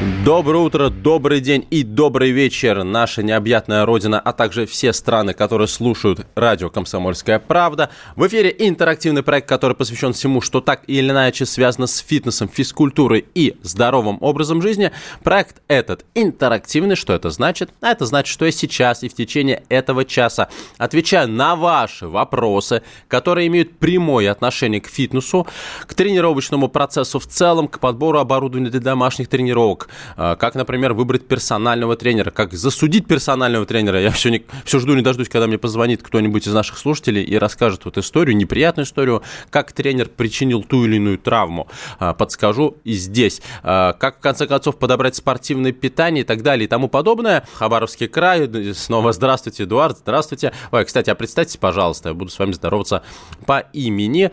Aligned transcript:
Доброе 0.00 0.58
утро, 0.58 0.88
добрый 0.88 1.40
день 1.40 1.66
и 1.70 1.82
добрый 1.82 2.30
вечер, 2.30 2.82
наша 2.82 3.22
необъятная 3.22 3.84
родина, 3.84 4.18
а 4.18 4.32
также 4.32 4.64
все 4.64 4.92
страны, 4.94 5.34
которые 5.34 5.68
слушают 5.68 6.26
радио 6.34 6.70
«Комсомольская 6.70 7.38
правда». 7.38 7.90
В 8.16 8.26
эфире 8.26 8.54
интерактивный 8.58 9.22
проект, 9.22 9.48
который 9.48 9.76
посвящен 9.76 10.14
всему, 10.14 10.40
что 10.40 10.62
так 10.62 10.82
или 10.86 11.10
иначе 11.10 11.44
связано 11.44 11.86
с 11.86 11.98
фитнесом, 11.98 12.48
физкультурой 12.48 13.26
и 13.34 13.56
здоровым 13.62 14.16
образом 14.22 14.62
жизни. 14.62 14.92
Проект 15.22 15.60
этот 15.68 16.06
интерактивный. 16.14 16.96
Что 16.96 17.12
это 17.12 17.28
значит? 17.28 17.70
А 17.82 17.90
это 17.90 18.06
значит, 18.06 18.32
что 18.32 18.46
я 18.46 18.50
сейчас 18.50 19.02
и 19.02 19.08
в 19.10 19.14
течение 19.14 19.62
этого 19.68 20.06
часа 20.06 20.48
отвечаю 20.78 21.28
на 21.28 21.54
ваши 21.54 22.08
вопросы, 22.08 22.82
которые 23.08 23.48
имеют 23.48 23.76
прямое 23.76 24.32
отношение 24.32 24.80
к 24.80 24.88
фитнесу, 24.88 25.46
к 25.86 25.94
тренировочному 25.94 26.68
процессу 26.68 27.18
в 27.18 27.26
целом, 27.26 27.68
к 27.68 27.78
подбору 27.78 28.20
оборудования 28.20 28.70
для 28.70 28.80
домашних 28.80 29.28
тренировок, 29.28 29.81
а, 30.16 30.36
как, 30.36 30.54
например, 30.54 30.92
выбрать 30.92 31.26
персонального 31.26 31.96
тренера, 31.96 32.30
как 32.30 32.52
засудить 32.52 33.06
персонального 33.06 33.66
тренера. 33.66 34.00
Я 34.00 34.10
все, 34.10 34.30
не, 34.30 34.44
все 34.64 34.78
жду, 34.78 34.94
не 34.94 35.02
дождусь, 35.02 35.28
когда 35.28 35.46
мне 35.46 35.58
позвонит 35.58 36.02
кто-нибудь 36.02 36.46
из 36.46 36.52
наших 36.52 36.78
слушателей 36.78 37.22
и 37.22 37.36
расскажет 37.36 37.84
вот 37.84 37.98
историю, 37.98 38.36
неприятную 38.36 38.86
историю, 38.86 39.22
как 39.50 39.72
тренер 39.72 40.08
причинил 40.08 40.62
ту 40.62 40.84
или 40.84 40.96
иную 40.96 41.18
травму. 41.18 41.68
А, 41.98 42.14
подскажу 42.14 42.76
и 42.84 42.92
здесь. 42.92 43.42
А, 43.62 43.92
как, 43.94 44.18
в 44.18 44.20
конце 44.20 44.46
концов, 44.46 44.76
подобрать 44.78 45.16
спортивное 45.16 45.72
питание 45.72 46.22
и 46.22 46.26
так 46.26 46.42
далее 46.42 46.64
и 46.64 46.68
тому 46.68 46.88
подобное. 46.88 47.46
Хабаровский 47.54 48.08
край. 48.08 48.50
Снова 48.74 49.12
здравствуйте, 49.12 49.64
Эдуард. 49.64 49.98
Здравствуйте. 49.98 50.52
Ой, 50.70 50.84
кстати, 50.84 51.10
а 51.10 51.14
представьте, 51.14 51.58
пожалуйста, 51.58 52.10
я 52.10 52.14
буду 52.14 52.30
с 52.30 52.38
вами 52.38 52.52
здороваться 52.52 53.02
по 53.46 53.60
имени. 53.72 54.30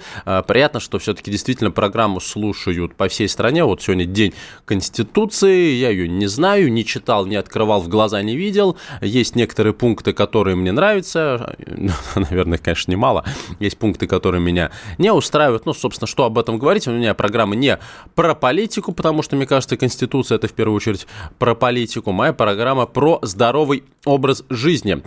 Приятно, 0.47 0.79
что 0.79 0.99
все-таки 0.99 1.31
действительно 1.31 1.71
программу 1.71 2.19
слушают 2.19 2.95
по 2.95 3.07
всей 3.07 3.29
стране. 3.29 3.63
Вот 3.63 3.81
сегодня 3.81 4.05
день 4.05 4.33
Конституции 4.65 5.38
Конституции, 5.39 5.75
я 5.75 5.89
ее 5.89 6.09
не 6.09 6.27
знаю, 6.27 6.71
не 6.71 6.83
читал, 6.83 7.25
не 7.25 7.37
открывал, 7.37 7.81
в 7.81 7.87
глаза 7.87 8.21
не 8.21 8.35
видел. 8.35 8.77
Есть 9.01 9.35
некоторые 9.35 9.73
пункты, 9.73 10.11
которые 10.11 10.55
мне 10.55 10.71
нравятся, 10.71 11.55
наверное, 12.15 12.57
конечно, 12.57 12.91
немало. 12.91 13.23
Есть 13.59 13.77
пункты, 13.77 14.05
которые 14.05 14.41
меня 14.41 14.71
не 14.97 15.13
устраивают. 15.13 15.65
Ну, 15.65 15.73
собственно, 15.73 16.07
что 16.07 16.25
об 16.25 16.37
этом 16.37 16.57
говорить? 16.57 16.87
У 16.87 16.91
меня 16.91 17.13
программа 17.13 17.55
не 17.55 17.79
про 18.15 18.35
политику, 18.35 18.91
потому 18.91 19.21
что, 19.21 19.37
мне 19.37 19.45
кажется, 19.45 19.77
Конституция 19.77 20.35
это 20.35 20.47
в 20.47 20.53
первую 20.53 20.75
очередь 20.75 21.07
про 21.37 21.55
политику. 21.55 22.11
Моя 22.11 22.33
программа 22.33 22.85
про 22.85 23.19
здоровый 23.21 23.83
образ 24.05 24.43
жизни. 24.49 25.01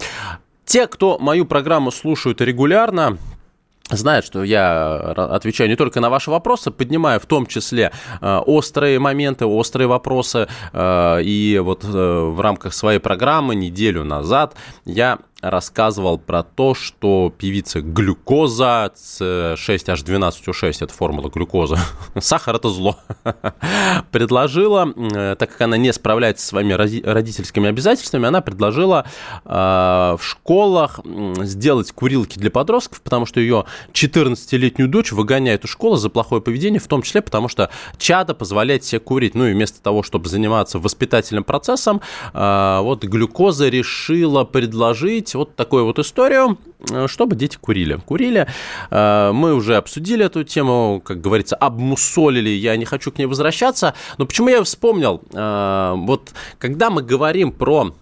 Те, 0.64 0.86
кто 0.86 1.18
мою 1.18 1.44
программу 1.44 1.90
слушают 1.90 2.40
регулярно, 2.40 3.18
знает, 3.96 4.24
что 4.24 4.44
я 4.44 4.96
отвечаю 4.96 5.70
не 5.70 5.76
только 5.76 6.00
на 6.00 6.10
ваши 6.10 6.30
вопросы, 6.30 6.70
поднимаю 6.70 7.20
в 7.20 7.26
том 7.26 7.46
числе 7.46 7.92
э, 8.20 8.36
острые 8.46 8.98
моменты, 8.98 9.46
острые 9.46 9.88
вопросы. 9.88 10.48
Э, 10.72 11.22
и 11.22 11.58
вот 11.58 11.84
э, 11.84 11.88
в 11.88 12.40
рамках 12.40 12.74
своей 12.74 12.98
программы 12.98 13.54
неделю 13.54 14.04
назад 14.04 14.54
я 14.84 15.18
рассказывал 15.42 16.18
про 16.18 16.44
то, 16.44 16.74
что 16.74 17.32
певица 17.36 17.80
глюкоза 17.80 18.92
C6H12O6, 18.94 20.76
это 20.80 20.94
формула 20.94 21.28
глюкозы, 21.28 21.76
сахар 22.18 22.56
это 22.56 22.70
зло, 22.70 22.96
предложила, 24.12 24.92
так 25.36 25.50
как 25.50 25.60
она 25.60 25.76
не 25.76 25.92
справляется 25.92 26.44
со 26.44 26.50
своими 26.50 26.74
родительскими 26.74 27.68
обязательствами, 27.68 28.28
она 28.28 28.40
предложила 28.40 29.04
э, 29.44 29.50
в 29.50 30.20
школах 30.22 31.00
сделать 31.40 31.90
курилки 31.92 32.38
для 32.38 32.50
подростков, 32.50 33.00
потому 33.02 33.26
что 33.26 33.40
ее 33.40 33.64
14-летнюю 33.92 34.88
дочь 34.88 35.10
выгоняет 35.10 35.64
из 35.64 35.70
школы 35.70 35.96
за 35.96 36.08
плохое 36.08 36.40
поведение, 36.40 36.80
в 36.80 36.86
том 36.86 37.02
числе 37.02 37.20
потому 37.20 37.48
что 37.48 37.70
чада 37.98 38.34
позволяет 38.34 38.84
себе 38.84 39.00
курить. 39.00 39.34
Ну 39.34 39.46
и 39.46 39.52
вместо 39.52 39.82
того, 39.82 40.02
чтобы 40.02 40.28
заниматься 40.28 40.78
воспитательным 40.78 41.44
процессом, 41.44 42.00
э, 42.32 42.78
вот 42.82 43.04
глюкоза 43.04 43.68
решила 43.68 44.44
предложить 44.44 45.31
делать 45.32 45.34
вот 45.34 45.56
такую 45.56 45.84
вот 45.84 45.98
историю, 45.98 46.58
э, 46.90 47.06
чтобы 47.08 47.36
дети 47.36 47.58
курили. 47.60 47.98
Курили. 48.06 48.46
Э, 48.90 49.32
мы 49.32 49.54
уже 49.54 49.76
обсудили 49.76 50.24
эту 50.24 50.44
тему, 50.44 51.02
как 51.04 51.20
говорится, 51.20 51.56
обмусолили. 51.56 52.50
Я 52.50 52.76
не 52.76 52.84
хочу 52.84 53.10
к 53.10 53.18
ней 53.18 53.26
возвращаться. 53.26 53.94
Но 54.18 54.26
почему 54.26 54.48
я 54.48 54.62
вспомнил? 54.62 55.22
Э, 55.32 55.94
вот 55.96 56.32
когда 56.58 56.90
мы 56.90 57.02
говорим 57.02 57.52
про 57.52 57.94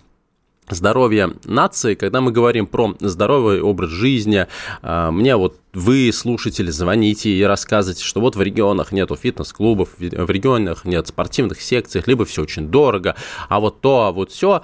здоровье 0.68 1.32
нации, 1.44 1.94
когда 1.94 2.20
мы 2.20 2.30
говорим 2.30 2.66
про 2.66 2.94
здоровый 3.00 3.60
образ 3.60 3.90
жизни, 3.90 4.46
мне 4.82 5.34
вот 5.34 5.56
вы, 5.72 6.12
слушатели, 6.12 6.70
звоните 6.70 7.28
и 7.30 7.42
рассказывайте, 7.42 8.04
что 8.04 8.20
вот 8.20 8.36
в 8.36 8.40
регионах 8.40 8.92
нету 8.92 9.16
фитнес-клубов, 9.16 9.88
в 9.98 10.30
регионах 10.30 10.84
нет 10.84 11.08
спортивных 11.08 11.60
секций, 11.60 12.04
либо 12.06 12.24
все 12.24 12.42
очень 12.42 12.68
дорого, 12.68 13.16
а 13.48 13.58
вот 13.58 13.80
то, 13.80 14.04
а 14.04 14.12
вот 14.12 14.30
все. 14.30 14.62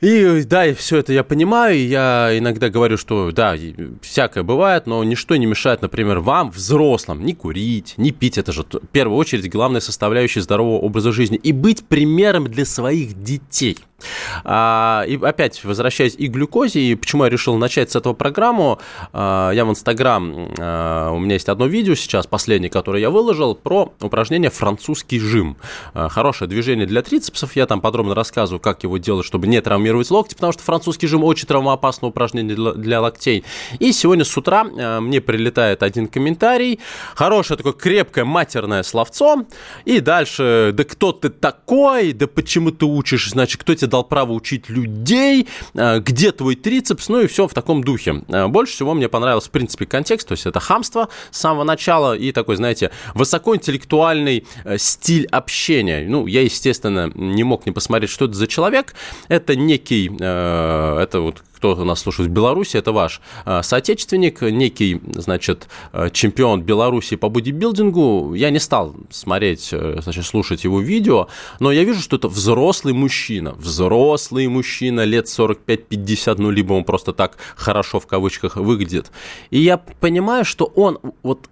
И 0.00 0.42
да, 0.44 0.66
и 0.66 0.74
все 0.74 0.98
это 0.98 1.14
я 1.14 1.24
понимаю, 1.24 1.86
я 1.86 2.36
иногда 2.36 2.68
говорю, 2.68 2.98
что 2.98 3.30
да, 3.32 3.56
всякое 4.02 4.42
бывает, 4.42 4.86
но 4.86 5.02
ничто 5.04 5.36
не 5.36 5.46
мешает, 5.46 5.80
например, 5.80 6.20
вам, 6.20 6.50
взрослым, 6.50 7.24
не 7.24 7.34
курить, 7.34 7.94
не 7.96 8.10
пить, 8.10 8.36
это 8.36 8.52
же 8.52 8.62
в 8.62 8.86
первую 8.92 9.16
очередь 9.16 9.50
главная 9.50 9.80
составляющая 9.80 10.42
здорового 10.42 10.80
образа 10.80 11.12
жизни, 11.12 11.38
и 11.42 11.52
быть 11.52 11.86
примером 11.86 12.48
для 12.48 12.66
своих 12.66 13.22
детей– 13.22 13.78
а, 14.44 15.04
и 15.06 15.18
опять, 15.22 15.62
возвращаясь 15.64 16.14
и 16.16 16.28
к 16.28 16.32
глюкозе, 16.32 16.80
и 16.80 16.94
почему 16.94 17.24
я 17.24 17.30
решил 17.30 17.56
начать 17.56 17.90
с 17.90 17.96
этого 17.96 18.12
программу, 18.12 18.78
а, 19.12 19.50
я 19.50 19.64
в 19.64 19.70
Инстаграм, 19.70 20.52
а, 20.58 21.10
у 21.12 21.18
меня 21.18 21.34
есть 21.34 21.48
одно 21.48 21.66
видео 21.66 21.94
сейчас, 21.94 22.26
последнее, 22.26 22.70
которое 22.70 23.00
я 23.00 23.10
выложил, 23.10 23.54
про 23.54 23.92
упражнение 24.00 24.50
французский 24.50 25.18
жим. 25.18 25.56
Хорошее 25.94 26.48
движение 26.48 26.86
для 26.86 27.02
трицепсов, 27.02 27.56
я 27.56 27.66
там 27.66 27.80
подробно 27.80 28.14
рассказываю, 28.14 28.60
как 28.60 28.82
его 28.82 28.98
делать, 28.98 29.26
чтобы 29.26 29.46
не 29.46 29.60
травмировать 29.60 30.10
локти, 30.10 30.34
потому 30.34 30.52
что 30.52 30.62
французский 30.62 31.06
жим 31.06 31.24
очень 31.24 31.46
травмоопасное 31.46 32.10
упражнение 32.10 32.54
для, 32.54 32.72
для 32.72 33.00
локтей. 33.00 33.44
И 33.78 33.92
сегодня 33.92 34.24
с 34.24 34.36
утра 34.36 34.64
мне 34.64 35.20
прилетает 35.20 35.82
один 35.82 36.08
комментарий, 36.08 36.80
хорошее 37.14 37.56
такое 37.56 37.72
крепкое 37.72 38.24
матерное 38.24 38.82
словцо, 38.82 39.46
и 39.84 40.00
дальше, 40.00 40.72
да 40.74 40.84
кто 40.84 41.12
ты 41.12 41.30
такой, 41.30 42.12
да 42.12 42.26
почему 42.26 42.70
ты 42.70 42.84
учишь, 42.84 43.30
значит, 43.30 43.60
кто 43.60 43.74
тебе 43.74 43.85
тебе 43.86 43.90
дал 43.90 44.04
право 44.04 44.32
учить 44.32 44.68
людей, 44.68 45.48
э, 45.74 46.00
где 46.00 46.32
твой 46.32 46.56
трицепс, 46.56 47.08
ну 47.08 47.20
и 47.20 47.26
все 47.26 47.46
в 47.46 47.54
таком 47.54 47.82
духе. 47.82 48.22
Э, 48.28 48.48
больше 48.48 48.74
всего 48.74 48.94
мне 48.94 49.08
понравился, 49.08 49.48
в 49.48 49.52
принципе, 49.52 49.86
контекст, 49.86 50.28
то 50.28 50.32
есть 50.32 50.46
это 50.46 50.60
хамство 50.60 51.08
с 51.30 51.38
самого 51.38 51.64
начала 51.64 52.16
и 52.16 52.32
такой, 52.32 52.56
знаете, 52.56 52.90
высокоинтеллектуальный 53.14 54.44
э, 54.64 54.78
стиль 54.78 55.26
общения. 55.26 56.06
Ну, 56.08 56.26
я, 56.26 56.42
естественно, 56.42 57.10
не 57.14 57.44
мог 57.44 57.66
не 57.66 57.72
посмотреть, 57.72 58.10
что 58.10 58.26
это 58.26 58.34
за 58.34 58.46
человек. 58.46 58.94
Это 59.28 59.56
некий, 59.56 60.06
это 60.06 61.20
вот 61.20 61.42
кто 61.74 61.84
нас 61.84 62.00
слушает 62.00 62.30
в 62.30 62.32
Беларуси, 62.32 62.76
это 62.76 62.92
ваш 62.92 63.20
э, 63.44 63.62
соотечественник, 63.62 64.42
некий, 64.42 65.00
значит, 65.14 65.68
э, 65.92 66.10
чемпион 66.12 66.62
Беларуси 66.62 67.16
по 67.16 67.28
бодибилдингу. 67.28 68.34
Я 68.34 68.50
не 68.50 68.58
стал 68.58 68.94
смотреть, 69.10 69.70
э, 69.72 69.98
значит, 70.02 70.24
слушать 70.24 70.64
его 70.64 70.80
видео, 70.80 71.28
но 71.60 71.72
я 71.72 71.84
вижу, 71.84 72.00
что 72.00 72.16
это 72.16 72.28
взрослый 72.28 72.94
мужчина, 72.94 73.52
взрослый 73.52 74.48
мужчина 74.48 75.04
лет 75.04 75.26
45-50, 75.26 76.36
ну, 76.38 76.50
либо 76.50 76.74
он 76.74 76.84
просто 76.84 77.12
так 77.12 77.36
хорошо 77.56 78.00
в 78.00 78.06
кавычках 78.06 78.56
выглядит. 78.56 79.10
И 79.50 79.58
я 79.58 79.78
понимаю, 79.78 80.44
что 80.44 80.64
он 80.64 80.98
вот 81.22 81.48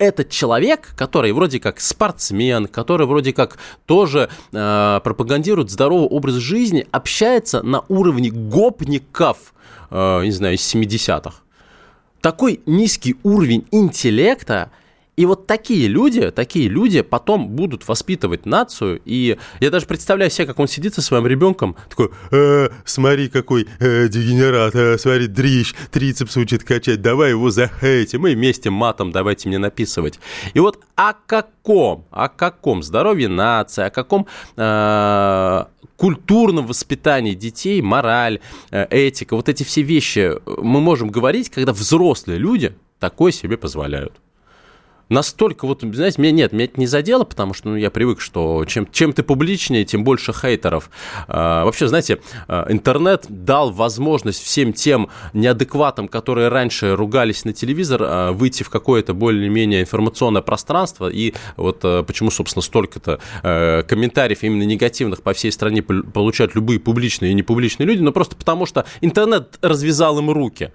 этот 0.00 0.30
человек, 0.30 0.94
который 0.96 1.30
вроде 1.32 1.60
как 1.60 1.78
спортсмен, 1.78 2.66
который 2.66 3.06
вроде 3.06 3.32
как 3.34 3.58
тоже 3.86 4.30
э, 4.50 5.00
пропагандирует 5.04 5.70
здоровый 5.70 6.08
образ 6.08 6.36
жизни, 6.36 6.86
общается 6.90 7.62
на 7.62 7.84
уровне 7.88 8.30
гопников, 8.30 9.52
э, 9.90 10.22
не 10.24 10.32
знаю, 10.32 10.54
из 10.54 10.74
70-х. 10.74 11.42
Такой 12.22 12.60
низкий 12.64 13.16
уровень 13.22 13.66
интеллекта, 13.70 14.70
И 15.20 15.26
вот 15.26 15.46
такие 15.46 15.86
люди, 15.86 16.30
такие 16.30 16.66
люди 16.66 17.02
потом 17.02 17.48
будут 17.48 17.86
воспитывать 17.86 18.46
нацию. 18.46 19.02
И 19.04 19.36
я 19.60 19.70
даже 19.70 19.84
представляю 19.84 20.30
себе, 20.30 20.46
как 20.46 20.58
он 20.58 20.66
сидит 20.66 20.94
со 20.94 21.02
своим 21.02 21.26
ребенком, 21.26 21.76
такой, 21.90 22.08
э, 22.30 22.70
смотри, 22.86 23.28
какой 23.28 23.68
э, 23.80 24.08
дегенерат, 24.08 24.74
э, 24.74 24.96
смотри, 24.96 25.26
дрищ, 25.26 25.74
трицепс 25.90 26.38
учит 26.38 26.64
качать, 26.64 27.02
давай 27.02 27.32
его 27.32 27.50
захейтим, 27.50 28.22
мы 28.22 28.32
вместе 28.32 28.70
матом 28.70 29.12
давайте 29.12 29.50
мне 29.50 29.58
написывать. 29.58 30.18
И 30.54 30.58
вот 30.58 30.80
о 30.94 31.12
каком, 31.12 32.06
о 32.10 32.30
каком 32.30 32.82
здоровье 32.82 33.28
нации, 33.28 33.84
о 33.84 33.90
каком 33.90 34.26
э, 34.56 35.64
культурном 35.96 36.66
воспитании 36.66 37.34
детей, 37.34 37.82
мораль, 37.82 38.40
э, 38.70 38.86
этика, 38.88 39.36
вот 39.36 39.50
эти 39.50 39.64
все 39.64 39.82
вещи 39.82 40.32
мы 40.46 40.80
можем 40.80 41.10
говорить, 41.10 41.50
когда 41.50 41.74
взрослые 41.74 42.38
люди 42.38 42.74
такое 42.98 43.32
себе 43.32 43.58
позволяют 43.58 44.14
настолько 45.10 45.66
вот, 45.66 45.82
знаете, 45.82 46.22
меня 46.22 46.32
нет, 46.32 46.52
меня 46.52 46.64
это 46.64 46.80
не 46.80 46.86
задело, 46.86 47.24
потому 47.24 47.52
что 47.52 47.70
ну, 47.70 47.76
я 47.76 47.90
привык, 47.90 48.20
что 48.20 48.64
чем, 48.66 48.90
чем 48.90 49.12
ты 49.12 49.22
публичнее, 49.22 49.84
тем 49.84 50.04
больше 50.04 50.32
хейтеров. 50.32 50.88
А, 51.28 51.64
вообще, 51.64 51.88
знаете, 51.88 52.20
а, 52.48 52.66
интернет 52.70 53.26
дал 53.28 53.70
возможность 53.70 54.42
всем 54.42 54.72
тем 54.72 55.10
неадекватам, 55.34 56.08
которые 56.08 56.48
раньше 56.48 56.96
ругались 56.96 57.44
на 57.44 57.52
телевизор, 57.52 58.02
а, 58.02 58.32
выйти 58.32 58.62
в 58.62 58.70
какое-то 58.70 59.12
более-менее 59.12 59.82
информационное 59.82 60.42
пространство. 60.42 61.08
И 61.08 61.34
вот 61.56 61.80
а, 61.82 62.04
почему, 62.04 62.30
собственно, 62.30 62.62
столько-то 62.62 63.20
комментариев 63.88 64.42
именно 64.42 64.62
негативных 64.62 65.22
по 65.22 65.32
всей 65.32 65.50
стране 65.50 65.82
получают 65.82 66.54
любые 66.54 66.78
публичные 66.78 67.32
и 67.32 67.34
непубличные 67.34 67.86
люди, 67.86 68.00
но 68.00 68.12
просто 68.12 68.36
потому 68.36 68.64
что 68.64 68.86
интернет 69.00 69.58
развязал 69.60 70.18
им 70.18 70.30
руки. 70.30 70.72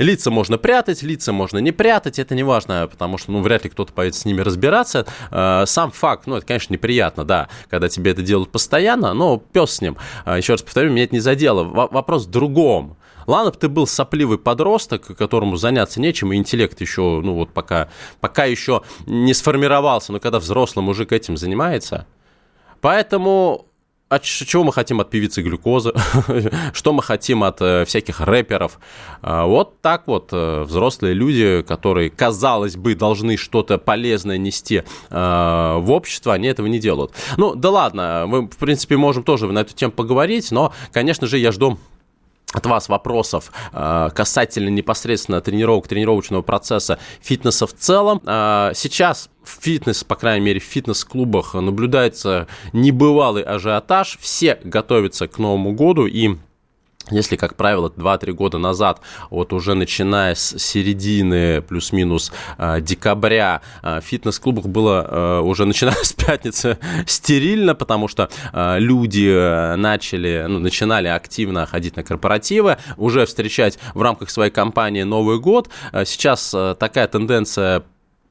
Лица 0.00 0.30
можно 0.30 0.56
прятать, 0.56 1.02
лица 1.02 1.30
можно 1.30 1.58
не 1.58 1.72
прятать, 1.72 2.18
это 2.18 2.34
не 2.34 2.42
важно, 2.42 2.88
потому 2.90 3.18
что, 3.18 3.32
ну, 3.32 3.42
вряд 3.42 3.64
ли 3.64 3.70
кто-то 3.70 3.92
поедет 3.92 4.16
с 4.16 4.24
ними 4.24 4.40
разбираться. 4.40 5.04
Э, 5.30 5.64
сам 5.66 5.90
факт, 5.90 6.26
ну, 6.26 6.36
это, 6.36 6.46
конечно, 6.46 6.72
неприятно, 6.72 7.26
да, 7.26 7.50
когда 7.68 7.90
тебе 7.90 8.12
это 8.12 8.22
делают 8.22 8.50
постоянно, 8.50 9.12
но 9.12 9.36
пес 9.36 9.72
с 9.72 9.80
ним. 9.82 9.98
Э, 10.24 10.38
Еще 10.38 10.54
раз 10.54 10.62
повторю, 10.62 10.90
меня 10.90 11.04
это 11.04 11.14
не 11.14 11.20
задело. 11.20 11.64
Вопрос 11.64 12.24
в 12.24 12.30
другом. 12.30 12.96
Ладно 13.26 13.50
бы 13.50 13.58
ты 13.58 13.68
был 13.68 13.86
сопливый 13.86 14.38
подросток, 14.38 15.14
которому 15.18 15.56
заняться 15.56 16.00
нечем, 16.00 16.32
и 16.32 16.36
интеллект 16.36 16.80
еще, 16.80 17.20
ну 17.22 17.34
вот 17.34 17.52
пока, 17.52 17.90
пока 18.20 18.46
еще 18.46 18.80
не 19.04 19.34
сформировался, 19.34 20.12
но 20.12 20.18
когда 20.18 20.38
взрослый 20.38 20.82
мужик 20.82 21.12
этим 21.12 21.36
занимается. 21.36 22.06
Поэтому 22.80 23.66
а 24.10 24.18
чего 24.18 24.64
мы 24.64 24.72
хотим 24.72 25.00
от 25.00 25.08
певицы 25.08 25.40
глюкозы, 25.40 25.92
что 26.74 26.92
мы 26.92 27.00
хотим 27.00 27.44
от 27.44 27.62
э, 27.62 27.84
всяких 27.84 28.20
рэперов. 28.20 28.80
А, 29.22 29.46
вот 29.46 29.80
так 29.80 30.08
вот 30.08 30.30
э, 30.32 30.62
взрослые 30.62 31.14
люди, 31.14 31.62
которые, 31.62 32.10
казалось 32.10 32.76
бы, 32.76 32.96
должны 32.96 33.36
что-то 33.36 33.78
полезное 33.78 34.36
нести 34.36 34.78
э, 34.78 34.84
в 35.10 35.92
общество, 35.92 36.34
они 36.34 36.48
этого 36.48 36.66
не 36.66 36.80
делают. 36.80 37.12
Ну, 37.36 37.54
да 37.54 37.70
ладно, 37.70 38.24
мы, 38.26 38.48
в 38.48 38.56
принципе, 38.56 38.96
можем 38.96 39.22
тоже 39.22 39.46
на 39.46 39.60
эту 39.60 39.74
тему 39.74 39.92
поговорить, 39.92 40.50
но, 40.50 40.72
конечно 40.92 41.28
же, 41.28 41.38
я 41.38 41.52
жду 41.52 41.78
от 42.52 42.66
вас 42.66 42.88
вопросов 42.88 43.52
э, 43.72 44.08
касательно 44.14 44.68
непосредственно 44.68 45.40
тренировок, 45.40 45.86
тренировочного 45.88 46.42
процесса, 46.42 46.98
фитнеса 47.20 47.66
в 47.66 47.74
целом. 47.74 48.20
Э, 48.26 48.72
сейчас 48.74 49.30
в 49.44 49.62
фитнес, 49.62 50.04
по 50.04 50.16
крайней 50.16 50.44
мере, 50.44 50.60
в 50.60 50.64
фитнес-клубах 50.64 51.54
наблюдается 51.54 52.48
небывалый 52.72 53.42
ажиотаж. 53.42 54.18
Все 54.20 54.58
готовятся 54.64 55.28
к 55.28 55.38
Новому 55.38 55.72
году 55.72 56.06
и 56.06 56.36
если, 57.10 57.36
как 57.36 57.56
правило, 57.56 57.92
2-3 57.94 58.32
года 58.32 58.58
назад, 58.58 59.00
вот 59.30 59.52
уже 59.52 59.74
начиная 59.74 60.34
с 60.34 60.58
середины 60.58 61.62
плюс-минус 61.62 62.32
э, 62.58 62.80
декабря, 62.80 63.62
э, 63.82 64.00
в 64.00 64.04
фитнес-клубах 64.04 64.66
было 64.66 65.06
э, 65.08 65.40
уже 65.40 65.66
начиная 65.66 65.94
с 66.02 66.12
пятницы 66.12 66.78
стерильно, 67.06 67.74
потому 67.74 68.08
что 68.08 68.28
люди 68.52 69.76
начали, 69.76 70.46
ну, 70.48 70.58
начинали 70.58 71.08
активно 71.08 71.66
ходить 71.66 71.96
на 71.96 72.02
корпоративы, 72.02 72.78
уже 72.96 73.26
встречать 73.26 73.78
в 73.94 74.02
рамках 74.02 74.30
своей 74.30 74.50
компании 74.50 75.02
Новый 75.02 75.38
год. 75.38 75.68
Сейчас 76.04 76.50
такая 76.78 77.06
тенденция 77.08 77.82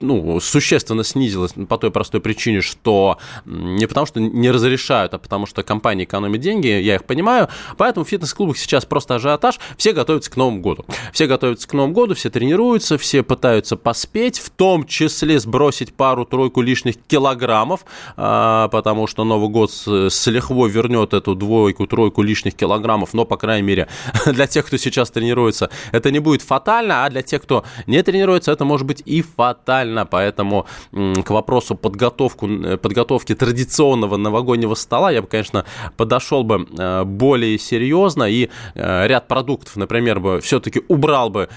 ну, 0.01 0.39
существенно 0.39 1.03
снизилась 1.03 1.53
по 1.67 1.77
той 1.77 1.91
простой 1.91 2.21
причине, 2.21 2.61
что 2.61 3.17
не 3.45 3.85
потому 3.85 4.05
что 4.05 4.19
не 4.19 4.49
разрешают, 4.49 5.13
а 5.13 5.17
потому 5.17 5.45
что 5.45 5.61
компании 5.63 6.05
экономят 6.05 6.39
деньги, 6.39 6.67
я 6.67 6.95
их 6.95 7.03
понимаю, 7.03 7.49
поэтому 7.77 8.05
в 8.05 8.09
фитнес-клубах 8.09 8.57
сейчас 8.57 8.85
просто 8.85 9.15
ажиотаж, 9.15 9.59
все 9.77 9.91
готовятся 9.91 10.31
к 10.31 10.37
Новому 10.37 10.61
году. 10.61 10.85
Все 11.11 11.27
готовятся 11.27 11.67
к 11.67 11.73
Новому 11.73 11.93
году, 11.93 12.15
все 12.15 12.29
тренируются, 12.29 12.97
все 12.97 13.23
пытаются 13.23 13.75
поспеть, 13.75 14.39
в 14.39 14.49
том 14.49 14.85
числе 14.85 15.39
сбросить 15.39 15.93
пару-тройку 15.93 16.61
лишних 16.61 16.95
килограммов, 17.07 17.85
а, 18.15 18.69
потому 18.69 19.07
что 19.07 19.25
Новый 19.25 19.49
год 19.49 19.71
с 19.71 20.27
лихвой 20.27 20.69
вернет 20.69 21.13
эту 21.13 21.35
двойку-тройку 21.35 22.21
лишних 22.21 22.55
килограммов, 22.55 23.13
но, 23.13 23.25
по 23.25 23.35
крайней 23.35 23.67
мере, 23.67 23.87
для 24.25 24.47
тех, 24.47 24.65
кто 24.65 24.77
сейчас 24.77 25.11
тренируется, 25.11 25.69
это 25.91 26.09
не 26.09 26.19
будет 26.19 26.41
фатально, 26.41 27.03
а 27.03 27.09
для 27.09 27.21
тех, 27.21 27.41
кто 27.41 27.65
не 27.85 28.01
тренируется, 28.01 28.51
это 28.51 28.63
может 28.63 28.87
быть 28.87 29.03
и 29.05 29.21
фатально 29.21 29.88
актуально, 29.89 30.05
поэтому 30.05 30.65
к 30.91 31.29
вопросу 31.29 31.75
подготовку, 31.75 32.47
э, 32.47 32.77
подготовки 32.77 33.35
традиционного 33.35 34.17
новогоднего 34.17 34.75
стола 34.75 35.11
я 35.11 35.21
бы, 35.21 35.27
конечно, 35.27 35.65
подошел 35.97 36.43
бы 36.43 36.67
э, 36.77 37.03
более 37.03 37.57
серьезно 37.57 38.23
и 38.23 38.49
э, 38.75 39.07
ряд 39.07 39.27
продуктов, 39.27 39.75
например, 39.75 40.19
бы 40.19 40.39
все-таки 40.41 40.81
убрал 40.87 41.29
бы 41.29 41.49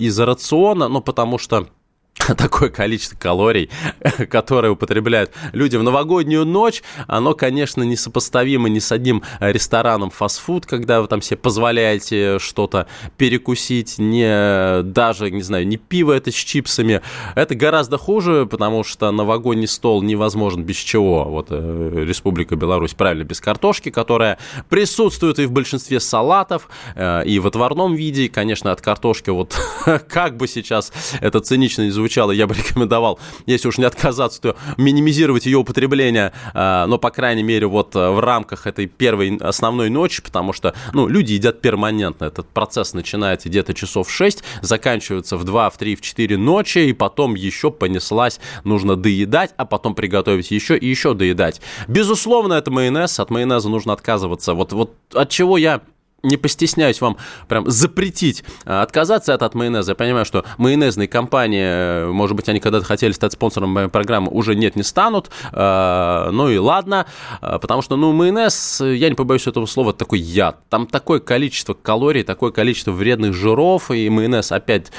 из 0.00 0.18
рациона, 0.20 0.88
ну, 0.88 1.00
потому 1.00 1.38
что 1.38 1.66
такое 2.36 2.70
количество 2.70 3.16
калорий, 3.16 3.70
которые 4.30 4.72
употребляют 4.72 5.32
люди 5.52 5.76
в 5.76 5.82
новогоднюю 5.82 6.44
ночь, 6.44 6.82
оно, 7.06 7.34
конечно, 7.34 7.82
несопоставимо 7.82 8.68
ни 8.68 8.78
с 8.78 8.92
одним 8.92 9.22
рестораном 9.40 10.10
фастфуд, 10.10 10.66
когда 10.66 11.00
вы 11.00 11.08
там 11.08 11.20
себе 11.20 11.36
позволяете 11.36 12.38
что-то 12.38 12.86
перекусить, 13.16 13.98
не 13.98 14.82
даже, 14.82 15.30
не 15.30 15.42
знаю, 15.42 15.66
не 15.66 15.76
пиво 15.76 16.12
это 16.12 16.30
с 16.30 16.34
чипсами. 16.34 17.02
Это 17.34 17.54
гораздо 17.54 17.98
хуже, 17.98 18.46
потому 18.46 18.84
что 18.84 19.10
новогодний 19.10 19.68
стол 19.68 20.02
невозможен 20.02 20.62
без 20.62 20.76
чего. 20.76 21.24
Вот 21.24 21.48
э, 21.50 22.04
Республика 22.06 22.56
Беларусь, 22.56 22.94
правильно, 22.94 23.24
без 23.24 23.40
картошки, 23.40 23.90
которая 23.90 24.38
присутствует 24.68 25.38
и 25.38 25.46
в 25.46 25.52
большинстве 25.52 26.00
салатов, 26.00 26.68
э, 26.94 27.24
и 27.26 27.38
в 27.38 27.46
отварном 27.46 27.94
виде. 27.94 28.28
Конечно, 28.28 28.72
от 28.72 28.80
картошки 28.80 29.30
вот 29.30 29.56
как 30.08 30.36
бы 30.36 30.46
сейчас 30.46 30.92
это 31.20 31.40
цинично 31.40 31.82
не 31.82 31.90
звучало, 32.04 32.24
звучало, 32.24 32.32
я 32.32 32.46
бы 32.46 32.54
рекомендовал, 32.68 33.18
если 33.46 33.68
уж 33.68 33.78
не 33.78 33.84
отказаться, 33.84 34.40
то 34.40 34.56
минимизировать 34.76 35.46
ее 35.46 35.58
употребление, 35.58 36.32
а, 36.52 36.86
но, 36.86 36.98
по 36.98 37.10
крайней 37.10 37.42
мере, 37.42 37.66
вот 37.66 37.96
э, 37.96 38.10
в 38.10 38.20
рамках 38.20 38.66
этой 38.66 38.86
первой 38.86 39.36
основной 39.38 39.90
ночи, 39.90 40.22
потому 40.22 40.52
что, 40.52 40.74
ну, 40.92 41.08
люди 41.08 41.32
едят 41.32 41.60
перманентно. 41.60 42.26
Этот 42.26 42.46
процесс 42.48 42.94
начинается 42.94 43.48
где-то 43.48 43.74
часов 43.74 44.08
в 44.08 44.10
6, 44.10 44.42
заканчивается 44.60 45.36
в 45.36 45.44
2, 45.44 45.70
в 45.70 45.78
3, 45.78 45.96
в 45.96 46.00
4 46.00 46.36
ночи, 46.36 46.78
и 46.78 46.92
потом 46.92 47.34
еще 47.34 47.70
понеслась, 47.70 48.40
нужно 48.64 48.96
доедать, 48.96 49.54
а 49.56 49.64
потом 49.64 49.94
приготовить 49.94 50.50
еще 50.50 50.76
и 50.76 50.86
еще 50.86 51.14
доедать. 51.14 51.60
Безусловно, 51.88 52.54
это 52.54 52.70
майонез, 52.70 53.18
от 53.18 53.30
майонеза 53.30 53.68
нужно 53.68 53.92
отказываться. 53.92 54.54
Вот, 54.54 54.72
вот 54.72 54.94
от 55.14 55.30
чего 55.30 55.56
я 55.56 55.80
не 56.24 56.36
постесняюсь 56.36 57.00
вам 57.00 57.16
прям 57.48 57.70
запретить 57.70 58.44
а, 58.64 58.82
отказаться 58.82 59.34
от, 59.34 59.42
от 59.42 59.54
майонеза. 59.54 59.92
Я 59.92 59.94
понимаю, 59.94 60.24
что 60.24 60.44
майонезные 60.58 61.08
компании, 61.08 62.10
может 62.10 62.36
быть, 62.36 62.48
они 62.48 62.60
когда-то 62.60 62.84
хотели 62.84 63.12
стать 63.12 63.32
спонсором 63.32 63.70
моей 63.70 63.88
программы, 63.88 64.30
уже 64.30 64.54
нет, 64.54 64.76
не 64.76 64.82
станут. 64.82 65.30
А, 65.52 66.30
ну 66.30 66.48
и 66.48 66.58
ладно, 66.58 67.06
потому 67.40 67.82
что, 67.82 67.96
ну, 67.96 68.12
майонез, 68.12 68.80
я 68.80 69.08
не 69.08 69.14
побоюсь 69.14 69.46
этого 69.46 69.66
слова, 69.66 69.92
такой 69.92 70.20
яд. 70.20 70.58
Там 70.68 70.86
такое 70.86 71.20
количество 71.20 71.74
калорий, 71.74 72.22
такое 72.22 72.50
количество 72.50 72.92
вредных 72.92 73.34
жиров, 73.34 73.90
и 73.90 74.08
майонез 74.08 74.52
опять, 74.52 74.90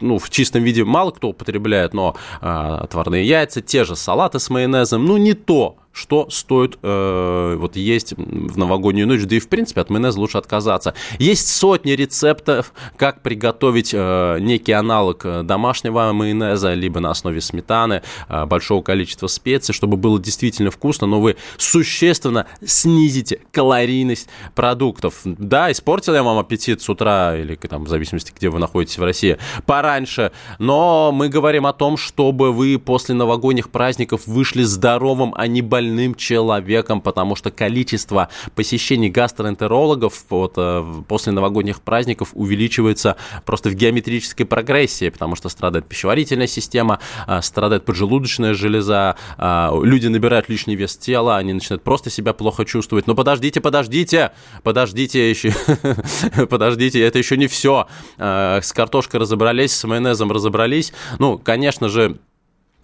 ну, 0.00 0.18
в 0.18 0.30
чистом 0.30 0.62
виде 0.62 0.84
мало 0.84 1.10
кто 1.10 1.28
употребляет, 1.28 1.94
но 1.94 2.16
отварные 2.40 3.24
яйца, 3.24 3.60
те 3.60 3.84
же 3.84 3.96
салаты 3.96 4.38
с 4.38 4.50
майонезом, 4.50 5.06
ну, 5.06 5.16
не 5.16 5.34
то, 5.34 5.76
что 5.92 6.28
стоит 6.30 6.78
э, 6.82 7.56
вот 7.58 7.76
есть 7.76 8.14
в 8.16 8.56
новогоднюю 8.56 9.06
ночь, 9.06 9.22
да 9.24 9.36
и 9.36 9.40
в 9.40 9.48
принципе 9.48 9.80
от 9.80 9.90
майонеза 9.90 10.20
лучше 10.20 10.38
отказаться. 10.38 10.94
Есть 11.18 11.48
сотни 11.48 11.92
рецептов, 11.92 12.72
как 12.96 13.22
приготовить 13.22 13.90
э, 13.92 14.38
некий 14.40 14.72
аналог 14.72 15.24
э, 15.24 15.42
домашнего 15.42 16.12
майонеза, 16.12 16.74
либо 16.74 17.00
на 17.00 17.10
основе 17.10 17.40
сметаны, 17.40 18.02
э, 18.28 18.46
большого 18.46 18.82
количества 18.82 19.26
специй, 19.26 19.74
чтобы 19.74 19.96
было 19.96 20.20
действительно 20.20 20.70
вкусно, 20.70 21.06
но 21.06 21.20
вы 21.20 21.36
существенно 21.56 22.46
снизите 22.64 23.40
калорийность 23.50 24.28
продуктов. 24.54 25.20
Да, 25.24 25.72
испортил 25.72 26.14
я 26.14 26.22
вам 26.22 26.38
аппетит 26.38 26.80
с 26.80 26.88
утра, 26.88 27.36
или 27.36 27.56
там, 27.56 27.84
в 27.84 27.88
зависимости, 27.88 28.32
где 28.34 28.50
вы 28.50 28.60
находитесь 28.60 28.98
в 28.98 29.02
России, 29.02 29.38
пораньше, 29.66 30.30
но 30.58 31.10
мы 31.12 31.28
говорим 31.28 31.66
о 31.66 31.72
том, 31.72 31.96
чтобы 31.96 32.52
вы 32.52 32.78
после 32.78 33.16
новогодних 33.16 33.70
праздников 33.70 34.26
вышли 34.26 34.62
здоровым, 34.62 35.34
а 35.36 35.48
не 35.48 35.60
больным 35.60 35.77
больным 35.78 36.16
человеком, 36.16 37.00
потому 37.00 37.36
что 37.36 37.52
количество 37.52 38.28
посещений 38.56 39.10
гастроэнтерологов 39.10 40.24
вот, 40.28 40.54
э, 40.56 40.84
после 41.06 41.32
новогодних 41.32 41.80
праздников 41.82 42.30
увеличивается 42.32 43.16
просто 43.44 43.70
в 43.70 43.74
геометрической 43.74 44.44
прогрессии, 44.44 45.08
потому 45.08 45.36
что 45.36 45.48
страдает 45.48 45.86
пищеварительная 45.86 46.48
система, 46.48 46.98
э, 47.28 47.40
страдает 47.42 47.84
поджелудочная 47.84 48.54
железа, 48.54 49.14
э, 49.38 49.70
люди 49.84 50.08
набирают 50.08 50.48
лишний 50.48 50.74
вес 50.74 50.96
тела, 50.96 51.36
они 51.36 51.52
начинают 51.52 51.84
просто 51.84 52.10
себя 52.10 52.32
плохо 52.32 52.64
чувствовать. 52.64 53.06
Но 53.06 53.14
подождите, 53.14 53.60
подождите, 53.60 54.32
подождите 54.64 55.30
еще, 55.30 55.52
подождите, 56.50 57.00
это 57.00 57.18
еще 57.18 57.36
не 57.36 57.46
все. 57.46 57.86
С 58.18 58.72
картошкой 58.72 59.20
разобрались, 59.20 59.72
с 59.72 59.84
майонезом 59.84 60.32
разобрались. 60.32 60.92
Ну, 61.20 61.38
конечно 61.38 61.88
же, 61.88 62.18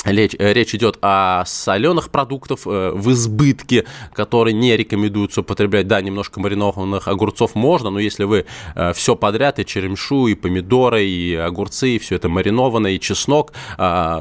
Речь, 0.05 0.35
э, 0.39 0.53
речь 0.53 0.75
идет 0.75 0.99
о 1.01 1.45
соленых 1.47 2.11
продуктах 2.11 2.59
э, 2.67 2.93
в 2.95 3.11
избытке, 3.13 3.87
которые 4.13 4.53
не 4.53 4.77
рекомендуется 4.77 5.41
употреблять. 5.41 5.87
Да, 5.87 6.01
немножко 6.03 6.41
маринованных 6.41 7.09
огурцов 7.09 7.55
можно, 7.55 7.91
но 7.91 7.99
если 7.99 8.25
вы 8.25 8.45
э, 8.75 8.93
все 8.93 9.17
подряд, 9.17 9.59
и 9.59 9.65
черемшу, 9.65 10.27
и 10.27 10.35
помидоры, 10.35 11.05
и 11.05 11.35
огурцы, 11.35 11.97
и 11.97 11.99
все 11.99 12.17
это 12.17 12.29
маринованное, 12.29 12.93
и 12.93 13.01
чеснок, 13.01 13.53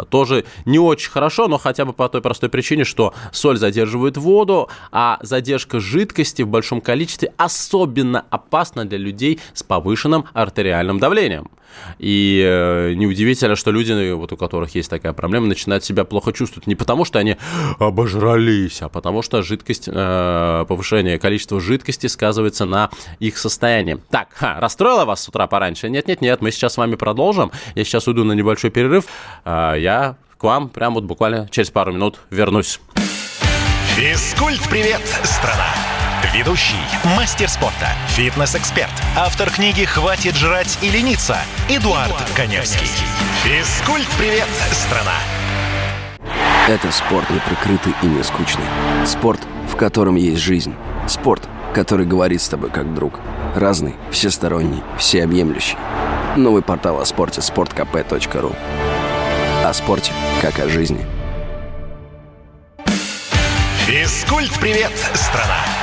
тоже 0.09 0.45
не 0.65 0.79
очень 0.79 1.09
хорошо, 1.09 1.47
но 1.47 1.57
хотя 1.57 1.85
бы 1.85 1.93
по 1.93 2.07
той 2.09 2.21
простой 2.21 2.49
причине, 2.49 2.83
что 2.83 3.13
соль 3.31 3.57
задерживает 3.57 4.17
воду, 4.17 4.69
а 4.91 5.17
задержка 5.21 5.79
жидкости 5.79 6.41
в 6.41 6.47
большом 6.47 6.81
количестве 6.81 7.33
особенно 7.37 8.25
опасна 8.29 8.85
для 8.85 8.97
людей 8.97 9.39
с 9.53 9.63
повышенным 9.63 10.25
артериальным 10.33 10.99
давлением. 10.99 11.49
И 11.99 12.43
э, 12.45 12.93
неудивительно, 12.93 13.55
что 13.55 13.71
люди, 13.71 14.11
вот 14.11 14.31
у 14.31 14.37
которых 14.37 14.75
есть 14.75 14.89
такая 14.89 15.13
проблема, 15.13 15.47
начинают 15.47 15.83
себя 15.83 16.03
плохо 16.03 16.33
чувствовать. 16.33 16.67
Не 16.67 16.75
потому, 16.75 17.05
что 17.05 17.19
они 17.19 17.37
обожрались, 17.79 18.81
а 18.81 18.89
потому 18.89 19.21
что 19.21 19.41
жидкость, 19.41 19.87
э, 19.87 20.65
повышение 20.67 21.19
количества 21.19 21.59
жидкости 21.59 22.07
сказывается 22.07 22.65
на 22.65 22.89
их 23.19 23.37
состоянии. 23.37 23.97
Так, 24.09 24.29
ха, 24.33 24.59
расстроила 24.59 25.05
вас 25.05 25.23
с 25.23 25.29
утра 25.29 25.47
пораньше? 25.47 25.89
Нет-нет-нет, 25.89 26.41
мы 26.41 26.51
сейчас 26.51 26.73
с 26.73 26.77
вами 26.77 26.95
продолжим. 26.95 27.51
Я 27.75 27.83
сейчас 27.83 28.07
уйду 28.07 28.23
на 28.23 28.33
небольшой 28.33 28.69
перерыв. 28.69 29.05
Э, 29.45 29.75
я 29.77 30.17
к 30.37 30.43
вам 30.43 30.69
прямо 30.69 30.95
вот 30.95 31.05
буквально 31.05 31.47
через 31.49 31.69
пару 31.69 31.93
минут 31.93 32.19
вернусь. 32.29 32.79
Физкульт-привет, 33.95 35.01
страна! 35.23 35.92
Ведущий, 36.31 36.75
мастер 37.17 37.49
спорта, 37.49 37.89
фитнес-эксперт, 38.07 38.91
автор 39.17 39.51
книги 39.51 39.83
«Хватит 39.83 40.35
жрать 40.35 40.79
и 40.81 40.89
лениться» 40.89 41.37
Эдуард, 41.69 42.07
Эдуард 42.07 42.29
Коневский. 42.33 42.87
Физкульт-привет, 43.43 44.47
страна! 44.71 45.17
Это 46.69 46.91
спорт 46.93 47.29
неприкрытый 47.29 47.93
и 48.01 48.05
не 48.05 48.23
скучный. 48.23 48.63
Спорт, 49.05 49.41
в 49.69 49.75
котором 49.75 50.15
есть 50.15 50.41
жизнь. 50.41 50.73
Спорт, 51.07 51.43
который 51.75 52.05
говорит 52.05 52.41
с 52.41 52.47
тобой 52.47 52.69
как 52.69 52.93
друг. 52.95 53.19
Разный, 53.53 53.95
всесторонний, 54.09 54.81
всеобъемлющий. 54.97 55.77
Новый 56.37 56.61
портал 56.61 57.01
о 57.01 57.05
спорте– 57.05 57.41
sportkp.ru 57.41 58.55
О 59.65 59.73
спорте, 59.73 60.13
как 60.41 60.57
о 60.59 60.69
жизни. 60.69 61.05
Физкульт-привет, 63.85 64.91
страна! 65.13 65.82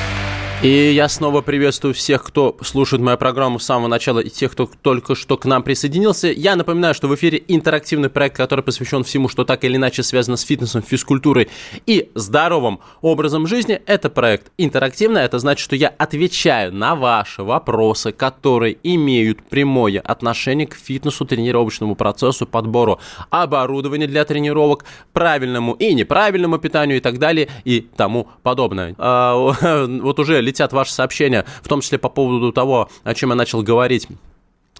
И 0.63 0.91
я 0.93 1.09
снова 1.09 1.41
приветствую 1.41 1.95
всех, 1.95 2.23
кто 2.23 2.55
слушает 2.61 3.01
мою 3.01 3.17
программу 3.17 3.57
с 3.57 3.65
самого 3.65 3.87
начала, 3.87 4.19
и 4.19 4.29
тех, 4.29 4.51
кто 4.51 4.69
только 4.83 5.15
что 5.15 5.35
к 5.35 5.45
нам 5.45 5.63
присоединился. 5.63 6.27
Я 6.27 6.55
напоминаю, 6.55 6.93
что 6.93 7.07
в 7.07 7.15
эфире 7.15 7.43
интерактивный 7.47 8.11
проект, 8.11 8.37
который 8.37 8.63
посвящен 8.63 9.03
всему, 9.03 9.27
что 9.27 9.43
так 9.43 9.63
или 9.63 9.77
иначе 9.77 10.03
связано 10.03 10.37
с 10.37 10.43
фитнесом, 10.43 10.83
физкультурой 10.83 11.49
и 11.87 12.11
здоровым 12.13 12.79
образом 13.01 13.47
жизни. 13.47 13.81
Это 13.87 14.11
проект 14.11 14.51
интерактивный, 14.59 15.21
это 15.21 15.39
значит, 15.39 15.63
что 15.63 15.75
я 15.75 15.87
отвечаю 15.87 16.71
на 16.71 16.95
ваши 16.95 17.41
вопросы, 17.41 18.11
которые 18.11 18.77
имеют 18.83 19.41
прямое 19.41 19.99
отношение 19.99 20.67
к 20.67 20.75
фитнесу, 20.75 21.25
тренировочному 21.25 21.95
процессу, 21.95 22.45
подбору 22.45 22.99
оборудования 23.31 24.05
для 24.05 24.25
тренировок, 24.25 24.85
правильному 25.11 25.73
и 25.73 25.95
неправильному 25.95 26.59
питанию 26.59 26.97
и 26.97 27.01
так 27.01 27.17
далее 27.17 27.49
и 27.65 27.81
тому 27.81 28.27
подобное. 28.43 28.93
А, 28.99 29.33
вот 29.87 30.19
уже 30.19 30.50
летят 30.51 30.73
ваши 30.73 30.93
сообщения, 30.93 31.45
в 31.63 31.67
том 31.67 31.81
числе 31.81 31.97
по 31.97 32.09
поводу 32.09 32.51
того, 32.51 32.89
о 33.03 33.13
чем 33.13 33.29
я 33.29 33.35
начал 33.35 33.63
говорить 33.63 34.07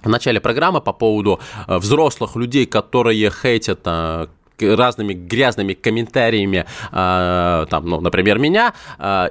в 0.04 0.10
начале 0.10 0.40
программы 0.40 0.82
по 0.82 0.94
поводу 0.94 1.40
э, 1.68 1.78
взрослых 1.78 2.36
людей, 2.36 2.66
которые 2.66 3.32
хейтят 3.32 3.82
э, 3.86 4.28
разными 4.60 5.14
грязными 5.14 5.74
комментариями, 5.74 6.66
э, 6.92 7.66
там, 7.68 7.86
ну, 7.88 8.00
например, 8.00 8.38
меня, 8.38 8.76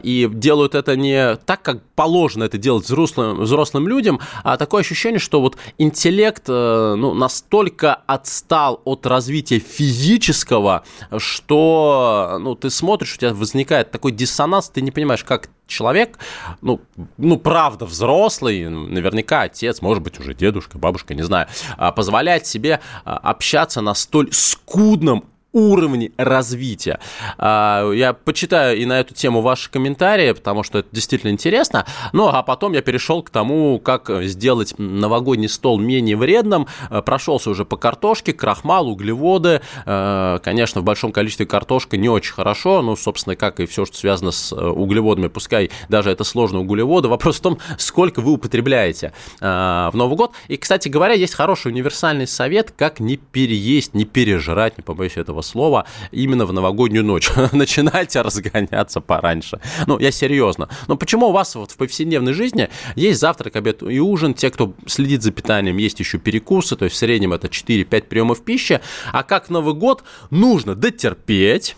и 0.02 0.28
делают 0.28 0.74
это 0.74 0.96
не 0.96 1.36
так, 1.36 1.62
как 1.62 1.84
положено 1.94 2.44
это 2.44 2.58
делать 2.58 2.84
взрослым, 2.84 3.42
взрослым 3.42 3.86
людям, 3.86 4.18
а 4.42 4.56
такое 4.56 4.80
ощущение, 4.80 5.20
что 5.20 5.40
вот 5.40 5.56
интеллект 5.78 6.48
ну, 6.48 7.14
настолько 7.14 7.94
отстал 8.08 8.80
от 8.84 9.06
развития 9.06 9.60
физического, 9.60 10.82
что 11.18 12.38
ну, 12.40 12.56
ты 12.56 12.68
смотришь, 12.68 13.14
у 13.14 13.18
тебя 13.18 13.32
возникает 13.32 13.92
такой 13.92 14.10
диссонанс, 14.10 14.68
ты 14.68 14.80
не 14.80 14.90
понимаешь, 14.90 15.22
как 15.22 15.48
человек, 15.70 16.18
ну, 16.60 16.80
ну, 17.16 17.38
правда, 17.38 17.86
взрослый, 17.86 18.68
наверняка 18.68 19.42
отец, 19.42 19.80
может 19.80 20.02
быть, 20.02 20.20
уже 20.20 20.34
дедушка, 20.34 20.78
бабушка, 20.78 21.14
не 21.14 21.22
знаю, 21.22 21.48
а, 21.78 21.92
позволяет 21.92 22.46
себе 22.46 22.80
а, 23.04 23.16
общаться 23.16 23.80
на 23.80 23.94
столь 23.94 24.32
скудном 24.32 25.24
уровне 25.52 26.12
развития. 26.16 27.00
А, 27.38 27.90
я 27.90 28.12
почитаю 28.12 28.78
и 28.78 28.86
на 28.86 29.00
эту 29.00 29.14
тему 29.14 29.40
ваши 29.40 29.70
комментарии, 29.70 30.32
потому 30.32 30.62
что 30.62 30.78
это 30.78 30.88
действительно 30.92 31.30
интересно. 31.30 31.86
Ну, 32.12 32.28
а 32.28 32.42
потом 32.42 32.72
я 32.72 32.82
перешел 32.82 33.22
к 33.22 33.30
тому, 33.30 33.78
как 33.80 34.10
сделать 34.24 34.74
новогодний 34.78 35.48
стол 35.48 35.78
менее 35.78 36.16
вредным. 36.16 36.66
А, 36.88 37.02
прошелся 37.02 37.50
уже 37.50 37.64
по 37.64 37.76
картошке, 37.76 38.32
крахмал, 38.32 38.88
углеводы. 38.88 39.60
А, 39.86 40.38
конечно, 40.38 40.80
в 40.80 40.84
большом 40.84 41.12
количестве 41.12 41.46
картошка 41.46 41.96
не 41.96 42.08
очень 42.08 42.32
хорошо, 42.32 42.82
ну, 42.82 42.96
собственно, 42.96 43.36
как 43.36 43.60
и 43.60 43.66
все, 43.66 43.84
что 43.84 43.96
связано 43.96 44.30
с 44.30 44.52
э, 44.52 44.56
углеводами, 44.56 45.28
пускай 45.28 45.70
даже 45.88 46.10
это 46.10 46.24
сложные 46.24 46.60
углеводы. 46.60 47.08
Вопрос 47.08 47.38
в 47.38 47.40
том, 47.40 47.58
сколько 47.78 48.20
вы 48.20 48.32
употребляете 48.32 49.12
в 49.40 49.92
Новый 49.94 50.16
год. 50.16 50.32
И, 50.48 50.56
кстати 50.56 50.88
говоря, 50.88 51.14
есть 51.14 51.34
хороший 51.34 51.72
универсальный 51.72 52.26
совет, 52.26 52.72
как 52.76 53.00
не 53.00 53.16
переесть, 53.16 53.94
не 53.94 54.04
пережрать, 54.04 54.78
не 54.78 54.82
побоюсь 54.82 55.16
этого 55.16 55.39
этого 55.40 55.42
слова 55.42 55.86
именно 56.12 56.46
в 56.46 56.52
новогоднюю 56.52 57.04
ночь. 57.04 57.30
Начинайте 57.52 58.22
разгоняться 58.22 59.00
пораньше. 59.00 59.60
Ну, 59.86 59.98
я 59.98 60.10
серьезно. 60.10 60.68
Но 60.88 60.96
почему 60.96 61.28
у 61.28 61.32
вас 61.32 61.54
вот 61.54 61.70
в 61.70 61.76
повседневной 61.76 62.32
жизни 62.32 62.68
есть 62.96 63.20
завтрак, 63.20 63.56
обед 63.56 63.82
и 63.82 64.00
ужин? 64.00 64.34
Те, 64.34 64.50
кто 64.50 64.74
следит 64.86 65.22
за 65.22 65.32
питанием, 65.32 65.78
есть 65.78 66.00
еще 66.00 66.18
перекусы, 66.18 66.76
то 66.76 66.84
есть 66.84 66.96
в 66.96 66.98
среднем 66.98 67.32
это 67.32 67.48
4-5 67.48 68.02
приемов 68.02 68.44
пищи. 68.44 68.80
А 69.12 69.22
как 69.22 69.50
Новый 69.50 69.74
год 69.74 70.02
нужно 70.30 70.74
дотерпеть, 70.74 71.76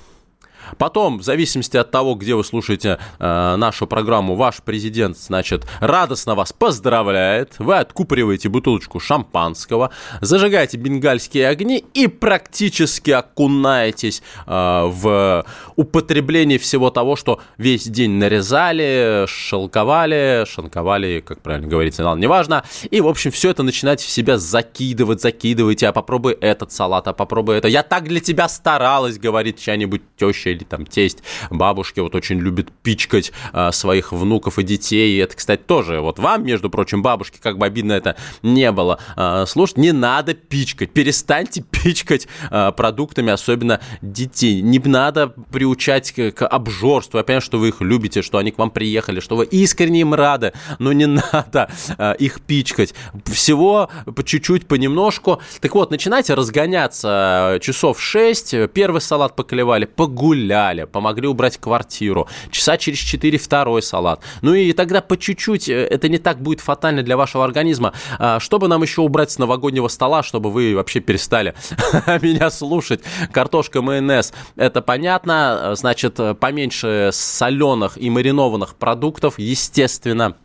Потом, 0.78 1.18
в 1.18 1.22
зависимости 1.22 1.76
от 1.76 1.90
того, 1.90 2.14
где 2.14 2.34
вы 2.34 2.44
слушаете 2.44 2.98
э, 3.18 3.56
нашу 3.56 3.86
программу, 3.86 4.34
ваш 4.34 4.62
президент, 4.62 5.18
значит, 5.18 5.66
радостно 5.80 6.34
вас 6.34 6.52
поздравляет. 6.52 7.54
Вы 7.58 7.76
откупориваете 7.76 8.48
бутылочку 8.48 9.00
шампанского, 9.00 9.90
зажигаете 10.20 10.76
бенгальские 10.76 11.48
огни 11.48 11.84
и 11.94 12.06
практически 12.06 13.10
окунаетесь 13.10 14.22
э, 14.46 14.50
в 14.86 15.44
употребление 15.76 16.58
всего 16.58 16.90
того, 16.90 17.16
что 17.16 17.40
весь 17.58 17.84
день 17.84 18.12
нарезали, 18.12 19.24
шелковали, 19.26 20.44
шанковали, 20.48 21.22
как 21.24 21.40
правильно 21.40 21.68
говорится, 21.68 22.02
но 22.02 22.16
неважно. 22.16 22.64
И, 22.90 23.00
в 23.00 23.08
общем, 23.08 23.30
все 23.30 23.50
это 23.50 23.62
начинаете 23.62 24.06
в 24.06 24.10
себя 24.10 24.38
закидывать, 24.38 25.20
закидываете, 25.20 25.88
а 25.88 25.92
попробуй 25.92 26.32
этот 26.34 26.72
салат, 26.72 27.08
а 27.08 27.12
попробуй 27.12 27.56
это. 27.58 27.68
Я 27.68 27.82
так 27.82 28.04
для 28.04 28.20
тебя 28.20 28.48
старалась, 28.48 29.18
говорит 29.18 29.58
чья-нибудь 29.58 30.02
теща 30.16 30.50
или 30.50 30.61
там 30.64 30.86
тесть, 30.86 31.22
бабушки 31.50 32.00
вот 32.00 32.14
очень 32.14 32.38
любят 32.38 32.70
пичкать 32.82 33.32
а, 33.52 33.72
своих 33.72 34.12
внуков 34.12 34.58
и 34.58 34.62
детей. 34.62 35.16
И 35.16 35.18
это, 35.18 35.36
кстати, 35.36 35.62
тоже 35.62 36.00
вот 36.00 36.18
вам, 36.18 36.44
между 36.44 36.70
прочим, 36.70 37.02
бабушки, 37.02 37.38
как 37.40 37.58
бы 37.58 37.66
обидно 37.66 37.92
это 37.92 38.16
не 38.42 38.70
было, 38.72 38.98
а, 39.16 39.46
слушать, 39.46 39.78
не 39.78 39.92
надо 39.92 40.34
пичкать, 40.34 40.92
перестаньте 40.92 41.62
пичкать 41.62 42.28
а, 42.50 42.72
продуктами, 42.72 43.32
особенно 43.32 43.80
детей. 44.00 44.60
Не 44.60 44.78
надо 44.78 45.28
приучать 45.28 46.12
к, 46.12 46.32
к 46.32 46.46
обжорству. 46.46 47.18
Я 47.18 47.24
понимаю, 47.24 47.40
что 47.40 47.58
вы 47.58 47.68
их 47.68 47.80
любите, 47.80 48.22
что 48.22 48.38
они 48.38 48.50
к 48.50 48.58
вам 48.58 48.70
приехали, 48.70 49.20
что 49.20 49.36
вы 49.36 49.44
искренне 49.46 50.00
им 50.00 50.14
рады, 50.14 50.52
но 50.78 50.92
не 50.92 51.06
надо 51.32 51.70
а, 51.96 52.12
их 52.12 52.40
пичкать. 52.40 52.94
Всего 53.26 53.88
по 54.14 54.22
чуть-чуть, 54.24 54.66
понемножку. 54.66 55.40
Так 55.60 55.74
вот, 55.74 55.90
начинайте 55.90 56.34
разгоняться 56.34 57.58
часов 57.62 58.00
6, 58.00 58.70
первый 58.72 59.00
салат 59.00 59.36
поклевали, 59.36 59.84
погуляли, 59.84 60.41
погуляли, 60.42 60.84
помогли 60.84 61.28
убрать 61.28 61.58
квартиру, 61.58 62.28
часа 62.50 62.76
через 62.76 62.98
4 62.98 63.38
второй 63.38 63.82
салат. 63.82 64.20
Ну 64.42 64.54
и 64.54 64.72
тогда 64.72 65.00
по 65.00 65.16
чуть-чуть, 65.16 65.68
э, 65.68 65.86
это 65.86 66.08
не 66.08 66.18
так 66.18 66.40
будет 66.40 66.60
фатально 66.60 67.02
для 67.02 67.16
вашего 67.16 67.44
организма. 67.44 67.92
А, 68.18 68.40
чтобы 68.40 68.68
нам 68.68 68.82
еще 68.82 69.02
убрать 69.02 69.30
с 69.30 69.38
новогоднего 69.38 69.88
стола, 69.88 70.22
чтобы 70.22 70.50
вы 70.50 70.74
вообще 70.74 71.00
перестали 71.00 71.54
меня 72.22 72.50
слушать? 72.50 73.00
Картошка, 73.32 73.82
майонез, 73.82 74.32
это 74.56 74.82
понятно. 74.82 75.72
Значит, 75.74 76.18
поменьше 76.40 77.10
соленых 77.12 77.96
и 77.96 78.10
маринованных 78.10 78.74
продуктов, 78.74 79.38
естественно. 79.38 80.36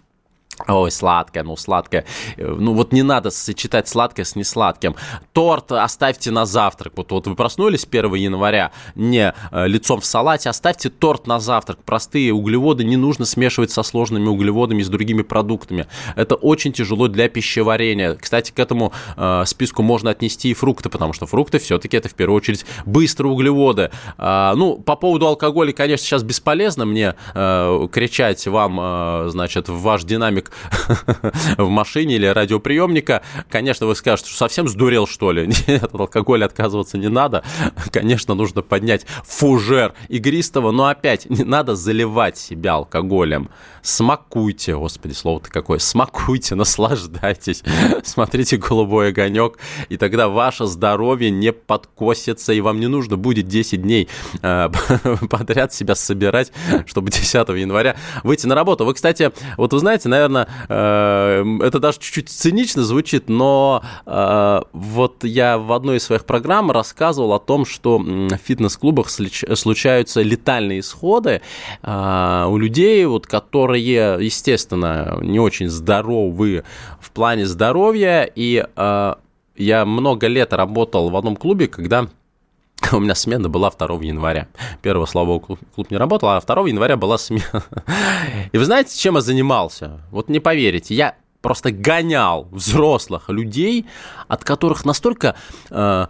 Ой, 0.67 0.89
сладкое, 0.89 1.43
ну 1.43 1.55
сладкое. 1.55 2.05
Ну 2.35 2.73
вот 2.73 2.91
не 2.91 3.03
надо 3.03 3.29
сочетать 3.29 3.87
сладкое 3.87 4.25
с 4.25 4.35
несладким. 4.35 4.95
Торт 5.31 5.71
оставьте 5.71 6.31
на 6.31 6.45
завтрак. 6.47 6.93
Вот, 6.95 7.11
вот 7.11 7.27
вы 7.27 7.35
проснулись 7.35 7.87
1 7.89 8.15
января 8.15 8.71
не 8.95 9.33
э, 9.51 9.67
лицом 9.67 10.01
в 10.01 10.05
салате, 10.05 10.49
оставьте 10.49 10.89
торт 10.89 11.27
на 11.27 11.39
завтрак. 11.39 11.77
Простые 11.85 12.33
углеводы 12.33 12.83
не 12.83 12.97
нужно 12.97 13.25
смешивать 13.25 13.69
со 13.69 13.83
сложными 13.83 14.27
углеводами 14.27 14.81
и 14.81 14.83
с 14.83 14.89
другими 14.89 15.21
продуктами. 15.21 15.85
Это 16.15 16.33
очень 16.33 16.73
тяжело 16.73 17.07
для 17.07 17.29
пищеварения. 17.29 18.15
Кстати, 18.15 18.51
к 18.51 18.57
этому 18.57 18.93
э, 19.15 19.43
списку 19.45 19.83
можно 19.83 20.09
отнести 20.09 20.49
и 20.49 20.53
фрукты, 20.55 20.89
потому 20.89 21.13
что 21.13 21.27
фрукты 21.27 21.59
все-таки 21.59 21.95
это 21.95 22.09
в 22.09 22.15
первую 22.15 22.35
очередь 22.35 22.65
быстрые 22.85 23.31
углеводы. 23.31 23.91
Э, 24.17 24.53
ну, 24.55 24.77
по 24.77 24.95
поводу 24.95 25.27
алкоголя, 25.27 25.71
конечно, 25.71 26.03
сейчас 26.03 26.23
бесполезно 26.23 26.85
мне 26.85 27.13
э, 27.35 27.87
кричать 27.91 28.47
вам, 28.47 28.79
э, 28.81 29.29
значит, 29.29 29.69
в 29.69 29.79
ваш 29.81 30.03
динамик 30.03 30.36
в 31.57 31.69
машине 31.69 32.15
или 32.15 32.25
радиоприемника, 32.25 33.21
конечно, 33.49 33.87
вы 33.87 33.95
скажете, 33.95 34.29
что 34.29 34.37
совсем 34.37 34.67
сдурел, 34.67 35.07
что 35.07 35.31
ли? 35.31 35.47
Нет, 35.67 35.83
от 35.83 35.99
алкоголя 35.99 36.45
отказываться 36.45 36.97
не 36.97 37.09
надо. 37.09 37.43
Конечно, 37.91 38.33
нужно 38.33 38.61
поднять 38.61 39.05
фужер 39.25 39.93
игристого, 40.09 40.71
но 40.71 40.87
опять 40.87 41.29
не 41.29 41.43
надо 41.43 41.75
заливать 41.75 42.37
себя 42.37 42.73
алкоголем. 42.73 43.49
Смакуйте, 43.81 44.75
господи, 44.75 45.13
слово-то 45.13 45.49
какое, 45.49 45.79
смакуйте, 45.79 46.55
наслаждайтесь, 46.55 47.63
смотрите 48.03 48.57
голубой 48.57 49.09
огонек, 49.09 49.57
и 49.87 49.97
тогда 49.97 50.27
ваше 50.27 50.65
здоровье 50.65 51.31
не 51.31 51.53
подкосится, 51.53 52.51
и 52.51 52.59
вам 52.59 52.79
не 52.79 52.87
нужно 52.87 53.15
будет 53.15 53.47
10 53.47 53.81
дней 53.81 54.09
э, 54.41 54.69
подряд 55.29 55.73
себя 55.73 55.95
собирать, 55.95 56.51
чтобы 56.85 57.11
10 57.11 57.33
января 57.49 57.95
выйти 58.23 58.45
на 58.45 58.55
работу. 58.55 58.85
Вы, 58.85 58.93
кстати, 58.93 59.31
вот 59.55 59.73
вы 59.73 59.79
знаете, 59.79 60.09
наверное, 60.09 60.26
наверное, 60.27 60.47
э, 60.69 61.65
это 61.65 61.79
даже 61.79 61.99
чуть-чуть 61.99 62.29
цинично 62.29 62.83
звучит, 62.83 63.29
но 63.29 63.83
э, 64.05 64.61
вот 64.73 65.23
я 65.23 65.57
в 65.57 65.71
одной 65.71 65.97
из 65.97 66.03
своих 66.03 66.25
программ 66.25 66.71
рассказывал 66.71 67.33
о 67.33 67.39
том, 67.39 67.65
что 67.65 67.97
в 67.99 68.37
фитнес-клубах 68.43 69.09
случаются 69.09 70.21
летальные 70.21 70.81
исходы 70.81 71.41
э, 71.81 72.45
у 72.47 72.57
людей, 72.57 73.05
вот, 73.05 73.27
которые, 73.27 74.17
естественно, 74.23 75.17
не 75.21 75.39
очень 75.39 75.69
здоровы 75.69 76.63
в 76.99 77.11
плане 77.11 77.45
здоровья, 77.45 78.29
и 78.35 78.65
я 79.55 79.85
много 79.85 80.27
лет 80.27 80.53
работал 80.53 81.09
в 81.09 81.15
одном 81.15 81.35
клубе, 81.35 81.67
когда 81.67 82.07
у 82.91 82.99
меня 82.99 83.15
смена 83.15 83.49
была 83.49 83.69
2 83.69 83.87
января. 84.01 84.47
1 84.81 85.07
слава 85.07 85.39
клуб, 85.39 85.59
клуб 85.75 85.91
не 85.91 85.97
работал, 85.97 86.29
а 86.29 86.41
2 86.41 86.67
января 86.67 86.97
была 86.97 87.17
смена. 87.17 87.63
И 88.51 88.57
вы 88.57 88.65
знаете, 88.65 88.97
чем 88.97 89.15
я 89.15 89.21
занимался? 89.21 90.01
Вот 90.11 90.29
не 90.29 90.39
поверите, 90.39 90.93
я 90.95 91.15
просто 91.41 91.71
гонял 91.71 92.47
взрослых 92.51 93.29
людей, 93.29 93.85
от 94.27 94.43
которых 94.43 94.85
настолько 94.85 95.35
э, 95.69 96.07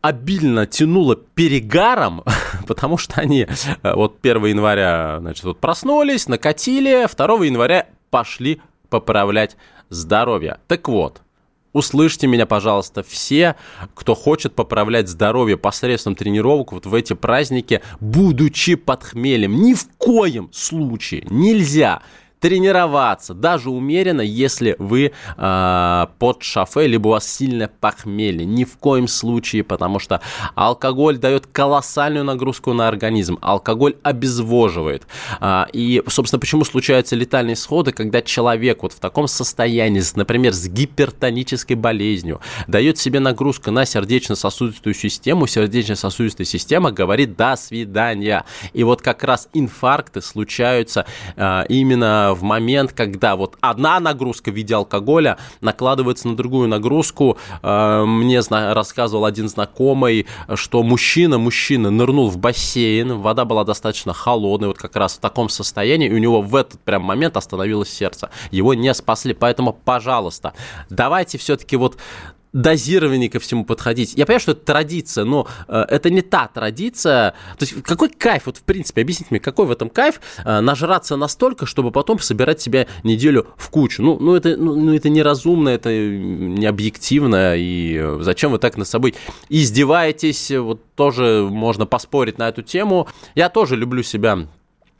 обильно 0.00 0.66
тянуло 0.66 1.16
перегаром, 1.16 2.24
потому 2.66 2.98
что 2.98 3.20
они 3.20 3.46
э, 3.82 3.94
вот 3.94 4.18
1 4.22 4.44
января 4.46 5.18
значит, 5.20 5.44
вот 5.44 5.58
проснулись, 5.60 6.28
накатили, 6.28 7.06
2 7.06 7.44
января 7.44 7.86
пошли 8.10 8.60
поправлять 8.88 9.56
здоровье. 9.88 10.58
Так 10.68 10.88
вот, 10.88 11.22
Услышьте 11.74 12.28
меня, 12.28 12.46
пожалуйста, 12.46 13.02
все, 13.02 13.56
кто 13.94 14.14
хочет 14.14 14.54
поправлять 14.54 15.08
здоровье 15.08 15.56
посредством 15.56 16.14
тренировок 16.14 16.72
вот 16.72 16.86
в 16.86 16.94
эти 16.94 17.14
праздники, 17.14 17.82
будучи 17.98 18.76
под 18.76 19.02
хмелем. 19.02 19.60
Ни 19.60 19.74
в 19.74 19.88
коем 19.98 20.48
случае 20.52 21.26
нельзя 21.28 22.00
тренироваться, 22.44 23.32
даже 23.32 23.70
умеренно, 23.70 24.20
если 24.20 24.76
вы 24.78 25.12
э, 25.38 26.06
под 26.18 26.42
шофе, 26.42 26.86
либо 26.86 27.08
у 27.08 27.10
вас 27.12 27.26
сильное 27.26 27.68
похмелье. 27.80 28.44
Ни 28.44 28.64
в 28.64 28.76
коем 28.76 29.08
случае, 29.08 29.64
потому 29.64 29.98
что 29.98 30.20
алкоголь 30.54 31.16
дает 31.16 31.46
колоссальную 31.46 32.22
нагрузку 32.22 32.74
на 32.74 32.86
организм. 32.86 33.38
Алкоголь 33.40 33.94
обезвоживает. 34.02 35.06
Э, 35.40 35.64
и, 35.72 36.02
собственно, 36.06 36.38
почему 36.38 36.66
случаются 36.66 37.16
летальные 37.16 37.54
исходы, 37.54 37.92
когда 37.92 38.20
человек 38.20 38.82
вот 38.82 38.92
в 38.92 39.00
таком 39.00 39.26
состоянии, 39.26 40.02
например, 40.14 40.52
с 40.52 40.68
гипертонической 40.68 41.76
болезнью, 41.76 42.42
дает 42.66 42.98
себе 42.98 43.20
нагрузку 43.20 43.70
на 43.70 43.86
сердечно-сосудистую 43.86 44.92
систему, 44.92 45.46
сердечно-сосудистая 45.46 46.46
система 46.46 46.92
говорит 46.92 47.36
«до 47.36 47.56
свидания». 47.56 48.44
И 48.74 48.84
вот 48.84 49.00
как 49.00 49.24
раз 49.24 49.48
инфаркты 49.54 50.20
случаются 50.20 51.06
э, 51.36 51.64
именно 51.70 52.33
в 52.34 52.42
момент, 52.42 52.92
когда 52.92 53.36
вот 53.36 53.56
одна 53.60 54.00
нагрузка 54.00 54.50
в 54.50 54.54
виде 54.54 54.74
алкоголя 54.74 55.38
накладывается 55.60 56.28
на 56.28 56.36
другую 56.36 56.68
нагрузку. 56.68 57.38
Э, 57.62 58.04
мне 58.04 58.40
рассказывал 58.50 59.24
один 59.24 59.48
знакомый, 59.48 60.26
что 60.54 60.82
мужчина, 60.82 61.38
мужчина 61.38 61.90
нырнул 61.90 62.28
в 62.28 62.38
бассейн, 62.38 63.18
вода 63.18 63.44
была 63.44 63.64
достаточно 63.64 64.12
холодной, 64.12 64.68
вот 64.68 64.78
как 64.78 64.96
раз 64.96 65.14
в 65.14 65.20
таком 65.20 65.48
состоянии, 65.48 66.08
и 66.08 66.12
у 66.12 66.18
него 66.18 66.42
в 66.42 66.54
этот 66.56 66.80
прям 66.80 67.02
момент 67.02 67.36
остановилось 67.36 67.90
сердце. 67.90 68.30
Его 68.50 68.74
не 68.74 68.92
спасли, 68.94 69.34
поэтому, 69.34 69.72
пожалуйста, 69.72 70.52
давайте 70.90 71.38
все-таки 71.38 71.76
вот 71.76 71.96
дозирование 72.54 73.28
ко 73.28 73.40
всему 73.40 73.64
подходить. 73.64 74.14
Я 74.14 74.24
понимаю, 74.24 74.40
что 74.40 74.52
это 74.52 74.64
традиция, 74.64 75.24
но 75.24 75.46
э, 75.68 75.84
это 75.88 76.08
не 76.08 76.22
та 76.22 76.48
традиция. 76.48 77.32
То 77.58 77.64
есть 77.64 77.82
какой 77.82 78.08
кайф, 78.08 78.46
вот 78.46 78.58
в 78.58 78.62
принципе, 78.62 79.02
объясните 79.02 79.26
мне, 79.30 79.40
какой 79.40 79.66
в 79.66 79.72
этом 79.72 79.90
кайф 79.90 80.20
э, 80.44 80.60
нажраться 80.60 81.16
настолько, 81.16 81.66
чтобы 81.66 81.90
потом 81.90 82.20
собирать 82.20 82.60
себя 82.60 82.86
неделю 83.02 83.48
в 83.56 83.68
кучу? 83.70 84.02
Ну, 84.02 84.18
ну, 84.20 84.36
это, 84.36 84.56
ну, 84.56 84.76
ну 84.76 84.94
это 84.94 85.08
неразумно, 85.08 85.68
это 85.68 85.90
не 85.90 86.64
объективно, 86.64 87.56
и 87.56 87.98
э, 88.00 88.18
зачем 88.22 88.52
вы 88.52 88.58
так 88.58 88.76
над 88.76 88.86
собой 88.86 89.14
издеваетесь? 89.48 90.52
Вот 90.52 90.80
тоже 90.94 91.48
можно 91.50 91.86
поспорить 91.86 92.38
на 92.38 92.48
эту 92.48 92.62
тему. 92.62 93.08
Я 93.34 93.48
тоже 93.48 93.74
люблю 93.74 94.04
себя 94.04 94.46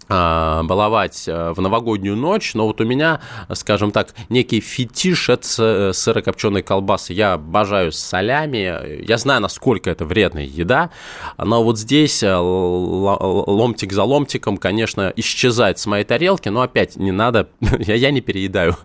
баловать 0.08 1.24
э, 1.26 1.52
в 1.52 1.60
новогоднюю 1.60 2.16
ночь, 2.16 2.54
но 2.54 2.66
вот 2.66 2.80
у 2.80 2.84
меня, 2.84 3.20
скажем 3.52 3.90
так, 3.90 4.14
некий 4.28 4.60
фетиш 4.60 5.30
от 5.30 5.44
э, 5.58 5.92
сырокопченой 5.92 6.62
колбасы. 6.62 7.12
Я 7.12 7.34
обожаю 7.34 7.92
солями, 7.92 9.04
я 9.06 9.18
знаю, 9.18 9.40
насколько 9.40 9.90
это 9.90 10.04
вредная 10.04 10.44
еда, 10.44 10.90
но 11.38 11.62
вот 11.62 11.78
здесь 11.78 12.22
э, 12.22 12.36
ломтик 12.36 13.92
за 13.92 14.04
ломтиком, 14.04 14.56
конечно, 14.56 15.12
исчезает 15.16 15.78
с 15.78 15.86
моей 15.86 16.04
тарелки, 16.04 16.48
но 16.48 16.62
опять 16.62 16.96
не 16.96 17.12
надо, 17.12 17.48
я 17.78 18.10
не 18.10 18.20
переедаю. 18.20 18.76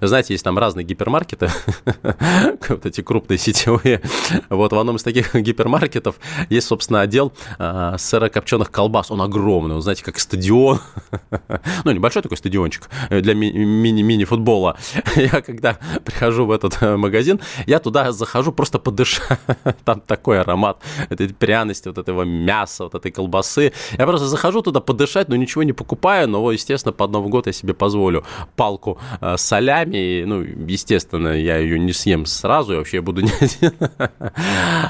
Знаете, 0.00 0.34
есть 0.34 0.44
там 0.44 0.58
разные 0.58 0.84
гипермаркеты, 0.84 1.50
вот 2.68 2.86
эти 2.86 3.00
крупные 3.00 3.38
сетевые. 3.38 4.00
Вот 4.48 4.72
в 4.72 4.78
одном 4.78 4.96
из 4.96 5.02
таких 5.02 5.34
гипермаркетов 5.34 6.16
есть, 6.50 6.66
собственно, 6.66 7.00
отдел 7.00 7.32
сырокопченых 7.58 8.70
колбас. 8.70 9.10
Он 9.10 9.22
огромный, 9.22 9.76
вы 9.76 9.80
знаете, 9.80 10.04
как 10.04 10.18
стадион 10.18 10.80
ну, 11.84 11.90
небольшой 11.92 12.22
такой 12.22 12.36
стадиончик 12.36 12.88
для 13.10 13.34
ми- 13.34 13.52
мини-футбола. 13.52 14.76
Я 15.16 15.40
когда 15.40 15.78
прихожу 16.04 16.46
в 16.46 16.50
этот 16.50 16.82
э, 16.82 16.96
магазин, 16.96 17.40
я 17.66 17.78
туда 17.78 18.12
захожу 18.12 18.52
просто 18.52 18.78
подышать. 18.78 19.38
Там 19.84 20.00
такой 20.00 20.40
аромат 20.40 20.78
этой 21.08 21.28
пряности, 21.28 21.88
вот 21.88 21.98
этого 21.98 22.22
мяса, 22.22 22.84
вот 22.84 22.94
этой 22.94 23.10
колбасы. 23.10 23.72
Я 23.98 24.06
просто 24.06 24.26
захожу 24.26 24.62
туда 24.62 24.80
подышать, 24.80 25.28
но 25.28 25.36
ничего 25.36 25.62
не 25.62 25.72
покупаю, 25.72 26.28
но, 26.28 26.52
естественно, 26.52 26.92
под 26.92 27.10
Новый 27.10 27.30
год 27.30 27.46
я 27.46 27.52
себе 27.52 27.74
позволю 27.74 28.24
палку 28.56 28.98
э, 29.20 29.36
солями. 29.56 30.24
Ну, 30.24 30.42
естественно, 30.42 31.28
я 31.28 31.58
ее 31.58 31.78
не 31.78 31.92
съем 31.92 32.24
сразу, 32.26 32.72
я 32.72 32.78
вообще 32.78 33.00
буду 33.00 33.20
не 33.22 33.32
один. 33.40 33.72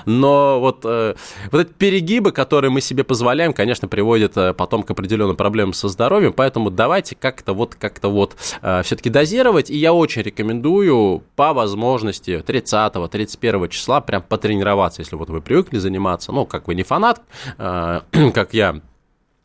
Но 0.07 0.61
вот, 0.61 0.81
э, 0.85 1.15
вот 1.51 1.61
эти 1.61 1.73
перегибы, 1.73 2.33
которые 2.33 2.71
мы 2.71 2.81
себе 2.81 3.05
позволяем, 3.05 3.53
конечно, 3.53 3.89
приводят 3.89 4.35
потом 4.57 4.83
к 4.83 4.91
определенным 4.91 5.37
проблемам 5.37 5.57
проблем 5.57 5.73
со 5.73 5.89
здоровьем, 5.89 6.33
поэтому 6.35 6.71
давайте 6.71 7.17
как-то 7.17 7.55
вот, 7.55 7.77
как-то 7.77 8.09
вот 8.11 8.37
э, 8.61 8.83
все-таки 8.83 9.09
дозировать, 9.09 9.71
и 9.71 9.77
я 9.77 9.95
очень 9.95 10.23
рекомендую 10.23 11.23
по 11.35 11.55
возможности 11.55 12.43
30-31 12.47 13.69
числа 13.69 14.01
прям 14.03 14.23
потренироваться, 14.23 15.01
если 15.01 15.17
вот 15.17 15.31
вы 15.31 15.41
привыкли 15.41 15.79
заниматься, 15.79 16.33
ну, 16.33 16.45
как 16.45 16.69
вы 16.69 16.75
не 16.75 16.83
фанат, 16.83 17.23
э, 17.57 18.01
как 18.35 18.53
я, 18.53 18.81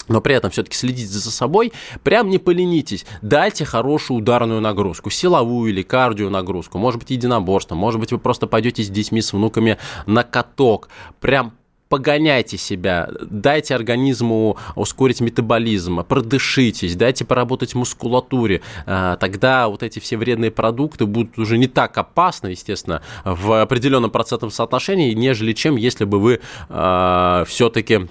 но 0.08 0.22
при 0.22 0.36
этом 0.36 0.52
все-таки 0.52 0.76
следите 0.76 1.08
за 1.08 1.32
собой, 1.32 1.72
прям 2.04 2.30
не 2.30 2.38
поленитесь, 2.38 3.06
дайте 3.22 3.66
хорошую 3.66 4.20
ударную 4.20 4.62
нагрузку, 4.62 5.10
силовую 5.10 5.72
или 5.72 5.82
кардио 5.82 6.30
нагрузку, 6.30 6.78
может 6.78 7.00
быть 7.00 7.12
единоборство, 7.12 7.76
может 7.76 8.00
быть 8.00 8.12
вы 8.12 8.18
просто 8.18 8.48
пойдете 8.48 8.84
с 8.84 8.90
детьми, 8.90 9.22
с 9.22 9.34
внуками 9.34 9.78
на 10.06 10.24
каток, 10.24 10.90
прям 11.20 11.54
погоняйте 11.92 12.58
себя, 12.58 13.10
дайте 13.20 13.76
организму 13.76 14.58
ускорить 14.76 15.20
метаболизм, 15.20 16.06
продышитесь, 16.06 16.96
дайте 16.96 17.26
поработать 17.26 17.76
мускулатуре. 17.76 18.62
А, 18.86 19.18
тогда 19.18 19.68
вот 19.68 19.84
эти 19.84 20.00
все 20.00 20.16
вредные 20.16 20.52
продукты 20.52 21.06
будут 21.06 21.38
уже 21.38 21.58
не 21.58 21.68
так 21.68 21.98
опасны, 21.98 22.48
естественно, 22.48 23.02
в 23.26 23.62
определенном 23.62 24.10
процентном 24.10 24.52
соотношении, 24.52 25.12
нежели 25.12 25.52
чем 25.52 25.76
если 25.76 26.06
бы 26.06 26.20
вы 26.20 26.40
а, 26.70 27.44
все-таки 27.46 28.08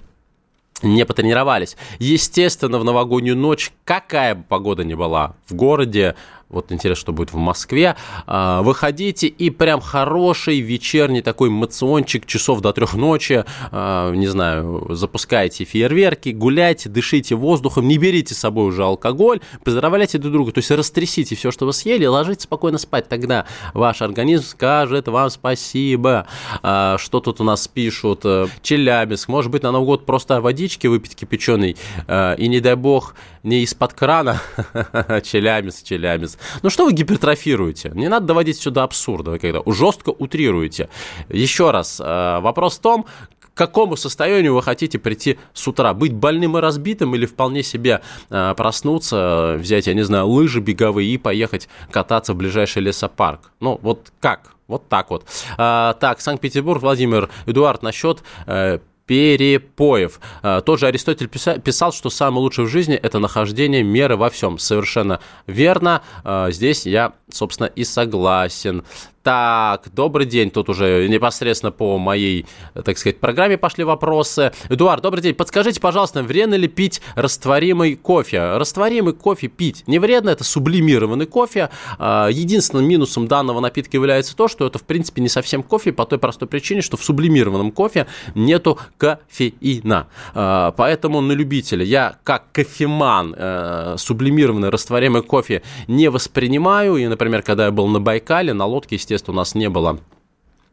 не 0.82 1.04
потренировались. 1.04 1.76
Естественно, 1.98 2.78
в 2.78 2.84
новогоднюю 2.84 3.36
ночь, 3.36 3.72
какая 3.84 4.34
бы 4.34 4.42
погода 4.42 4.84
ни 4.84 4.94
была 4.94 5.36
в 5.46 5.54
городе, 5.54 6.14
вот 6.50 6.72
интересно, 6.72 7.00
что 7.00 7.12
будет 7.12 7.32
в 7.32 7.36
Москве, 7.36 7.96
а, 8.26 8.62
выходите 8.62 9.28
и 9.28 9.50
прям 9.50 9.80
хороший 9.80 10.60
вечерний 10.60 11.22
такой 11.22 11.48
мациончик 11.48 12.26
часов 12.26 12.60
до 12.60 12.72
трех 12.72 12.94
ночи, 12.94 13.44
а, 13.70 14.12
не 14.12 14.26
знаю, 14.26 14.88
запускайте 14.90 15.64
фейерверки, 15.64 16.30
гуляйте, 16.30 16.88
дышите 16.88 17.36
воздухом, 17.36 17.86
не 17.86 17.98
берите 17.98 18.34
с 18.34 18.38
собой 18.38 18.66
уже 18.66 18.82
алкоголь, 18.82 19.40
поздравляйте 19.64 20.18
друг 20.18 20.32
друга, 20.32 20.52
то 20.52 20.58
есть 20.58 20.70
растрясите 20.72 21.36
все, 21.36 21.52
что 21.52 21.66
вы 21.66 21.72
съели, 21.72 22.04
ложитесь 22.04 22.44
спокойно 22.44 22.78
спать, 22.78 23.08
тогда 23.08 23.46
ваш 23.72 24.02
организм 24.02 24.44
скажет 24.44 25.06
вам 25.06 25.30
спасибо. 25.30 26.26
А, 26.62 26.98
что 26.98 27.20
тут 27.20 27.40
у 27.40 27.44
нас 27.44 27.68
пишут? 27.68 28.24
Челябинск, 28.62 29.28
может 29.28 29.52
быть, 29.52 29.62
на 29.62 29.70
Новый 29.70 29.86
год 29.86 30.06
просто 30.06 30.40
водички 30.40 30.88
выпить 30.88 31.14
кипяченой, 31.14 31.76
и 32.08 32.48
не 32.48 32.60
дай 32.60 32.74
бог, 32.74 33.14
не 33.42 33.62
из-под 33.62 33.94
крана, 33.94 34.40
Челябинск, 35.22 35.84
Челябинск, 35.84 36.39
ну 36.62 36.70
что 36.70 36.84
вы 36.84 36.92
гипертрофируете? 36.92 37.92
Не 37.94 38.08
надо 38.08 38.26
доводить 38.26 38.62
до 38.70 38.82
абсурда, 38.82 39.38
когда 39.38 39.60
жестко 39.66 40.10
утрируете. 40.10 40.88
Еще 41.28 41.70
раз, 41.70 42.00
э, 42.00 42.40
вопрос 42.40 42.78
в 42.78 42.80
том, 42.80 43.06
к 43.38 43.54
какому 43.54 43.96
состоянию 43.96 44.54
вы 44.54 44.62
хотите 44.62 44.98
прийти 44.98 45.38
с 45.52 45.66
утра? 45.66 45.92
Быть 45.94 46.12
больным 46.12 46.56
и 46.56 46.60
разбитым 46.60 47.14
или 47.14 47.26
вполне 47.26 47.62
себе 47.62 48.00
э, 48.30 48.54
проснуться, 48.56 49.56
взять, 49.58 49.86
я 49.86 49.94
не 49.94 50.02
знаю, 50.02 50.28
лыжи 50.28 50.60
беговые 50.60 51.08
и 51.10 51.18
поехать 51.18 51.68
кататься 51.90 52.32
в 52.32 52.36
ближайший 52.36 52.82
лесопарк? 52.82 53.52
Ну, 53.60 53.78
вот 53.82 54.12
как? 54.20 54.54
Вот 54.70 54.88
так 54.88 55.10
вот. 55.10 55.24
А, 55.58 55.94
так, 55.94 56.20
Санкт-Петербург, 56.20 56.80
Владимир 56.80 57.28
Эдуард, 57.46 57.82
насчет 57.82 58.22
э, 58.46 58.78
перепоев. 59.10 60.20
А, 60.40 60.60
тоже 60.60 60.86
Аристотель 60.86 61.26
писал, 61.26 61.92
что 61.92 62.10
самое 62.10 62.42
лучшее 62.42 62.66
в 62.66 62.68
жизни– 62.68 62.94
это 63.02 63.18
нахождение 63.18 63.82
меры 63.82 64.16
во 64.16 64.30
всем. 64.30 64.56
Совершенно 64.56 65.18
верно. 65.48 66.02
А, 66.22 66.52
здесь 66.52 66.86
я, 66.86 67.14
собственно, 67.28 67.66
и 67.66 67.82
согласен. 67.82 68.84
Так, 69.22 69.88
добрый 69.94 70.24
день. 70.24 70.50
Тут 70.50 70.70
уже 70.70 71.06
непосредственно 71.06 71.70
по 71.70 71.98
моей, 71.98 72.46
так 72.72 72.96
сказать, 72.96 73.20
программе 73.20 73.58
пошли 73.58 73.84
вопросы. 73.84 74.52
Эдуард, 74.70 75.02
добрый 75.02 75.22
день. 75.22 75.34
Подскажите, 75.34 75.78
пожалуйста, 75.78 76.22
вредно 76.22 76.54
ли 76.54 76.68
пить 76.68 77.02
растворимый 77.16 77.96
кофе? 77.96 78.56
Растворимый 78.56 79.12
кофе 79.12 79.48
пить 79.48 79.84
не 79.86 79.98
вредно, 79.98 80.30
это 80.30 80.42
сублимированный 80.42 81.26
кофе. 81.26 81.68
А, 81.98 82.28
единственным 82.28 82.88
минусом 82.88 83.28
данного 83.28 83.60
напитка 83.60 83.98
является 83.98 84.34
то, 84.34 84.48
что 84.48 84.66
это, 84.66 84.78
в 84.78 84.84
принципе, 84.84 85.20
не 85.20 85.28
совсем 85.28 85.62
кофе 85.62 85.92
по 85.92 86.06
той 86.06 86.18
простой 86.18 86.48
причине, 86.48 86.80
что 86.80 86.96
в 86.96 87.04
сублимированном 87.04 87.72
кофе 87.72 88.06
нету 88.34 88.78
кофеина. 88.96 90.06
А, 90.32 90.70
поэтому 90.70 91.20
на 91.20 91.32
любителя 91.32 91.84
я, 91.84 92.16
как 92.24 92.50
кофеман, 92.52 93.34
э, 93.36 93.96
сублимированный 93.98 94.70
растворимый 94.70 95.22
кофе 95.22 95.62
не 95.88 96.08
воспринимаю. 96.08 96.96
И, 96.96 97.06
например, 97.06 97.42
когда 97.42 97.66
я 97.66 97.70
был 97.70 97.86
на 97.86 98.00
Байкале, 98.00 98.54
на 98.54 98.64
лодке, 98.64 98.94
естественно, 98.94 99.09
естественно, 99.10 99.34
у 99.34 99.40
нас 99.40 99.54
не 99.54 99.68
было 99.68 99.98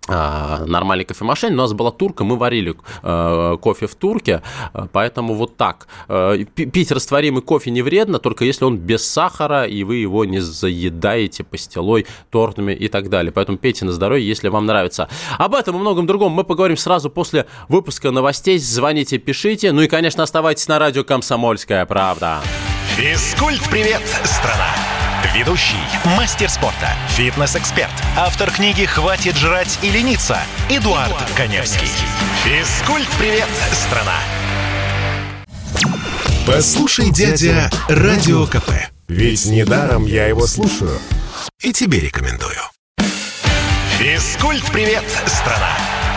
а, 0.07 0.63
нормальной 0.65 1.03
кофемашине. 1.03 1.53
У 1.53 1.57
нас 1.57 1.73
была 1.73 1.91
турка, 1.91 2.23
мы 2.23 2.37
варили 2.37 2.75
э, 3.03 3.57
кофе 3.59 3.87
в 3.87 3.95
турке, 3.95 4.41
а, 4.71 4.87
поэтому 4.91 5.33
вот 5.33 5.57
так. 5.57 5.87
Пить 6.55 6.91
растворимый 6.91 7.41
кофе 7.41 7.71
не 7.71 7.81
вредно, 7.81 8.19
только 8.19 8.45
если 8.45 8.63
он 8.63 8.77
без 8.77 9.05
сахара, 9.05 9.65
и 9.65 9.83
вы 9.83 9.97
его 9.97 10.23
не 10.23 10.39
заедаете 10.39 11.43
пастилой, 11.43 12.05
тортами 12.29 12.71
и 12.71 12.87
так 12.87 13.09
далее. 13.09 13.31
Поэтому 13.31 13.57
пейте 13.57 13.85
на 13.85 13.91
здоровье, 13.91 14.25
если 14.25 14.47
вам 14.47 14.65
нравится. 14.65 15.09
Об 15.37 15.55
этом 15.55 15.75
и 15.75 15.79
многом 15.79 16.05
другом 16.07 16.31
мы 16.31 16.43
поговорим 16.43 16.77
сразу 16.77 17.09
после 17.09 17.47
выпуска 17.67 18.11
новостей. 18.11 18.59
Звоните, 18.59 19.17
пишите. 19.17 19.71
Ну 19.73 19.81
и, 19.81 19.87
конечно, 19.87 20.23
оставайтесь 20.23 20.67
на 20.67 20.79
радио 20.79 21.03
«Комсомольская 21.03 21.85
правда». 21.85 22.39
Физкульт-привет, 22.95 24.01
страна! 24.23 24.96
Ведущий, 25.37 25.77
мастер 26.17 26.49
спорта, 26.49 26.95
фитнес-эксперт, 27.09 27.91
автор 28.17 28.49
книги 28.49 28.85
«Хватит 28.85 29.35
жрать 29.37 29.77
и 29.83 29.91
лениться» 29.91 30.39
Эдуард, 30.67 31.09
Эдуард 31.11 31.31
Коневский. 31.35 31.91
Физкульт-привет, 32.43 33.47
страна! 33.71 34.15
Послушай, 36.47 37.11
дядя, 37.11 37.69
Радио 37.87 38.47
КП. 38.47 38.71
Ведь 39.07 39.45
недаром 39.45 40.07
я 40.07 40.25
его 40.25 40.47
слушаю. 40.47 40.97
И 41.61 41.71
тебе 41.71 41.99
рекомендую. 41.99 42.57
Физкульт-привет, 43.99 45.05
страна! 45.27 45.96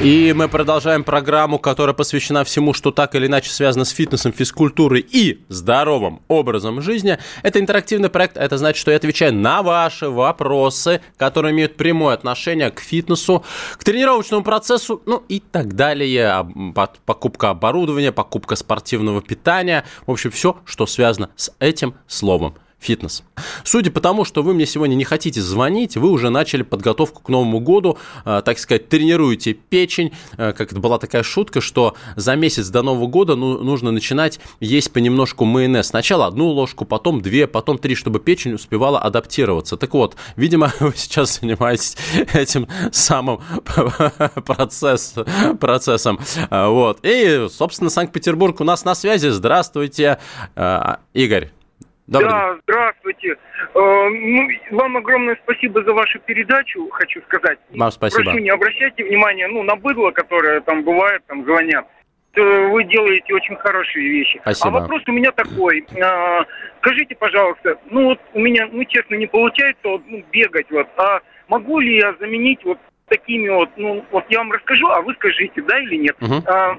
И 0.00 0.32
мы 0.32 0.48
продолжаем 0.48 1.02
программу, 1.02 1.58
которая 1.58 1.92
посвящена 1.92 2.44
всему, 2.44 2.72
что 2.72 2.92
так 2.92 3.16
или 3.16 3.26
иначе 3.26 3.50
связано 3.50 3.84
с 3.84 3.90
фитнесом, 3.90 4.32
физкультурой 4.32 5.00
и 5.00 5.40
здоровым 5.48 6.22
образом 6.28 6.80
жизни. 6.80 7.18
Это 7.42 7.58
интерактивный 7.58 8.08
проект, 8.08 8.36
это 8.36 8.58
значит, 8.58 8.80
что 8.80 8.92
я 8.92 8.96
отвечаю 8.96 9.34
на 9.34 9.60
ваши 9.64 10.08
вопросы, 10.08 11.00
которые 11.16 11.52
имеют 11.52 11.76
прямое 11.76 12.14
отношение 12.14 12.70
к 12.70 12.78
фитнесу, 12.78 13.44
к 13.76 13.82
тренировочному 13.82 14.44
процессу, 14.44 15.02
ну 15.04 15.24
и 15.28 15.40
так 15.40 15.74
далее. 15.74 16.46
Покупка 17.04 17.50
оборудования, 17.50 18.12
покупка 18.12 18.54
спортивного 18.54 19.20
питания, 19.20 19.84
в 20.06 20.12
общем, 20.12 20.30
все, 20.30 20.58
что 20.64 20.86
связано 20.86 21.30
с 21.34 21.50
этим 21.58 21.94
словом 22.06 22.54
фитнес. 22.78 23.24
Судя 23.64 23.90
по 23.90 24.00
тому, 24.00 24.24
что 24.24 24.42
вы 24.42 24.54
мне 24.54 24.66
сегодня 24.66 24.94
не 24.94 25.04
хотите 25.04 25.40
звонить, 25.40 25.96
вы 25.96 26.10
уже 26.10 26.30
начали 26.30 26.62
подготовку 26.62 27.22
к 27.22 27.28
Новому 27.28 27.60
году, 27.60 27.98
э, 28.24 28.42
так 28.44 28.58
сказать, 28.58 28.88
тренируете 28.88 29.52
печень. 29.54 30.12
Э, 30.36 30.52
как 30.52 30.72
это 30.72 30.80
была 30.80 30.98
такая 30.98 31.22
шутка, 31.22 31.60
что 31.60 31.94
за 32.16 32.36
месяц 32.36 32.68
до 32.68 32.82
Нового 32.82 33.08
года 33.08 33.34
ну, 33.34 33.58
нужно 33.58 33.90
начинать 33.90 34.38
есть 34.60 34.92
понемножку 34.92 35.44
майонез. 35.44 35.88
Сначала 35.88 36.26
одну 36.26 36.48
ложку, 36.48 36.84
потом 36.84 37.20
две, 37.20 37.46
потом 37.46 37.78
три, 37.78 37.94
чтобы 37.94 38.20
печень 38.20 38.54
успевала 38.54 39.00
адаптироваться. 39.00 39.76
Так 39.76 39.92
вот, 39.94 40.16
видимо, 40.36 40.72
вы 40.80 40.92
сейчас 40.96 41.40
занимаетесь 41.40 41.96
этим 42.32 42.68
самым 42.92 43.40
процесс, 44.46 45.14
процессом. 45.60 46.20
Э, 46.50 46.68
вот. 46.68 47.00
И, 47.02 47.48
собственно, 47.50 47.90
Санкт-Петербург 47.90 48.60
у 48.60 48.64
нас 48.64 48.84
на 48.84 48.94
связи. 48.94 49.28
Здравствуйте, 49.28 50.18
Игорь. 51.12 51.57
Добрый 52.08 52.30
да, 52.30 52.52
день. 52.52 52.60
здравствуйте. 52.62 53.36
Э, 53.74 54.08
ну, 54.08 54.48
вам 54.70 54.96
огромное 54.96 55.38
спасибо 55.42 55.84
за 55.84 55.92
вашу 55.92 56.18
передачу, 56.20 56.88
хочу 56.88 57.20
сказать. 57.22 57.58
Вам 57.74 57.90
спасибо. 57.90 58.24
Прошу, 58.24 58.38
не 58.38 58.48
обращайте 58.48 59.04
внимания 59.04 59.46
ну, 59.46 59.62
на 59.62 59.76
быдло, 59.76 60.10
которое 60.10 60.62
там 60.62 60.84
бывает, 60.84 61.22
там 61.26 61.44
звонят. 61.44 61.86
Вы 62.34 62.84
делаете 62.84 63.34
очень 63.34 63.56
хорошие 63.56 64.08
вещи. 64.08 64.38
Спасибо. 64.40 64.68
А 64.68 64.80
вопрос 64.80 65.02
у 65.06 65.12
меня 65.12 65.32
такой. 65.32 65.84
Э, 65.96 66.44
скажите, 66.78 67.14
пожалуйста, 67.14 67.78
ну 67.90 68.04
вот 68.04 68.20
у 68.32 68.38
меня, 68.38 68.68
ну 68.72 68.84
честно, 68.84 69.16
не 69.16 69.26
получается 69.26 69.80
вот, 69.84 70.02
ну, 70.06 70.24
бегать 70.32 70.70
вот, 70.70 70.88
а 70.96 71.20
могу 71.48 71.78
ли 71.78 71.96
я 71.96 72.14
заменить 72.20 72.64
вот 72.64 72.78
такими 73.08 73.50
вот, 73.50 73.68
ну 73.76 74.02
вот 74.10 74.24
я 74.30 74.38
вам 74.38 74.52
расскажу, 74.52 74.86
а 74.88 75.02
вы 75.02 75.12
скажите, 75.14 75.60
да 75.60 75.78
или 75.78 75.96
нет. 75.96 76.16
Угу. 76.22 76.42
А, 76.46 76.76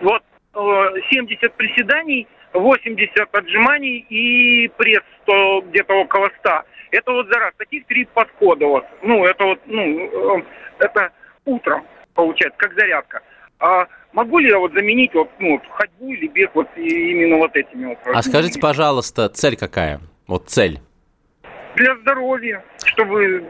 вот 0.00 0.22
70 0.54 1.42
э, 1.42 1.48
приседаний 1.50 2.26
80 2.52 3.28
отжиманий 3.32 4.06
и 4.08 4.68
пресс 4.76 5.02
100, 5.22 5.62
где-то 5.68 5.94
около 5.94 6.30
100. 6.40 6.50
Это 6.92 7.12
вот 7.12 7.26
за 7.28 7.38
раз. 7.38 7.52
Таких 7.58 7.86
три 7.86 8.04
подхода 8.04 8.66
вот. 8.66 8.84
Ну, 9.02 9.24
это 9.24 9.44
вот, 9.44 9.60
ну, 9.66 10.38
э, 10.38 10.42
это 10.78 11.12
утром 11.44 11.84
получается, 12.16 12.58
как 12.58 12.74
зарядка. 12.74 13.20
А 13.60 13.86
могу 14.12 14.38
ли 14.38 14.48
я 14.48 14.58
вот 14.58 14.72
заменить 14.72 15.14
вот, 15.14 15.30
ну, 15.38 15.60
ходьбу 15.70 16.12
или 16.12 16.26
бег 16.26 16.50
вот 16.54 16.68
именно 16.76 17.36
вот 17.36 17.54
этими 17.54 17.86
вот? 17.86 17.98
А 18.04 18.22
скажите, 18.22 18.58
пожалуйста, 18.58 19.28
цель 19.28 19.56
какая? 19.56 20.00
Вот 20.26 20.48
цель. 20.48 20.80
Для 21.76 21.94
здоровья, 21.96 22.64
чтобы 22.84 23.44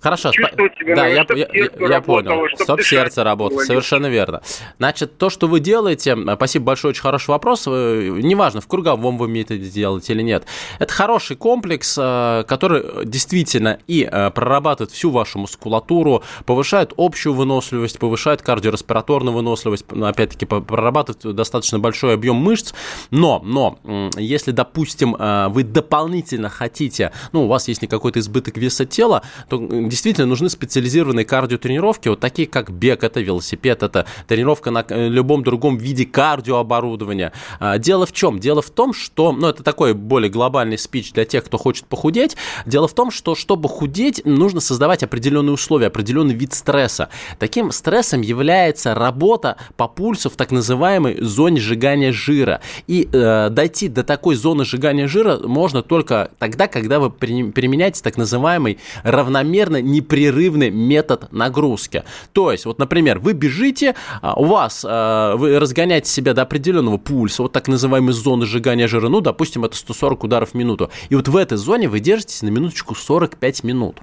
Хорошо, 0.00 0.30
чувствовать 0.30 0.72
себя, 0.78 0.96
да, 0.96 1.06
я, 1.06 1.26
я, 1.28 1.48
я, 1.52 1.88
я 1.88 2.00
понял. 2.00 2.46
Стоп 2.58 2.80
сердце 2.80 3.22
работает, 3.22 3.66
совершенно 3.66 4.06
верно. 4.06 4.40
Значит, 4.78 5.18
то, 5.18 5.28
что 5.28 5.46
вы 5.46 5.60
делаете, 5.60 6.16
спасибо 6.36 6.66
большое, 6.66 6.90
очень 6.90 7.02
хороший 7.02 7.28
вопрос. 7.30 7.66
Неважно, 7.66 8.62
в 8.62 8.66
круговом 8.66 9.18
вы 9.18 9.28
методе 9.28 9.68
делаете 9.68 10.14
или 10.14 10.22
нет. 10.22 10.44
Это 10.78 10.92
хороший 10.92 11.36
комплекс, 11.36 11.98
э, 12.00 12.44
который 12.48 13.04
действительно 13.04 13.78
и 13.86 14.08
э, 14.10 14.30
прорабатывает 14.30 14.90
всю 14.90 15.10
вашу 15.10 15.38
мускулатуру, 15.38 16.22
повышает 16.46 16.94
общую 16.96 17.34
выносливость, 17.34 17.98
повышает 17.98 18.40
кардиореспираторную 18.40 19.34
выносливость, 19.34 19.84
опять-таки 19.90 20.46
прорабатывает 20.46 21.36
достаточно 21.36 21.78
большой 21.78 22.14
объем 22.14 22.36
мышц. 22.36 22.72
Но, 23.10 23.42
но, 23.44 23.78
если, 24.16 24.52
допустим, 24.52 25.14
э, 25.18 25.48
вы 25.48 25.62
дополнительно 25.62 26.48
хотите, 26.48 27.12
ну, 27.32 27.44
у 27.44 27.46
вас 27.48 27.68
есть 27.68 27.86
какой-то 27.86 28.18
избыток 28.20 28.56
веса 28.56 28.86
тела, 28.86 29.22
то 29.48 29.58
действительно 29.90 30.26
нужны 30.26 30.48
специализированные 30.48 31.24
кардиотренировки, 31.24 32.08
вот 32.08 32.20
такие 32.20 32.48
как 32.48 32.70
бег, 32.70 33.04
это 33.04 33.20
велосипед, 33.20 33.82
это 33.82 34.06
тренировка 34.26 34.70
на 34.70 34.84
любом 34.88 35.42
другом 35.42 35.76
виде 35.76 36.06
кардиооборудования. 36.06 37.32
А, 37.58 37.78
дело 37.78 38.06
в 38.06 38.12
чем? 38.12 38.38
Дело 38.38 38.62
в 38.62 38.70
том, 38.70 38.94
что, 38.94 39.32
ну, 39.32 39.48
это 39.48 39.62
такой 39.62 39.92
более 39.94 40.30
глобальный 40.30 40.78
спич 40.78 41.12
для 41.12 41.24
тех, 41.24 41.44
кто 41.44 41.58
хочет 41.58 41.84
похудеть. 41.86 42.36
Дело 42.64 42.88
в 42.88 42.94
том, 42.94 43.10
что 43.10 43.34
чтобы 43.34 43.68
худеть, 43.68 44.22
нужно 44.24 44.60
создавать 44.60 45.02
определенные 45.02 45.52
условия, 45.52 45.88
определенный 45.88 46.34
вид 46.34 46.54
стресса. 46.54 47.08
Таким 47.38 47.72
стрессом 47.72 48.20
является 48.20 48.94
работа 48.94 49.56
по 49.76 49.88
пульсу 49.88 50.30
в 50.30 50.36
так 50.36 50.50
называемой 50.50 51.20
зоне 51.20 51.60
сжигания 51.60 52.12
жира. 52.12 52.60
И 52.86 53.08
э, 53.12 53.48
дойти 53.50 53.88
до 53.88 54.04
такой 54.04 54.36
зоны 54.36 54.64
сжигания 54.64 55.08
жира 55.08 55.38
можно 55.38 55.82
только 55.82 56.30
тогда, 56.38 56.68
когда 56.68 57.00
вы 57.00 57.10
применяете 57.10 58.02
так 58.02 58.16
называемый 58.16 58.78
непрерывный 59.82 60.70
метод 60.70 61.32
нагрузки. 61.32 62.04
То 62.32 62.52
есть, 62.52 62.64
вот, 62.64 62.78
например, 62.78 63.18
вы 63.18 63.32
бежите, 63.32 63.94
а, 64.22 64.34
у 64.34 64.44
вас, 64.44 64.84
а, 64.88 65.36
вы 65.36 65.58
разгоняете 65.58 66.10
себя 66.10 66.34
до 66.34 66.42
определенного 66.42 66.98
пульса, 66.98 67.42
вот 67.42 67.52
так 67.52 67.68
называемой 67.68 68.12
зоны 68.12 68.46
сжигания 68.46 68.88
жира, 68.88 69.08
ну, 69.08 69.20
допустим, 69.20 69.64
это 69.64 69.76
140 69.76 70.24
ударов 70.24 70.50
в 70.50 70.54
минуту. 70.54 70.90
И 71.08 71.14
вот 71.14 71.28
в 71.28 71.36
этой 71.36 71.58
зоне 71.58 71.88
вы 71.88 72.00
держитесь 72.00 72.42
на 72.42 72.48
минуточку 72.48 72.94
45 72.94 73.64
минут. 73.64 73.96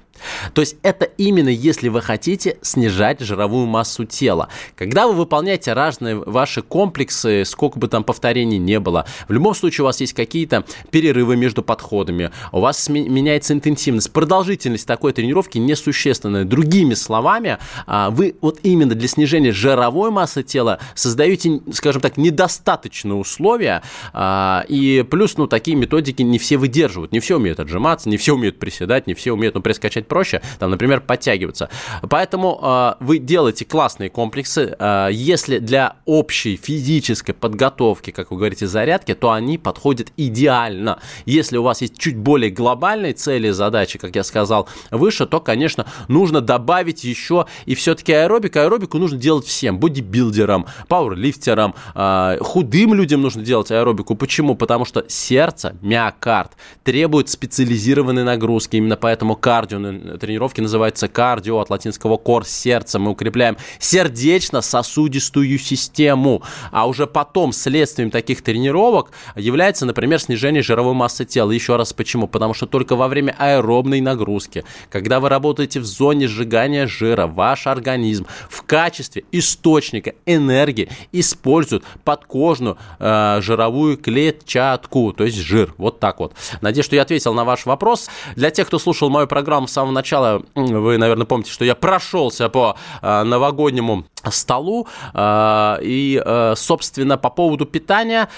То 0.54 0.60
есть 0.60 0.76
это 0.82 1.04
именно 1.04 1.48
если 1.48 1.88
вы 1.88 2.00
хотите 2.00 2.58
снижать 2.62 3.20
жировую 3.20 3.66
массу 3.66 4.04
тела. 4.04 4.48
Когда 4.76 5.06
вы 5.06 5.14
выполняете 5.14 5.72
разные 5.72 6.16
ваши 6.16 6.62
комплексы, 6.62 7.44
сколько 7.44 7.78
бы 7.78 7.88
там 7.88 8.04
повторений 8.04 8.58
не 8.58 8.80
было, 8.80 9.06
в 9.28 9.32
любом 9.32 9.54
случае 9.54 9.82
у 9.82 9.86
вас 9.86 10.00
есть 10.00 10.12
какие-то 10.12 10.64
перерывы 10.90 11.36
между 11.36 11.62
подходами, 11.62 12.30
у 12.52 12.60
вас 12.60 12.88
меняется 12.88 13.54
интенсивность, 13.54 14.12
продолжительность 14.12 14.86
такой 14.86 15.12
тренировки 15.12 15.58
несущественная. 15.58 16.44
Другими 16.44 16.94
словами, 16.94 17.58
а, 17.86 18.10
вы 18.10 18.36
вот 18.40 18.60
именно 18.62 18.94
для 18.94 19.08
снижения 19.08 19.52
жировой 19.52 20.10
массы 20.10 20.42
тела 20.42 20.78
создаете, 20.94 21.60
скажем 21.72 22.00
так, 22.02 22.16
недостаточные 22.16 23.14
условия, 23.14 23.82
а, 24.12 24.64
и 24.68 25.04
плюс, 25.08 25.36
ну, 25.36 25.46
такие 25.46 25.76
методики 25.76 26.22
не 26.22 26.38
все 26.38 26.56
выдерживают, 26.56 27.12
не 27.12 27.20
все 27.20 27.36
умеют 27.36 27.60
отжиматься, 27.60 28.08
не 28.08 28.16
все 28.16 28.34
умеют 28.34 28.58
приседать, 28.58 29.06
не 29.06 29.14
все 29.14 29.32
умеют, 29.32 29.54
ну, 29.54 29.60
пресс 29.60 29.78
проще, 30.08 30.42
там, 30.58 30.70
например, 30.70 31.00
подтягиваться. 31.00 31.68
Поэтому 32.08 32.58
э, 32.62 32.94
вы 33.00 33.18
делаете 33.18 33.64
классные 33.64 34.10
комплексы. 34.10 34.76
Э, 34.78 35.08
если 35.10 35.58
для 35.58 35.96
общей 36.04 36.56
физической 36.56 37.32
подготовки, 37.32 38.10
как 38.10 38.30
вы 38.30 38.38
говорите, 38.38 38.66
зарядки, 38.66 39.14
то 39.14 39.30
они 39.30 39.58
подходят 39.58 40.12
идеально. 40.16 40.98
Если 41.26 41.56
у 41.56 41.62
вас 41.62 41.80
есть 41.82 41.98
чуть 41.98 42.16
более 42.16 42.50
глобальные 42.50 43.12
цели 43.12 43.50
задачи, 43.50 43.98
как 43.98 44.16
я 44.16 44.24
сказал 44.24 44.68
выше, 44.90 45.26
то, 45.26 45.40
конечно, 45.40 45.86
нужно 46.08 46.40
добавить 46.40 47.04
еще 47.04 47.46
и 47.66 47.74
все-таки 47.74 48.12
аэробик. 48.12 48.56
Аэробику 48.56 48.98
нужно 48.98 49.18
делать 49.18 49.46
всем, 49.46 49.78
бодибилдерам, 49.78 50.66
пауэрлифтерам, 50.88 51.74
э, 51.94 52.38
худым 52.40 52.94
людям 52.94 53.22
нужно 53.22 53.42
делать 53.42 53.70
аэробику. 53.70 54.14
Почему? 54.14 54.54
Потому 54.54 54.84
что 54.84 55.04
сердце, 55.08 55.76
миокард 55.82 56.52
требует 56.84 57.28
специализированной 57.28 58.24
нагрузки. 58.24 58.76
Именно 58.76 58.96
поэтому 58.96 59.36
кардио 59.36 59.78
тренировки 60.18 60.60
называются 60.60 61.08
кардио, 61.08 61.58
от 61.60 61.70
латинского 61.70 62.16
кор, 62.16 62.44
сердце. 62.44 62.98
Мы 62.98 63.10
укрепляем 63.10 63.56
сердечно-сосудистую 63.78 65.58
систему. 65.58 66.42
А 66.70 66.88
уже 66.88 67.06
потом 67.06 67.52
следствием 67.52 68.10
таких 68.10 68.42
тренировок 68.42 69.10
является, 69.36 69.86
например, 69.86 70.20
снижение 70.20 70.62
жировой 70.62 70.94
массы 70.94 71.24
тела. 71.24 71.50
Еще 71.50 71.76
раз 71.76 71.92
почему? 71.92 72.28
Потому 72.28 72.54
что 72.54 72.66
только 72.66 72.96
во 72.96 73.08
время 73.08 73.34
аэробной 73.38 74.00
нагрузки, 74.00 74.64
когда 74.90 75.20
вы 75.20 75.28
работаете 75.28 75.80
в 75.80 75.84
зоне 75.84 76.28
сжигания 76.28 76.86
жира, 76.86 77.26
ваш 77.26 77.66
организм 77.66 78.26
в 78.48 78.62
качестве 78.62 79.24
источника 79.32 80.14
энергии 80.26 80.88
использует 81.12 81.84
подкожную 82.04 82.78
э, 82.98 83.40
жировую 83.42 83.96
клетчатку, 83.96 85.12
то 85.12 85.24
есть 85.24 85.38
жир. 85.38 85.74
Вот 85.78 86.00
так 86.00 86.20
вот. 86.20 86.34
Надеюсь, 86.60 86.86
что 86.86 86.96
я 86.96 87.02
ответил 87.02 87.34
на 87.34 87.44
ваш 87.44 87.66
вопрос. 87.66 88.08
Для 88.36 88.50
тех, 88.50 88.66
кто 88.66 88.78
слушал 88.78 89.10
мою 89.10 89.26
программу 89.26 89.66
с 89.66 89.72
самого 89.72 89.87
начала, 89.90 90.42
вы, 90.54 90.98
наверное, 90.98 91.26
помните, 91.26 91.50
что 91.50 91.64
я 91.64 91.74
прошелся 91.74 92.48
по 92.48 92.76
э, 93.02 93.22
новогоднему 93.22 94.04
столу. 94.30 94.86
Э, 95.14 95.78
и, 95.82 96.22
э, 96.24 96.54
собственно, 96.56 97.16
по 97.16 97.30
поводу 97.30 97.66
питания 97.66 98.28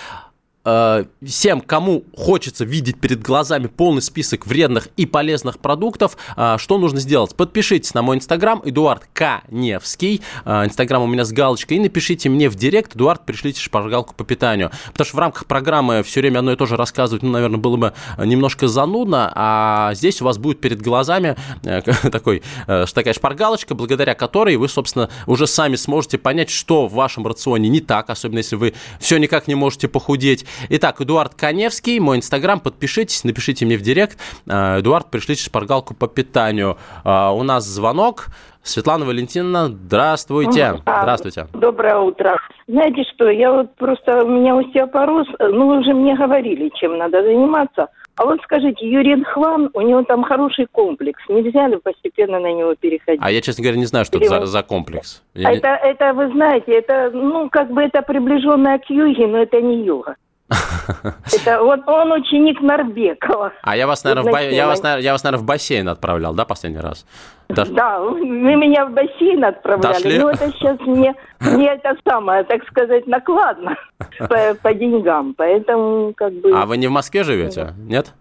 всем, 1.25 1.61
кому 1.61 2.05
хочется 2.17 2.65
видеть 2.65 3.01
перед 3.01 3.23
глазами 3.23 3.67
полный 3.67 4.03
список 4.03 4.47
вредных 4.47 4.89
и 4.97 5.07
полезных 5.07 5.59
продуктов, 5.59 6.17
э, 6.37 6.57
что 6.59 6.79
нужно 6.79 7.01
сделать? 7.01 7.35
Подпишитесь 7.35 7.95
на 7.95 8.03
мой 8.03 8.17
инстаграм, 8.17 8.61
Эдуард 8.65 9.09
Каневский, 9.13 10.23
э, 10.45 10.65
инстаграм 10.65 11.03
у 11.03 11.07
меня 11.07 11.25
с 11.25 11.33
галочкой, 11.33 11.79
и 11.79 11.81
напишите 11.81 12.29
мне 12.29 12.49
в 12.49 12.57
директ, 12.57 12.97
Эдуард, 12.97 13.25
пришлите 13.25 13.61
шпаргалку 13.61 14.15
по 14.15 14.25
питанию. 14.25 14.71
Потому 14.93 15.07
что 15.07 15.17
в 15.17 15.21
рамках 15.21 15.47
программы 15.47 16.03
все 16.03 16.21
время 16.21 16.39
одно 16.39 16.53
и 16.53 16.57
то 16.57 16.67
же 16.67 16.77
рассказывать, 16.77 17.23
ну, 17.23 17.31
наверное, 17.31 17.59
было 17.59 17.77
бы 17.77 17.93
немножко 18.19 18.69
занудно, 18.69 19.33
а 19.35 19.95
здесь 19.95 20.21
у 20.23 20.25
вас 20.25 20.39
будет 20.39 20.61
перед 20.61 20.81
глазами 20.83 21.37
такой, 22.11 22.43
такая 22.67 23.15
шпаргалочка, 23.15 23.75
благодаря 23.75 24.15
которой 24.15 24.57
вы, 24.57 24.69
собственно, 24.69 25.11
уже 25.27 25.47
сами 25.47 25.77
сможете 25.77 26.19
понять, 26.19 26.51
что 26.51 26.87
в 26.87 26.95
вашем 26.95 27.27
рационе 27.27 27.69
не 27.69 27.81
так, 27.81 28.11
особенно 28.11 28.39
если 28.39 28.57
вы 28.57 28.75
все 28.99 29.19
никак 29.19 29.49
не 29.49 29.55
можете 29.55 29.89
похудеть, 29.89 30.45
Итак, 30.69 31.01
Эдуард 31.01 31.35
Коневский, 31.35 31.99
мой 31.99 32.19
инстаграм, 32.19 32.61
подпишитесь, 32.61 33.25
напишите 33.25 33.65
мне 33.65 33.77
в 33.77 33.83
директ. 33.83 34.19
А, 34.49 34.81
Эдуард, 34.81 35.11
пришлите 35.11 35.43
шпаргалку 35.43 35.95
по 35.95 36.07
питанию. 36.07 36.77
А, 37.05 37.33
у 37.33 37.43
нас 37.43 37.65
звонок. 37.65 38.27
Светлана 38.63 39.07
Валентиновна, 39.07 39.69
здравствуйте. 39.69 40.83
А, 40.85 41.03
здравствуйте. 41.03 41.47
Доброе 41.55 41.97
утро. 41.97 42.37
Знаете 42.69 43.05
что, 43.15 43.31
я 43.31 43.53
вот 43.53 43.75
просто, 43.77 44.23
у 44.23 44.29
меня 44.29 44.59
остеопороз, 44.59 45.27
ну 45.39 45.69
вы 45.69 45.79
уже 45.79 45.95
мне 45.95 46.15
говорили, 46.15 46.71
чем 46.79 46.99
надо 46.99 47.23
заниматься. 47.23 47.89
А 48.17 48.27
вот 48.27 48.39
скажите, 48.43 48.87
Юрий 48.87 49.23
Хван, 49.25 49.71
у 49.73 49.81
него 49.81 50.03
там 50.03 50.25
хороший 50.25 50.67
комплекс. 50.71 51.23
Нельзя 51.31 51.69
ли 51.69 51.79
постепенно 51.79 52.39
на 52.39 52.53
него 52.53 52.75
переходить? 52.75 53.21
А 53.25 53.31
я, 53.31 53.41
честно 53.41 53.63
говоря, 53.63 53.79
не 53.79 53.87
знаю, 53.87 54.05
что 54.05 54.19
Или 54.19 54.27
это 54.27 54.41
за, 54.41 54.47
за 54.47 54.63
комплекс. 54.63 55.23
Я 55.33 55.53
это, 55.53 55.69
не... 55.69 55.91
это, 55.91 56.13
вы 56.13 56.29
знаете, 56.29 56.73
это, 56.73 57.11
ну, 57.15 57.49
как 57.49 57.71
бы 57.71 57.81
это 57.81 58.03
приближенное 58.03 58.79
к 58.79 58.91
йоге, 58.91 59.27
но 59.27 59.39
это 59.39 59.63
не 59.63 59.85
йога. 59.87 60.17
Это 61.33 61.63
вот 61.63 61.81
он 61.87 62.13
ученик 62.13 62.61
Нарбекова. 62.61 63.53
А 63.63 63.77
я 63.77 63.87
вас, 63.87 64.03
наверное, 64.03 64.31
в, 64.31 64.33
ба... 64.33 64.41
я, 64.41 64.67
вас, 64.67 64.83
я 64.83 65.13
вас, 65.13 65.23
наверное, 65.23 65.43
в 65.43 65.47
бассейн 65.47 65.89
отправлял, 65.89 66.35
да, 66.35 66.45
последний 66.45 66.81
раз? 66.81 67.07
Да, 67.49 67.65
да 67.65 68.01
вы 68.01 68.21
меня 68.25 68.87
в 68.87 68.93
бассейн 68.93 69.45
отправляли. 69.45 69.95
Дошли? 69.95 70.19
Ну, 70.19 70.29
это 70.29 70.51
сейчас 70.53 70.79
мне, 70.81 71.15
мне 71.41 71.69
это 71.69 71.97
самое, 72.09 72.45
так 72.45 72.67
сказать, 72.69 73.07
накладно 73.07 73.77
по, 74.19 74.55
по 74.61 74.75
деньгам. 74.75 75.35
Поэтому 75.37 76.13
как 76.15 76.33
бы... 76.33 76.53
А 76.53 76.67
вы 76.67 76.77
не 76.77 76.89
в 76.89 76.93
Москве 76.93 77.23
живете, 77.23 77.75
нет? 77.79 78.13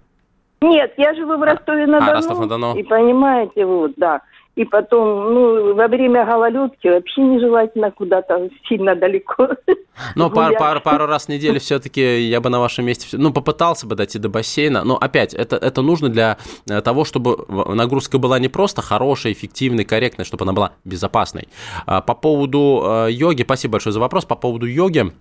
Нет, 0.61 0.93
я 0.97 1.15
живу 1.15 1.37
в 1.37 1.41
Ростове-на-Дону. 1.41 2.11
А, 2.11 2.13
Ростов-на-Дону. 2.15 2.75
И 2.75 2.83
понимаете, 2.83 3.65
вот, 3.65 3.93
да. 3.95 4.21
И 4.59 4.65
потом, 4.65 5.33
ну, 5.33 5.73
во 5.73 5.87
время 5.87 6.25
гололедки 6.25 6.89
вообще 6.89 7.21
нежелательно 7.21 7.91
куда-то 7.91 8.49
сильно 8.67 8.93
далеко. 8.93 9.47
Но 10.15 10.29
пару, 10.29 10.57
пару, 10.57 10.81
пару 10.81 11.05
раз 11.05 11.27
в 11.27 11.29
неделю 11.29 11.61
все-таки 11.61 12.27
я 12.27 12.41
бы 12.41 12.49
на 12.49 12.59
вашем 12.59 12.83
месте, 12.85 13.15
ну, 13.17 13.31
попытался 13.31 13.87
бы 13.87 13.95
дойти 13.95 14.19
до 14.19 14.27
бассейна. 14.27 14.83
Но 14.83 14.97
опять, 14.97 15.33
это, 15.33 15.55
это 15.55 15.81
нужно 15.81 16.09
для 16.09 16.37
э, 16.69 16.81
того, 16.81 17.05
чтобы 17.05 17.45
нагрузка 17.73 18.17
была 18.17 18.37
не 18.37 18.49
просто 18.49 18.81
хорошая, 18.81 19.31
эффективной, 19.31 19.85
корректной, 19.85 20.25
чтобы 20.25 20.43
она 20.43 20.51
была 20.51 20.73
безопасной. 20.83 21.47
А 21.85 22.01
по 22.01 22.13
поводу 22.13 22.83
э, 22.83 23.11
йоги, 23.11 23.43
спасибо 23.43 23.73
большое 23.73 23.93
за 23.93 24.01
вопрос, 24.01 24.25
по 24.25 24.35
поводу 24.35 24.65
йоги, 24.65 25.13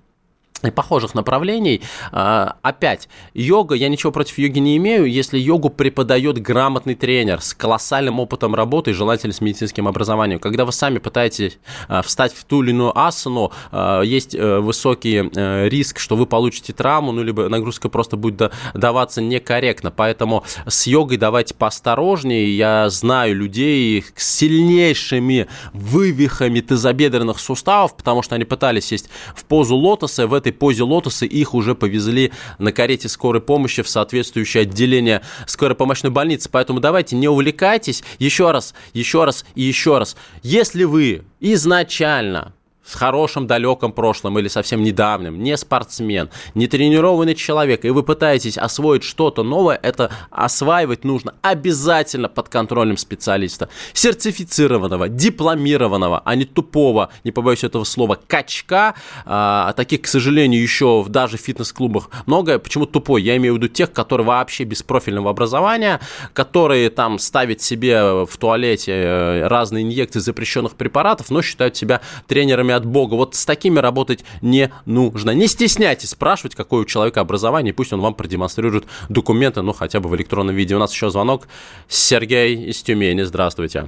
и 0.66 0.71
похожих 0.71 1.14
направлений. 1.14 1.83
А, 2.12 2.57
опять, 2.62 3.09
йога, 3.35 3.75
я 3.75 3.88
ничего 3.88 4.12
против 4.12 4.38
йоги 4.38 4.59
не 4.59 4.77
имею, 4.77 5.05
если 5.05 5.38
йогу 5.38 5.71
преподает 5.71 6.38
грамотный 6.38 6.94
тренер 6.94 7.40
с 7.40 7.55
колоссальным 7.55 8.21
опытом 8.21 8.55
работы 8.55 8.90
и 8.90 8.94
желательно 8.94 9.33
с 9.33 9.40
медицинским 9.40 9.87
образованием. 9.87 10.40
Когда 10.40 10.64
вы 10.64 10.73
сами 10.73 10.99
пытаетесь 10.99 11.59
а, 11.88 12.03
встать 12.03 12.33
в 12.35 12.44
ту 12.44 12.62
или 12.62 12.71
иную 12.71 12.99
асану, 12.99 13.53
а, 13.71 14.03
есть 14.03 14.35
э, 14.35 14.59
высокий 14.59 15.31
э, 15.35 15.68
риск, 15.68 15.99
что 15.99 16.16
вы 16.16 16.27
получите 16.27 16.73
травму, 16.73 17.12
ну, 17.12 17.23
либо 17.23 17.49
нагрузка 17.49 17.88
просто 17.88 18.16
будет 18.16 18.53
даваться 18.75 19.21
некорректно. 19.21 19.90
Поэтому 19.90 20.44
с 20.66 20.87
йогой 20.87 21.16
давайте 21.16 21.55
поосторожнее. 21.55 22.57
Я 22.57 22.88
знаю 22.90 23.37
людей 23.37 24.05
с 24.14 24.38
сильнейшими 24.38 25.49
вывихами 25.73 26.61
тазобедренных 26.61 27.38
суставов, 27.38 27.97
потому 27.97 28.23
что 28.23 28.35
они 28.35 28.44
пытались 28.44 28.87
сесть 28.87 29.09
в 29.35 29.44
позу 29.44 29.77
лотоса, 29.77 30.27
в 30.27 30.35
этой 30.35 30.48
этой 30.49 30.53
позе 30.57 30.83
лотоса 30.83 31.27
их 31.27 31.55
уже 31.55 31.75
повезли 31.75 32.33
на 32.59 32.73
карете 32.73 33.09
скорой 33.09 33.41
помощи 33.41 33.83
в 33.83 33.89
соответствующее 33.89 34.63
отделение 34.63 35.23
скорой 35.47 35.75
помощной 35.75 36.11
больницы. 36.11 36.49
Поэтому 36.51 36.81
давайте 36.81 37.17
не 37.17 37.29
увлекайтесь. 37.29 38.03
Еще 38.19 38.51
раз, 38.51 38.75
еще 38.93 39.25
раз 39.25 39.45
и 39.55 39.63
еще 39.63 39.99
раз. 39.99 40.17
Если 40.43 40.85
вы 40.85 41.23
изначально 41.41 42.55
с 42.88 42.94
хорошим 42.94 43.46
далеком 43.46 43.92
прошлым 43.92 44.38
или 44.38 44.48
совсем 44.48 44.83
недавним, 44.83 45.42
не 45.42 45.57
спортсмен, 45.57 46.31
не 46.55 46.66
тренированный 46.66 47.35
человек, 47.35 47.85
и 47.85 47.90
вы 47.90 48.03
пытаетесь 48.03 48.57
освоить 48.57 49.03
что-то 49.03 49.42
новое, 49.42 49.79
это 49.83 50.11
осваивать 50.31 51.05
нужно 51.05 51.35
обязательно 51.42 52.29
под 52.29 52.48
контролем 52.48 52.96
специалиста, 52.96 53.68
сертифицированного, 53.92 55.09
дипломированного, 55.09 56.22
а 56.24 56.35
не 56.35 56.44
тупого, 56.44 57.11
не 57.24 57.33
побоюсь 57.33 57.64
этого 57.64 57.85
слова, 57.85 58.18
качка. 58.27 58.94
А, 59.27 59.72
таких, 59.74 60.03
к 60.03 60.07
сожалению, 60.07 60.62
еще 60.62 61.05
даже 61.09 61.37
в 61.37 61.40
фитнес-клубах 61.40 62.11
много. 62.27 62.59
Почему 62.59 62.87
тупой? 62.87 63.22
Я 63.22 63.37
имею 63.37 63.55
в 63.55 63.57
виду 63.59 63.68
тех, 63.68 63.92
которые 63.92 64.27
вообще 64.27 64.64
без 64.64 64.83
профильного 64.83 65.31
образования, 65.31 66.01
которые 66.33 66.90
там 66.90 67.18
ставят 67.18 67.61
себе 67.61 68.24
в 68.24 68.37
туалете 68.38 68.92
э, 68.92 69.46
разные 69.46 69.85
инъекции 69.85 70.20
запрещенных 70.20 70.74
препаратов, 70.74 71.31
но 71.31 71.42
считают 71.42 71.77
себя 71.77 72.01
тренерами 72.27 72.78
от 72.79 72.87
Бога. 72.87 73.14
Вот 73.14 73.35
с 73.35 73.45
такими 73.45 73.79
работать 73.79 74.25
не 74.43 74.71
нужно. 74.87 75.31
Не 75.33 75.47
стесняйтесь 75.47 76.11
спрашивать, 76.11 76.55
какое 76.55 76.83
у 76.83 76.85
человека 76.85 77.21
образование, 77.21 77.75
пусть 77.75 77.93
он 77.93 78.01
вам 78.01 78.14
продемонстрирует 78.14 78.87
документы, 79.09 79.62
ну, 79.62 79.73
хотя 79.73 80.01
бы 80.01 80.09
в 80.09 80.17
электронном 80.17 80.55
виде. 80.55 80.75
У 80.75 80.79
нас 80.79 80.93
еще 80.93 81.11
звонок. 81.11 81.49
Сергей 81.88 82.71
из 82.71 82.83
Тюмени. 82.83 83.23
Здравствуйте. 83.23 83.87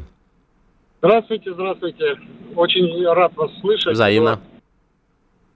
Здравствуйте, 0.99 1.55
здравствуйте. 1.55 2.19
Очень 2.57 3.07
рад 3.07 3.35
вас 3.35 3.51
слышать. 3.61 3.95
Взаимно. 3.95 4.41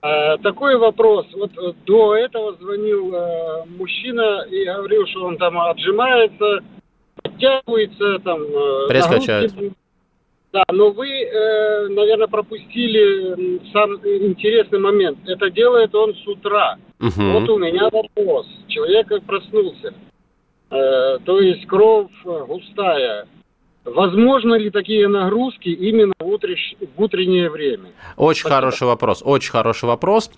А, 0.01 0.37
такой 0.37 0.77
вопрос. 0.77 1.27
Вот 1.33 1.51
э, 1.57 1.73
до 1.85 2.15
этого 2.15 2.55
звонил 2.57 3.11
а, 3.15 3.65
мужчина 3.65 4.45
и 4.49 4.65
говорил, 4.65 5.05
что 5.07 5.25
он 5.25 5.37
там 5.37 5.57
отжимается, 5.59 6.59
подтягивается, 7.21 8.19
там... 8.19 8.39
Пресс 8.87 9.07
качает. 9.07 9.53
Да, 10.55 10.63
но 10.71 10.89
вы, 10.91 11.09
э, 11.09 11.87
наверное, 11.89 12.27
пропустили 12.27 13.59
сам 13.73 13.95
интересный 13.95 14.79
момент. 14.79 15.17
Это 15.27 15.49
делает 15.49 15.93
он 15.93 16.15
с 16.15 16.25
утра. 16.25 16.77
Угу. 17.01 17.11
Вот 17.33 17.49
у 17.49 17.57
меня 17.57 17.89
вопрос. 17.91 18.47
Человек 18.69 19.09
проснулся. 19.25 19.93
Э, 20.71 21.17
то 21.25 21.41
есть 21.41 21.67
кровь 21.67 22.09
густая. 22.23 23.27
Возможно 23.83 24.53
ли 24.53 24.69
такие 24.69 25.09
нагрузки 25.09 25.67
именно 25.67 26.13
в, 26.19 26.25
утреш... 26.25 26.75
в 26.95 27.01
утреннее 27.01 27.49
время? 27.49 27.89
Очень 28.15 28.39
Спасибо. 28.39 28.55
хороший 28.55 28.87
вопрос. 28.87 29.23
Очень 29.25 29.51
хороший 29.51 29.85
вопрос. 29.87 30.31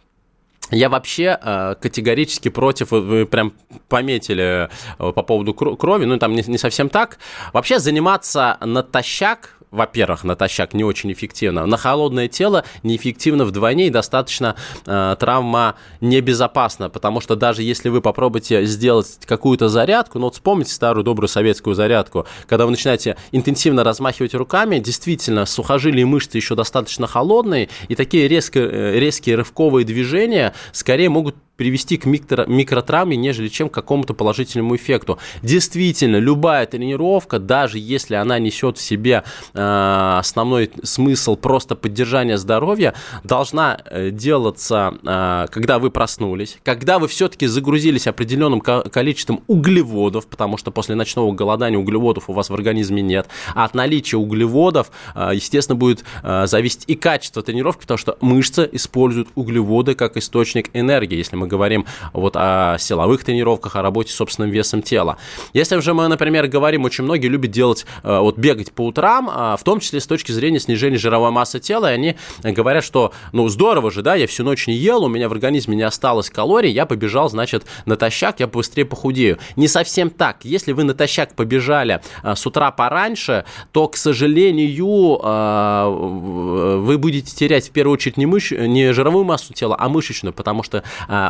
Я 0.71 0.89
вообще 0.89 1.37
э, 1.41 1.75
категорически 1.79 2.49
против, 2.49 2.91
вы 2.91 3.25
прям 3.25 3.53
пометили 3.87 4.67
э, 4.67 4.67
по 4.97 5.21
поводу 5.21 5.53
крови, 5.53 6.05
ну 6.05 6.17
там 6.17 6.33
не, 6.33 6.43
не 6.45 6.57
совсем 6.57 6.89
так. 6.89 7.19
Вообще 7.53 7.79
заниматься 7.79 8.57
натощак 8.61 9.56
во-первых, 9.71 10.23
натощак 10.23 10.73
не 10.73 10.83
очень 10.83 11.11
эффективно. 11.11 11.65
На 11.65 11.77
холодное 11.77 12.27
тело 12.27 12.63
неэффективно 12.83 13.45
вдвойне 13.45 13.87
и 13.87 13.89
достаточно 13.89 14.55
э, 14.85 15.15
травма 15.19 15.75
небезопасна, 16.01 16.89
потому 16.89 17.21
что 17.21 17.35
даже 17.35 17.63
если 17.63 17.89
вы 17.89 18.01
попробуете 18.01 18.65
сделать 18.65 19.19
какую-то 19.25 19.67
зарядку, 19.69 20.19
ну 20.19 20.25
вот 20.25 20.35
вспомните 20.35 20.71
старую 20.71 21.03
добрую 21.03 21.27
советскую 21.27 21.75
зарядку, 21.75 22.25
когда 22.47 22.65
вы 22.65 22.71
начинаете 22.71 23.17
интенсивно 23.31 23.83
размахивать 23.83 24.33
руками, 24.33 24.79
действительно, 24.79 25.45
сухожилия 25.45 26.01
и 26.01 26.05
мышцы 26.05 26.37
еще 26.37 26.55
достаточно 26.55 27.07
холодные, 27.07 27.69
и 27.87 27.95
такие 27.95 28.27
резко, 28.27 28.59
э, 28.59 28.99
резкие 28.99 29.35
рывковые 29.35 29.85
движения 29.85 30.53
скорее 30.71 31.09
могут 31.09 31.35
привести 31.57 31.97
к 31.97 32.05
микро, 32.05 32.45
нежели 32.47 33.47
чем 33.47 33.69
к 33.69 33.73
какому-то 33.73 34.13
положительному 34.13 34.75
эффекту. 34.75 35.17
Действительно, 35.41 36.17
любая 36.17 36.65
тренировка, 36.65 37.39
даже 37.39 37.79
если 37.79 38.15
она 38.15 38.39
несет 38.39 38.77
в 38.77 38.81
себе 38.81 39.23
э, 39.53 40.17
основной 40.19 40.71
смысл 40.83 41.35
просто 41.35 41.75
поддержания 41.75 42.37
здоровья, 42.37 42.93
должна 43.23 43.79
э, 43.85 44.11
делаться, 44.11 44.93
э, 45.03 45.47
когда 45.49 45.79
вы 45.79 45.89
проснулись, 45.89 46.59
когда 46.63 46.99
вы 46.99 47.07
все-таки 47.07 47.47
загрузились 47.47 48.07
определенным 48.07 48.61
количеством 48.61 49.43
углеводов, 49.47 50.27
потому 50.27 50.57
что 50.57 50.71
после 50.71 50.95
ночного 50.95 51.33
голодания 51.33 51.79
углеводов 51.79 52.29
у 52.29 52.33
вас 52.33 52.49
в 52.49 52.53
организме 52.53 53.01
нет, 53.01 53.27
а 53.55 53.65
от 53.65 53.73
наличия 53.73 54.17
углеводов, 54.17 54.91
естественно, 55.15 55.75
будет 55.75 56.03
зависеть 56.23 56.83
и 56.87 56.95
качество 56.95 57.41
тренировки, 57.41 57.81
потому 57.81 57.97
что 57.97 58.17
мышцы 58.21 58.69
используют 58.71 59.29
углеводы 59.35 59.95
как 59.95 60.17
источник 60.17 60.69
энергии. 60.73 61.17
Если 61.17 61.35
мы 61.35 61.46
говорим 61.47 61.85
вот 62.13 62.35
о 62.35 62.77
силовых 62.79 63.23
тренировках, 63.23 63.75
о 63.75 63.81
работе 63.81 64.11
с 64.11 64.15
собственным 64.15 64.51
весом 64.51 64.81
тела. 64.81 65.17
Если 65.53 65.79
же 65.79 65.93
мы, 65.93 66.07
например, 66.07 66.47
говорим, 66.47 66.85
очень 66.85 67.03
многие 67.03 67.27
любят 67.27 67.51
делать, 67.51 67.85
э, 68.03 68.19
вот 68.19 68.37
бегать 68.37 68.71
по 68.71 68.85
утрам, 68.85 69.29
а 69.31 69.57
в 69.57 69.63
том 69.63 69.79
числе 69.79 69.99
с 69.99 70.07
точки 70.07 70.31
зрения 70.31 70.59
снижения 70.59 70.97
жировой 70.97 71.31
массы 71.31 71.59
тела, 71.59 71.91
и 71.91 71.95
они 71.95 72.15
говорят, 72.43 72.83
что, 72.83 73.13
ну, 73.31 73.47
здорово 73.47 73.91
же, 73.91 74.01
да, 74.01 74.15
я 74.15 74.27
всю 74.27 74.43
ночь 74.43 74.67
не 74.67 74.73
ел, 74.73 75.03
у 75.03 75.09
меня 75.09 75.29
в 75.29 75.31
организме 75.31 75.75
не 75.75 75.83
осталось 75.83 76.29
калорий, 76.29 76.71
я 76.71 76.85
побежал, 76.85 77.29
значит, 77.29 77.65
натощак, 77.85 78.39
я 78.39 78.47
быстрее 78.47 78.85
похудею. 78.85 79.37
Не 79.55 79.67
совсем 79.67 80.09
так. 80.09 80.43
Если 80.43 80.71
вы 80.71 80.83
натощак 80.83 81.35
побежали 81.35 82.01
э, 82.23 82.35
с 82.35 82.45
утра 82.45 82.71
пораньше, 82.71 83.45
то, 83.71 83.87
к 83.87 83.97
сожалению, 83.97 85.19
э, 85.23 85.89
вы 86.77 86.97
будете 86.97 87.35
терять 87.35 87.69
в 87.69 87.71
первую 87.71 87.93
очередь 87.93 88.17
не, 88.17 88.25
мыш... 88.25 88.51
не 88.51 88.93
жировую 88.93 89.23
массу 89.23 89.53
тела, 89.53 89.75
а 89.79 89.89
мышечную, 89.89 90.33
потому 90.33 90.63
что 90.63 90.83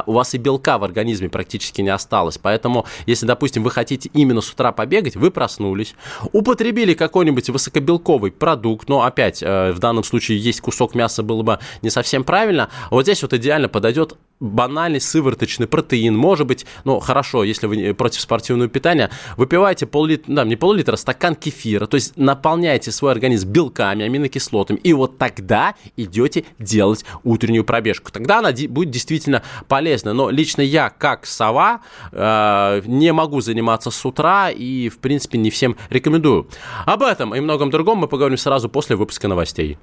у 0.07 0.13
вас 0.13 0.33
и 0.33 0.37
белка 0.37 0.77
в 0.77 0.83
организме 0.83 1.29
практически 1.29 1.81
не 1.81 1.89
осталось. 1.89 2.37
Поэтому, 2.37 2.85
если, 3.05 3.25
допустим, 3.25 3.63
вы 3.63 3.71
хотите 3.71 4.09
именно 4.13 4.41
с 4.41 4.51
утра 4.51 4.71
побегать, 4.71 5.15
вы 5.15 5.29
проснулись, 5.29 5.95
употребили 6.31 6.93
какой-нибудь 6.93 7.49
высокобелковый 7.49 8.31
продукт, 8.31 8.89
но 8.89 9.03
опять, 9.03 9.43
э, 9.43 9.71
в 9.71 9.79
данном 9.79 10.03
случае 10.03 10.39
есть 10.39 10.61
кусок 10.61 10.95
мяса 10.95 11.21
было 11.21 11.43
бы 11.43 11.59
не 11.81 11.89
совсем 11.89 12.23
правильно, 12.23 12.69
вот 12.89 13.03
здесь 13.03 13.21
вот 13.21 13.33
идеально 13.33 13.69
подойдет 13.69 14.17
банальный 14.39 15.01
сывороточный 15.01 15.67
протеин, 15.67 16.15
может 16.15 16.47
быть, 16.47 16.65
ну, 16.83 16.99
хорошо, 16.99 17.43
если 17.43 17.67
вы 17.67 17.93
против 17.93 18.21
спортивного 18.21 18.69
питания, 18.69 19.09
выпивайте 19.35 19.85
пол-литра, 19.85 20.31
да, 20.31 20.43
не 20.43 20.55
пол-литра, 20.55 20.93
а 20.93 20.97
стакан 20.97 21.35
кефира, 21.35 21.85
то 21.87 21.95
есть 21.95 22.17
наполняйте 22.17 22.91
свой 22.91 23.11
организм 23.11 23.49
белками, 23.49 24.05
аминокислотами, 24.05 24.77
и 24.77 24.93
вот 24.93 25.17
тогда 25.17 25.75
идете 25.95 26.45
делать 26.59 27.05
утреннюю 27.23 27.63
пробежку. 27.63 28.11
Тогда 28.11 28.39
она 28.39 28.51
будет 28.51 28.89
действительно 28.89 29.43
полезна. 29.67 30.13
Но 30.13 30.29
лично 30.29 30.61
я, 30.61 30.89
как 30.89 31.25
сова, 31.25 31.81
э, 32.11 32.81
не 32.85 33.13
могу 33.13 33.41
заниматься 33.41 33.91
с 33.91 34.05
утра 34.05 34.49
и, 34.49 34.89
в 34.89 34.99
принципе, 34.99 35.37
не 35.37 35.49
всем 35.49 35.75
рекомендую. 35.89 36.47
Об 36.85 37.03
этом 37.03 37.35
и 37.35 37.39
многом 37.39 37.69
другом 37.69 37.99
мы 37.99 38.07
поговорим 38.07 38.37
сразу 38.37 38.69
после 38.69 38.95
выпуска 38.95 39.27
новостей. 39.27 39.77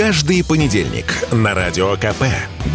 Каждый 0.00 0.42
понедельник 0.42 1.30
на 1.30 1.52
Радио 1.52 1.94
КП. 1.96 2.24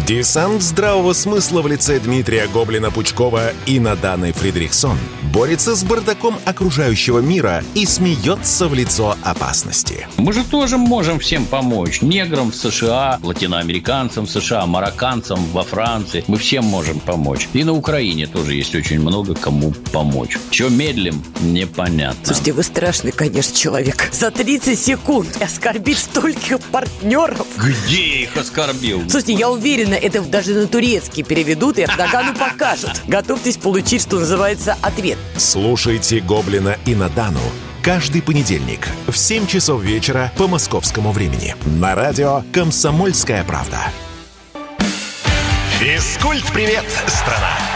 Десант 0.06 0.62
здравого 0.62 1.12
смысла 1.12 1.60
в 1.60 1.66
лице 1.66 1.98
Дмитрия 1.98 2.46
Гоблина-Пучкова 2.46 3.52
и 3.66 3.80
Наданы 3.80 4.32
Фридрихсон 4.32 4.96
борется 5.32 5.74
с 5.74 5.82
бардаком 5.82 6.38
окружающего 6.44 7.18
мира 7.18 7.64
и 7.74 7.84
смеется 7.84 8.68
в 8.68 8.74
лицо 8.74 9.16
опасности. 9.24 10.06
Мы 10.18 10.32
же 10.32 10.44
тоже 10.44 10.78
можем 10.78 11.18
всем 11.18 11.44
помочь. 11.46 12.00
Неграм 12.00 12.52
в 12.52 12.54
США, 12.54 13.18
латиноамериканцам 13.20 14.26
в 14.26 14.30
США, 14.30 14.64
марокканцам 14.66 15.44
во 15.46 15.64
Франции. 15.64 16.24
Мы 16.28 16.38
всем 16.38 16.64
можем 16.64 17.00
помочь. 17.00 17.48
И 17.52 17.64
на 17.64 17.72
Украине 17.72 18.28
тоже 18.28 18.54
есть 18.54 18.74
очень 18.76 19.00
много 19.00 19.34
кому 19.34 19.72
помочь. 19.92 20.38
Чего 20.50 20.68
медлим, 20.68 21.22
непонятно. 21.40 22.24
Слушайте, 22.24 22.52
вы 22.52 22.62
страшный, 22.62 23.10
конечно, 23.10 23.54
человек. 23.56 24.08
За 24.12 24.30
30 24.30 24.78
секунд 24.78 25.36
оскорбить 25.42 25.98
столько 25.98 26.58
партнеров 26.70 27.15
партнеров. 27.16 27.46
Где 27.56 28.08
я 28.08 28.22
их 28.24 28.36
оскорбил? 28.36 29.00
Слушайте, 29.08 29.34
я 29.34 29.50
уверена, 29.50 29.94
это 29.94 30.22
даже 30.22 30.54
на 30.54 30.66
турецкий 30.66 31.22
переведут 31.22 31.78
и 31.78 31.82
Эрдогану 31.82 32.34
покажут. 32.34 33.02
Готовьтесь 33.06 33.56
получить, 33.56 34.02
что 34.02 34.18
называется, 34.18 34.76
ответ. 34.82 35.18
Слушайте 35.36 36.20
«Гоблина» 36.20 36.76
и 36.84 36.94
«Надану» 36.94 37.40
каждый 37.82 38.20
понедельник 38.20 38.88
в 39.06 39.16
7 39.16 39.46
часов 39.46 39.82
вечера 39.82 40.32
по 40.36 40.48
московскому 40.48 41.12
времени 41.12 41.54
на 41.66 41.94
радио 41.94 42.42
«Комсомольская 42.52 43.44
правда». 43.44 43.78
Физкульт-привет, 45.78 46.84
страна! 47.06 47.75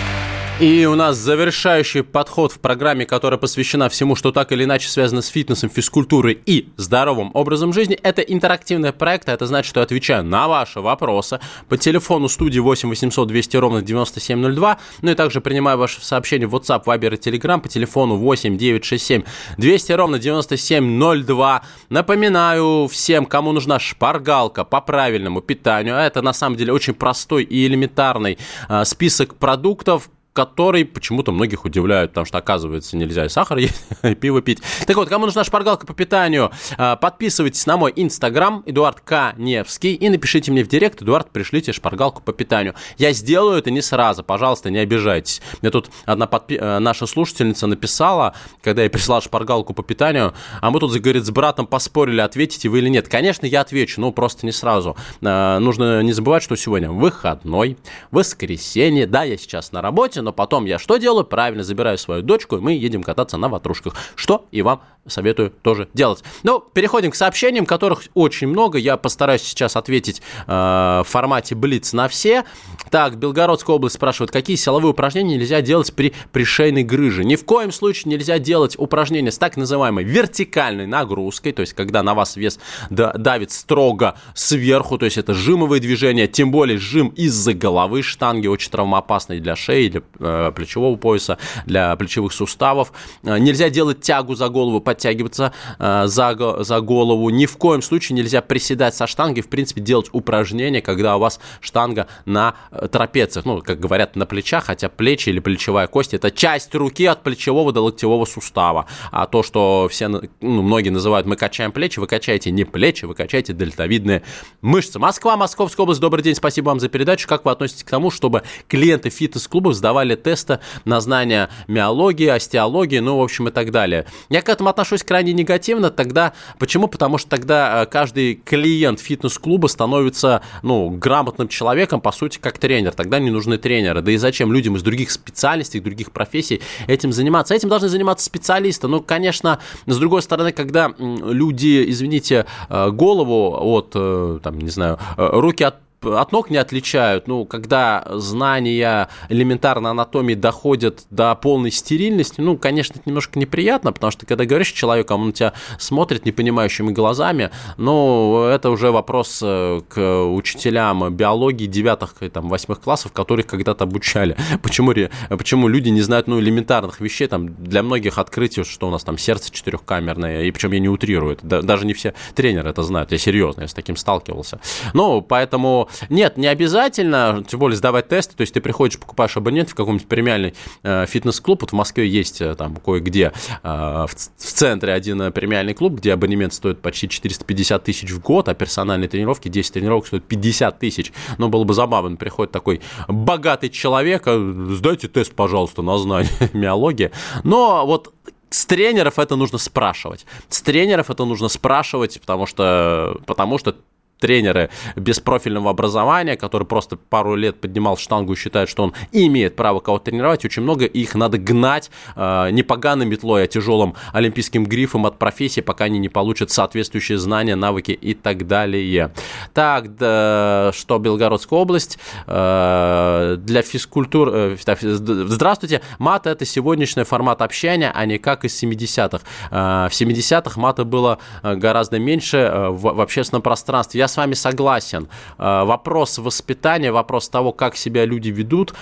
И 0.61 0.85
у 0.85 0.93
нас 0.93 1.17
завершающий 1.17 2.03
подход 2.03 2.51
в 2.51 2.59
программе, 2.59 3.07
которая 3.07 3.39
посвящена 3.39 3.89
всему, 3.89 4.15
что 4.15 4.31
так 4.31 4.51
или 4.51 4.63
иначе 4.63 4.89
связано 4.89 5.23
с 5.23 5.27
фитнесом, 5.27 5.71
физкультурой 5.71 6.39
и 6.45 6.69
здоровым 6.77 7.31
образом 7.33 7.73
жизни. 7.73 7.95
Это 8.03 8.21
интерактивный 8.21 8.93
проект, 8.93 9.27
а 9.27 9.33
это 9.33 9.47
значит, 9.47 9.67
что 9.67 9.79
я 9.79 9.85
отвечаю 9.85 10.23
на 10.23 10.47
ваши 10.47 10.79
вопросы 10.79 11.39
по 11.67 11.77
телефону 11.77 12.29
студии 12.29 12.59
8 12.59 12.89
800 12.89 13.27
200 13.27 13.57
ровно 13.57 13.81
9702. 13.81 14.77
Ну 15.01 15.11
и 15.11 15.15
также 15.15 15.41
принимаю 15.41 15.79
ваши 15.79 15.99
сообщения 16.05 16.45
в 16.45 16.55
WhatsApp, 16.55 16.83
Viber 16.83 17.15
и 17.15 17.17
Telegram 17.17 17.59
по 17.59 17.67
телефону 17.67 18.17
8 18.17 18.55
967 18.55 19.23
200 19.57 19.91
ровно 19.93 20.19
9702. 20.19 21.63
Напоминаю 21.89 22.87
всем, 22.87 23.25
кому 23.25 23.51
нужна 23.51 23.79
шпаргалка 23.79 24.63
по 24.63 24.79
правильному 24.79 25.41
питанию, 25.41 25.97
а 25.97 26.03
это 26.03 26.21
на 26.21 26.33
самом 26.33 26.55
деле 26.55 26.71
очень 26.71 26.93
простой 26.93 27.45
и 27.45 27.65
элементарный 27.65 28.37
а, 28.67 28.85
список 28.85 29.33
продуктов, 29.37 30.11
который 30.33 30.85
почему-то 30.85 31.31
многих 31.31 31.65
удивляет, 31.65 32.11
потому 32.11 32.25
что, 32.25 32.37
оказывается, 32.37 32.95
нельзя 32.95 33.25
и 33.25 33.29
сахар 33.29 33.57
есть, 33.59 33.83
и 34.03 34.15
пиво 34.15 34.41
пить. 34.41 34.61
Так 34.87 34.95
вот, 34.95 35.09
кому 35.09 35.25
нужна 35.25 35.43
шпаргалка 35.43 35.85
по 35.85 35.93
питанию, 35.93 36.51
а, 36.77 36.95
подписывайтесь 36.95 37.65
на 37.65 37.77
мой 37.77 37.91
инстаграм, 37.95 38.63
Эдуард 38.65 39.01
К. 39.01 39.35
И 39.37 40.09
напишите 40.09 40.51
мне 40.51 40.63
в 40.63 40.67
директ, 40.67 41.01
Эдуард, 41.01 41.31
пришлите 41.31 41.73
шпаргалку 41.73 42.21
по 42.21 42.33
питанию. 42.33 42.75
Я 42.97 43.11
сделаю 43.11 43.57
это 43.57 43.71
не 43.71 43.81
сразу, 43.81 44.23
пожалуйста, 44.23 44.69
не 44.69 44.79
обижайтесь. 44.79 45.41
Мне 45.61 45.71
тут 45.71 45.89
одна 46.05 46.25
подпи- 46.25 46.57
э, 46.57 46.79
наша 46.79 47.05
слушательница 47.07 47.67
написала, 47.67 48.33
когда 48.61 48.83
я 48.83 48.89
прислал 48.89 49.21
шпаргалку 49.21 49.73
по 49.73 49.83
питанию, 49.83 50.33
а 50.61 50.71
мы 50.71 50.79
тут, 50.79 50.93
говорит, 50.93 51.25
с 51.25 51.31
братом 51.31 51.67
поспорили, 51.67 52.21
ответите 52.21 52.69
вы 52.69 52.79
или 52.79 52.89
нет. 52.89 53.07
Конечно, 53.07 53.45
я 53.45 53.61
отвечу, 53.61 53.99
но 53.99 54.11
просто 54.11 54.45
не 54.45 54.51
сразу. 54.51 54.95
А, 55.21 55.59
нужно 55.59 56.01
не 56.03 56.13
забывать, 56.13 56.43
что 56.43 56.55
сегодня 56.55 56.91
выходной, 56.91 57.77
воскресенье, 58.11 59.07
да, 59.07 59.23
я 59.23 59.37
сейчас 59.37 59.71
на 59.71 59.81
работе, 59.81 60.20
но 60.21 60.33
потом 60.33 60.65
я 60.65 60.79
что 60.79 60.97
делаю? 60.97 61.25
Правильно, 61.25 61.63
забираю 61.63 61.97
свою 61.97 62.21
дочку, 62.21 62.57
и 62.57 62.59
мы 62.59 62.73
едем 62.73 63.03
кататься 63.03 63.37
на 63.37 63.49
ватрушках. 63.49 63.95
Что 64.15 64.45
и 64.51 64.61
вам 64.61 64.81
советую 65.07 65.51
тоже 65.61 65.89
делать. 65.93 66.23
Ну, 66.43 66.59
переходим 66.59 67.11
к 67.11 67.15
сообщениям, 67.15 67.65
которых 67.65 68.03
очень 68.13 68.47
много. 68.47 68.77
Я 68.77 68.97
постараюсь 68.97 69.41
сейчас 69.41 69.75
ответить 69.75 70.21
э, 70.47 70.51
в 70.51 71.07
формате 71.07 71.55
Блиц 71.55 71.93
на 71.93 72.07
все. 72.07 72.43
Так, 72.89 73.17
Белгородская 73.17 73.75
область 73.75 73.95
спрашивает, 73.95 74.31
какие 74.31 74.55
силовые 74.55 74.91
упражнения 74.91 75.37
нельзя 75.37 75.61
делать 75.61 75.93
при 75.93 76.13
пришейной 76.31 76.83
грыже? 76.83 77.23
Ни 77.23 77.35
в 77.35 77.45
коем 77.45 77.71
случае 77.71 78.11
нельзя 78.11 78.37
делать 78.37 78.75
упражнения 78.77 79.31
с 79.31 79.37
так 79.37 79.57
называемой 79.57 80.03
вертикальной 80.03 80.85
нагрузкой, 80.85 81.51
то 81.51 81.61
есть 81.61 81.73
когда 81.73 82.03
на 82.03 82.13
вас 82.13 82.35
вес 82.35 82.59
давит 82.89 83.51
строго 83.51 84.15
сверху, 84.35 84.97
то 84.97 85.05
есть 85.05 85.17
это 85.17 85.33
жимовые 85.33 85.79
движения, 85.79 86.27
тем 86.27 86.51
более 86.51 86.77
жим 86.77 87.09
из-за 87.09 87.53
головы 87.53 88.03
штанги, 88.03 88.47
очень 88.47 88.71
травмоопасный 88.71 89.39
для 89.39 89.55
шеи, 89.55 89.89
для 89.89 90.01
плечевого 90.17 90.95
пояса, 90.95 91.37
для 91.65 91.95
плечевых 91.95 92.33
суставов. 92.33 92.91
Э, 93.23 93.37
нельзя 93.37 93.69
делать 93.69 94.01
тягу 94.01 94.35
за 94.35 94.49
голову 94.49 94.81
подтягиваться 94.81 95.53
э, 95.79 96.03
за, 96.05 96.63
за 96.63 96.81
голову. 96.81 97.29
Ни 97.29 97.45
в 97.45 97.57
коем 97.57 97.81
случае 97.81 98.17
нельзя 98.17 98.41
приседать 98.41 98.95
со 98.95 99.07
штанги, 99.07 99.41
в 99.41 99.49
принципе, 99.49 99.81
делать 99.81 100.09
упражнения, 100.11 100.81
когда 100.81 101.17
у 101.17 101.19
вас 101.19 101.39
штанга 101.59 102.07
на 102.25 102.55
э, 102.71 102.87
трапециях, 102.87 103.45
ну, 103.45 103.61
как 103.61 103.79
говорят, 103.79 104.15
на 104.15 104.25
плечах, 104.25 104.65
хотя 104.65 104.89
плечи 104.89 105.29
или 105.29 105.39
плечевая 105.39 105.87
кость– 105.87 106.13
это 106.13 106.31
часть 106.31 106.73
руки 106.75 107.05
от 107.05 107.23
плечевого 107.23 107.71
до 107.71 107.81
локтевого 107.81 108.25
сустава. 108.25 108.85
А 109.11 109.25
то, 109.27 109.43
что 109.43 109.87
все, 109.89 110.07
ну, 110.07 110.21
многие 110.39 110.89
называют 110.89 111.27
«мы 111.27 111.35
качаем 111.35 111.71
плечи», 111.71 111.99
вы 111.99 112.07
качаете 112.07 112.51
не 112.51 112.63
плечи, 112.63 113.05
вы 113.05 113.15
качаете 113.15 113.53
дельтовидные 113.53 114.23
мышцы. 114.61 114.99
Москва, 114.99 115.37
Московская 115.37 115.83
область, 115.83 116.01
добрый 116.01 116.23
день, 116.23 116.35
спасибо 116.35 116.67
вам 116.67 116.79
за 116.79 116.89
передачу. 116.89 117.27
Как 117.27 117.45
вы 117.45 117.51
относитесь 117.51 117.83
к 117.83 117.89
тому, 117.89 118.11
чтобы 118.11 118.43
клиенты 118.67 119.09
фитнес-клубов 119.09 119.73
сдавали 119.75 120.00
тесты 120.15 120.59
на 120.85 121.01
знание 121.01 121.49
миологии, 121.67 122.27
остеологии, 122.27 122.99
ну, 122.99 123.17
в 123.17 123.21
общем, 123.23 123.47
и 123.47 123.51
так 123.51 123.71
далее? 123.71 124.05
Я 124.29 124.41
к 124.41 124.49
этому 124.49 124.69
отношусь 124.69 124.91
отношусь 124.91 125.03
крайне 125.03 125.33
негативно, 125.33 125.89
тогда 125.89 126.33
почему? 126.59 126.87
Потому 126.87 127.17
что 127.17 127.29
тогда 127.29 127.83
э, 127.83 127.85
каждый 127.85 128.35
клиент 128.35 128.99
фитнес-клуба 128.99 129.67
становится, 129.67 130.41
ну, 130.63 130.89
грамотным 130.89 131.47
человеком, 131.47 132.01
по 132.01 132.11
сути, 132.11 132.39
как 132.39 132.57
тренер. 132.57 132.93
Тогда 132.93 133.19
не 133.19 133.29
нужны 133.29 133.57
тренеры. 133.57 134.01
Да 134.01 134.11
и 134.11 134.17
зачем 134.17 134.51
людям 134.51 134.75
из 134.75 134.83
других 134.83 135.11
специальностей, 135.11 135.79
других 135.79 136.11
профессий 136.11 136.61
этим 136.87 137.11
заниматься? 137.13 137.53
Этим 137.53 137.69
должны 137.69 137.89
заниматься 137.89 138.25
специалисты. 138.25 138.87
Ну, 138.87 139.01
конечно, 139.01 139.59
с 139.85 139.97
другой 139.97 140.21
стороны, 140.21 140.51
когда 140.51 140.93
люди, 140.97 141.89
извините, 141.89 142.45
э, 142.69 142.89
голову 142.91 143.57
от, 143.61 143.91
э, 143.95 144.39
там, 144.43 144.59
не 144.59 144.69
знаю, 144.69 144.99
руки 145.17 145.63
от 145.63 145.75
от 146.03 146.31
ног 146.31 146.49
не 146.49 146.57
отличают. 146.57 147.27
Ну, 147.27 147.45
когда 147.45 148.05
знания 148.09 149.09
элементарной 149.29 149.91
анатомии 149.91 150.33
доходят 150.33 151.05
до 151.09 151.35
полной 151.35 151.71
стерильности, 151.71 152.41
ну, 152.41 152.57
конечно, 152.57 152.95
это 152.95 153.03
немножко 153.05 153.37
неприятно, 153.37 153.93
потому 153.93 154.11
что 154.11 154.25
когда 154.25 154.45
говоришь 154.45 154.71
человеку, 154.71 155.13
он 155.13 155.27
на 155.27 155.31
тебя 155.31 155.53
смотрит 155.77 156.25
непонимающими 156.25 156.91
глазами, 156.91 157.51
ну, 157.77 158.45
это 158.45 158.69
уже 158.69 158.91
вопрос 158.91 159.39
э, 159.43 159.81
к 159.87 160.25
учителям 160.25 161.13
биологии 161.13 161.67
девятых 161.67 162.15
и 162.21 162.29
там, 162.29 162.49
восьмых 162.49 162.81
классов, 162.81 163.11
которых 163.11 163.45
когда-то 163.45 163.83
обучали. 163.83 164.35
Почему, 164.61 164.93
почему 165.29 165.67
люди 165.67 165.89
не 165.89 166.01
знают, 166.01 166.27
ну, 166.27 166.39
элементарных 166.39 166.99
вещей, 166.99 167.27
там, 167.27 167.53
для 167.53 167.83
многих 167.83 168.17
открытий, 168.17 168.63
что 168.63 168.87
у 168.87 168.91
нас 168.91 169.03
там 169.03 169.17
сердце 169.17 169.51
четырехкамерное, 169.51 170.43
и 170.43 170.51
причем 170.51 170.71
я 170.71 170.79
не 170.79 170.89
утрирую, 170.89 171.33
это, 171.33 171.61
даже 171.61 171.85
не 171.85 171.93
все 171.93 172.13
тренеры 172.35 172.69
это 172.69 172.83
знают, 172.83 173.11
я 173.11 173.17
серьезно, 173.17 173.61
я 173.61 173.67
с 173.67 173.73
таким 173.73 173.95
сталкивался. 173.95 174.59
Ну, 174.93 175.21
поэтому 175.21 175.89
нет, 176.09 176.37
не 176.37 176.47
обязательно, 176.47 177.43
тем 177.47 177.59
более 177.59 177.77
сдавать 177.77 178.07
тесты, 178.07 178.35
то 178.35 178.41
есть 178.41 178.53
ты 178.53 178.61
приходишь, 178.61 178.99
покупаешь 178.99 179.35
абонент 179.37 179.69
в 179.69 179.75
каком-нибудь 179.75 180.07
премиальный 180.07 180.53
э, 180.83 181.05
фитнес-клуб, 181.07 181.61
вот 181.61 181.71
в 181.71 181.73
Москве 181.73 182.07
есть 182.07 182.41
э, 182.41 182.55
там 182.55 182.75
кое-где 182.75 183.33
э, 183.63 183.67
в, 184.07 184.09
в 184.09 184.51
центре 184.51 184.93
один 184.93 185.21
э, 185.21 185.31
премиальный 185.31 185.73
клуб, 185.73 185.93
где 185.93 186.13
абонемент 186.13 186.53
стоит 186.53 186.81
почти 186.81 187.09
450 187.09 187.83
тысяч 187.83 188.11
в 188.11 188.19
год, 188.19 188.49
а 188.49 188.53
персональные 188.53 189.09
тренировки, 189.09 189.47
10 189.47 189.73
тренировок 189.73 190.07
стоят 190.07 190.25
50 190.25 190.79
тысяч. 190.79 191.11
Но 191.37 191.49
было 191.49 191.63
бы 191.63 191.73
забавно, 191.73 192.15
приходит 192.15 192.51
такой 192.51 192.81
богатый 193.07 193.69
человек, 193.69 194.27
сдайте 194.27 195.07
тест, 195.07 195.33
пожалуйста, 195.33 195.81
на 195.81 195.97
знание 195.97 196.31
миологии. 196.53 197.11
Но 197.43 197.85
вот 197.85 198.13
с 198.51 198.65
тренеров 198.65 199.17
это 199.17 199.35
нужно 199.35 199.57
спрашивать. 199.57 200.25
С 200.49 200.61
тренеров 200.61 201.09
это 201.09 201.23
нужно 201.25 201.47
спрашивать, 201.47 202.19
потому 202.19 202.45
что, 202.45 203.17
потому 203.25 203.57
что 203.57 203.77
тренеры 204.21 204.69
без 204.95 205.19
профильного 205.19 205.71
образования, 205.71 206.37
который 206.37 206.65
просто 206.65 206.95
пару 206.95 207.35
лет 207.35 207.59
поднимал 207.59 207.97
штангу 207.97 208.33
и 208.33 208.35
считает, 208.37 208.69
что 208.69 208.83
он 208.83 208.93
имеет 209.11 209.55
право 209.57 209.81
кого-то 209.81 210.05
тренировать, 210.05 210.45
очень 210.45 210.61
много, 210.61 210.85
их 210.85 211.15
надо 211.15 211.37
гнать 211.37 211.91
э, 212.15 212.49
не 212.51 212.63
поганой 212.63 213.05
метлой, 213.05 213.43
а 213.43 213.47
тяжелым 213.47 213.95
олимпийским 214.13 214.65
грифом 214.65 215.05
от 215.05 215.17
профессии, 215.17 215.61
пока 215.61 215.85
они 215.85 215.99
не 215.99 216.09
получат 216.09 216.51
соответствующие 216.51 217.17
знания, 217.17 217.55
навыки 217.55 217.91
и 217.91 218.13
так 218.13 218.47
далее. 218.47 219.11
Так, 219.53 219.95
да, 219.95 220.71
что 220.73 220.99
Белгородская 220.99 221.59
область 221.59 221.97
э, 222.27 223.37
для 223.39 223.61
физкультур... 223.63 224.29
Э, 224.31 224.57
здравствуйте, 224.81 225.81
мат 225.97 226.27
это 226.27 226.45
сегодняшний 226.45 227.03
формат 227.03 227.41
общения, 227.41 227.91
а 227.93 228.05
не 228.05 228.19
как 228.19 228.45
из 228.45 228.61
70-х. 228.61 229.21
Э, 229.49 229.87
в 229.89 229.93
70-х 229.93 230.59
мата 230.59 230.85
было 230.85 231.17
э, 231.41 231.55
гораздо 231.55 231.97
меньше 231.97 232.37
э, 232.37 232.69
в, 232.69 232.93
в 232.93 233.01
общественном 233.01 233.41
пространстве. 233.41 233.99
Я 233.99 234.07
с 234.11 234.17
вами 234.17 234.33
согласен. 234.33 235.07
Э, 235.37 235.63
вопрос 235.63 236.17
воспитания, 236.17 236.91
вопрос 236.91 237.29
того, 237.29 237.51
как 237.51 237.75
себя 237.75 238.05
люди 238.05 238.29
ведут, 238.29 238.73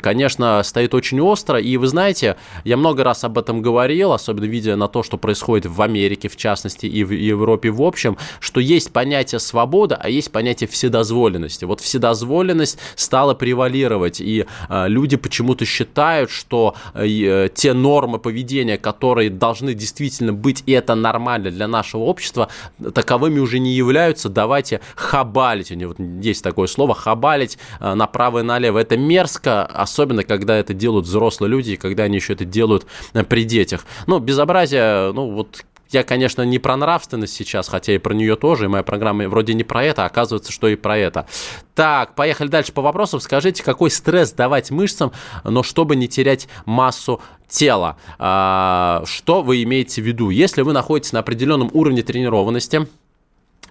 конечно, 0.00 0.62
стоит 0.62 0.94
очень 0.94 1.20
остро. 1.20 1.60
И 1.60 1.76
вы 1.76 1.86
знаете, 1.86 2.36
я 2.64 2.76
много 2.76 3.04
раз 3.04 3.24
об 3.24 3.38
этом 3.38 3.62
говорил, 3.62 4.12
особенно 4.12 4.46
видя 4.46 4.76
на 4.76 4.88
то, 4.88 5.02
что 5.02 5.18
происходит 5.18 5.66
в 5.66 5.82
Америке, 5.82 6.28
в 6.28 6.36
частности, 6.36 6.86
и 6.86 7.04
в 7.04 7.10
Европе 7.10 7.70
в 7.70 7.82
общем, 7.82 8.16
что 8.40 8.60
есть 8.60 8.92
понятие 8.92 9.38
свобода, 9.38 9.98
а 10.00 10.08
есть 10.08 10.32
понятие 10.32 10.68
вседозволенности. 10.68 11.64
Вот 11.64 11.80
вседозволенность 11.80 12.78
стала 12.96 13.34
превалировать, 13.34 14.20
и 14.20 14.46
э, 14.68 14.88
люди 14.88 15.16
почему-то 15.16 15.64
считают, 15.64 16.30
что 16.30 16.74
э, 16.94 17.48
те 17.54 17.72
нормы 17.72 18.18
поведения, 18.18 18.78
которые 18.78 19.30
должны 19.30 19.74
действительно 19.74 20.32
быть, 20.32 20.62
и 20.66 20.72
это 20.72 20.94
нормально 20.94 21.50
для 21.50 21.68
нашего 21.68 22.02
общества, 22.02 22.48
таковыми 22.94 23.38
уже 23.40 23.58
не 23.58 23.72
являются. 23.72 24.28
Давайте 24.28 24.69
давайте 24.70 24.80
хабалить. 24.96 25.70
У 25.70 25.74
него 25.74 25.94
есть 26.20 26.42
такое 26.42 26.66
слово 26.66 26.94
хабалить 26.94 27.58
э, 27.80 27.94
направо 27.94 28.40
и 28.40 28.42
налево. 28.42 28.78
Это 28.78 28.96
мерзко, 28.96 29.64
особенно 29.64 30.24
когда 30.24 30.56
это 30.56 30.74
делают 30.74 31.06
взрослые 31.06 31.50
люди, 31.50 31.72
и 31.72 31.76
когда 31.76 32.04
они 32.04 32.16
еще 32.16 32.34
это 32.34 32.44
делают 32.44 32.86
э, 33.12 33.24
при 33.24 33.44
детях. 33.44 33.84
Ну, 34.06 34.18
безобразие, 34.18 35.12
ну, 35.12 35.30
вот 35.30 35.64
я, 35.90 36.04
конечно, 36.04 36.42
не 36.42 36.60
про 36.60 36.76
нравственность 36.76 37.34
сейчас, 37.34 37.68
хотя 37.68 37.92
и 37.92 37.98
про 37.98 38.14
нее 38.14 38.36
тоже, 38.36 38.66
и 38.66 38.68
моя 38.68 38.84
программа 38.84 39.28
вроде 39.28 39.54
не 39.54 39.64
про 39.64 39.82
это, 39.82 40.04
а 40.04 40.06
оказывается, 40.06 40.52
что 40.52 40.68
и 40.68 40.76
про 40.76 40.96
это. 40.96 41.26
Так, 41.74 42.14
поехали 42.14 42.46
дальше 42.48 42.72
по 42.72 42.80
вопросам. 42.80 43.18
Скажите, 43.18 43.64
какой 43.64 43.90
стресс 43.90 44.30
давать 44.32 44.70
мышцам, 44.70 45.10
но 45.42 45.64
чтобы 45.64 45.96
не 45.96 46.06
терять 46.06 46.48
массу 46.64 47.20
тела? 47.48 47.96
А, 48.18 49.02
что 49.04 49.42
вы 49.42 49.64
имеете 49.64 50.00
в 50.00 50.04
виду? 50.04 50.30
Если 50.30 50.62
вы 50.62 50.72
находитесь 50.72 51.12
на 51.12 51.20
определенном 51.20 51.70
уровне 51.72 52.02
тренированности, 52.02 52.86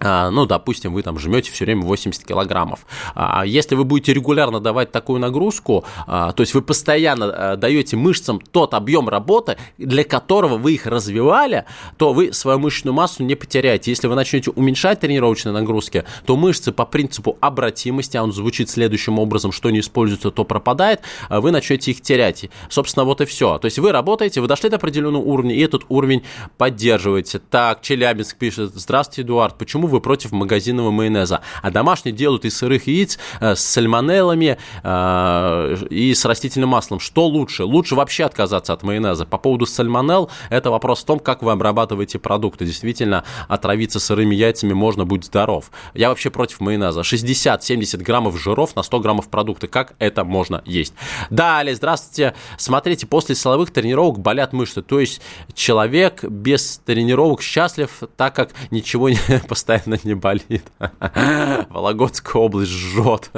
ну, 0.00 0.46
допустим, 0.46 0.94
вы 0.94 1.02
там 1.02 1.18
жмете 1.18 1.50
все 1.50 1.64
время 1.64 1.82
80 1.82 2.24
килограммов. 2.24 2.86
А 3.14 3.44
если 3.44 3.74
вы 3.74 3.84
будете 3.84 4.14
регулярно 4.14 4.60
давать 4.60 4.92
такую 4.92 5.20
нагрузку, 5.20 5.84
а, 6.06 6.32
то 6.32 6.42
есть 6.42 6.54
вы 6.54 6.62
постоянно 6.62 7.56
даете 7.56 7.96
мышцам 7.96 8.40
тот 8.40 8.74
объем 8.74 9.08
работы, 9.08 9.56
для 9.78 10.04
которого 10.04 10.56
вы 10.56 10.74
их 10.74 10.86
развивали, 10.86 11.64
то 11.96 12.12
вы 12.12 12.32
свою 12.32 12.58
мышечную 12.58 12.94
массу 12.94 13.22
не 13.22 13.34
потеряете. 13.34 13.90
Если 13.90 14.06
вы 14.06 14.14
начнете 14.14 14.50
уменьшать 14.50 15.00
тренировочные 15.00 15.52
нагрузки, 15.52 16.04
то 16.24 16.36
мышцы 16.36 16.72
по 16.72 16.86
принципу 16.86 17.36
обратимости, 17.40 18.16
а 18.16 18.22
он 18.22 18.32
звучит 18.32 18.70
следующим 18.70 19.18
образом, 19.18 19.52
что 19.52 19.70
не 19.70 19.80
используется, 19.80 20.30
то 20.30 20.44
пропадает, 20.44 21.02
вы 21.28 21.50
начнете 21.50 21.90
их 21.90 22.00
терять. 22.00 22.48
Собственно, 22.68 23.04
вот 23.04 23.20
и 23.20 23.24
все. 23.24 23.58
То 23.58 23.66
есть 23.66 23.78
вы 23.78 23.92
работаете, 23.92 24.40
вы 24.40 24.46
дошли 24.46 24.70
до 24.70 24.76
определенного 24.76 25.22
уровня, 25.22 25.54
и 25.54 25.60
этот 25.60 25.84
уровень 25.88 26.22
поддерживаете. 26.56 27.38
Так, 27.38 27.82
Челябинск 27.82 28.36
пишет, 28.36 28.72
здравствуйте, 28.74 29.22
Эдуард, 29.22 29.58
почему 29.58 29.86
вы 29.90 30.00
против 30.00 30.32
магазинного 30.32 30.90
майонеза. 30.90 31.40
А 31.62 31.70
домашний 31.70 32.12
делают 32.12 32.44
из 32.44 32.56
сырых 32.56 32.86
яиц 32.86 33.18
э, 33.40 33.54
с 33.54 33.60
сальмонеллами 33.60 34.58
э, 34.82 35.76
и 35.90 36.14
с 36.14 36.24
растительным 36.24 36.70
маслом. 36.70 37.00
Что 37.00 37.26
лучше? 37.26 37.64
Лучше 37.64 37.94
вообще 37.94 38.24
отказаться 38.24 38.72
от 38.72 38.82
майонеза. 38.82 39.26
По 39.26 39.38
поводу 39.38 39.66
сальмонелл, 39.66 40.30
это 40.48 40.70
вопрос 40.70 41.02
в 41.02 41.04
том, 41.04 41.18
как 41.18 41.42
вы 41.42 41.52
обрабатываете 41.52 42.18
продукты. 42.18 42.64
Действительно, 42.64 43.24
отравиться 43.48 44.00
сырыми 44.00 44.34
яйцами 44.34 44.72
можно, 44.72 45.04
быть 45.04 45.24
здоров. 45.24 45.70
Я 45.94 46.08
вообще 46.08 46.30
против 46.30 46.60
майонеза. 46.60 47.00
60-70 47.00 47.98
граммов 48.02 48.38
жиров 48.40 48.76
на 48.76 48.82
100 48.82 49.00
граммов 49.00 49.28
продукта. 49.28 49.66
Как 49.66 49.94
это 49.98 50.24
можно 50.24 50.62
есть? 50.64 50.94
Далее, 51.30 51.74
здравствуйте. 51.74 52.34
Смотрите, 52.58 53.06
после 53.06 53.34
силовых 53.34 53.70
тренировок 53.70 54.18
болят 54.20 54.52
мышцы. 54.52 54.82
То 54.82 55.00
есть 55.00 55.20
человек 55.54 56.24
без 56.24 56.78
тренировок 56.84 57.42
счастлив, 57.42 57.90
так 58.16 58.34
как 58.34 58.50
ничего 58.70 59.08
не 59.08 59.18
постоянно 59.48 59.79
постоянно 59.80 60.00
не 60.04 60.14
болит. 60.14 60.64
Вологодская 61.70 62.42
область 62.42 62.70
жжет. 62.70 63.30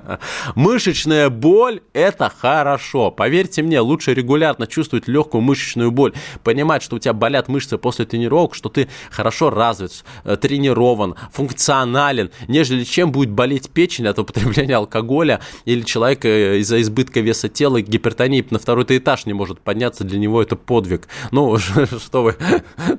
Мышечная 0.54 1.30
боль– 1.30 1.80
это 1.92 2.30
хорошо. 2.34 3.10
Поверьте 3.10 3.62
мне, 3.62 3.80
лучше 3.80 4.14
регулярно 4.14 4.66
чувствовать 4.66 5.08
легкую 5.08 5.42
мышечную 5.42 5.90
боль, 5.90 6.12
понимать, 6.44 6.82
что 6.82 6.96
у 6.96 6.98
тебя 6.98 7.12
болят 7.12 7.48
мышцы 7.48 7.78
после 7.78 8.04
тренировок, 8.04 8.54
что 8.54 8.68
ты 8.68 8.88
хорошо 9.10 9.50
развит, 9.50 10.04
э, 10.24 10.36
тренирован, 10.36 11.14
функционален, 11.32 12.30
нежели 12.48 12.84
чем 12.84 13.12
будет 13.12 13.30
болеть 13.30 13.70
печень 13.70 14.06
от 14.06 14.18
употребления 14.18 14.76
алкоголя 14.76 15.40
или 15.64 15.82
человек 15.82 16.24
э, 16.24 16.58
из-за 16.58 16.80
избытка 16.80 17.20
веса 17.20 17.48
тела 17.48 17.80
гипертонии 17.80 18.46
на 18.50 18.58
второй 18.58 18.84
этаж 18.88 19.26
не 19.26 19.32
может 19.32 19.60
подняться, 19.60 20.04
для 20.04 20.18
него 20.18 20.42
это 20.42 20.56
подвиг. 20.56 21.08
Ну, 21.30 21.58
что 21.58 22.22
вы 22.22 22.36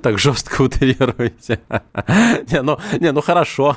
так 0.02 0.18
жестко 0.18 0.62
утрируете? 0.62 1.60
Не, 2.50 2.62
ну, 2.62 2.78
не, 3.00 3.12
ну 3.12 3.20
хорошо. 3.20 3.76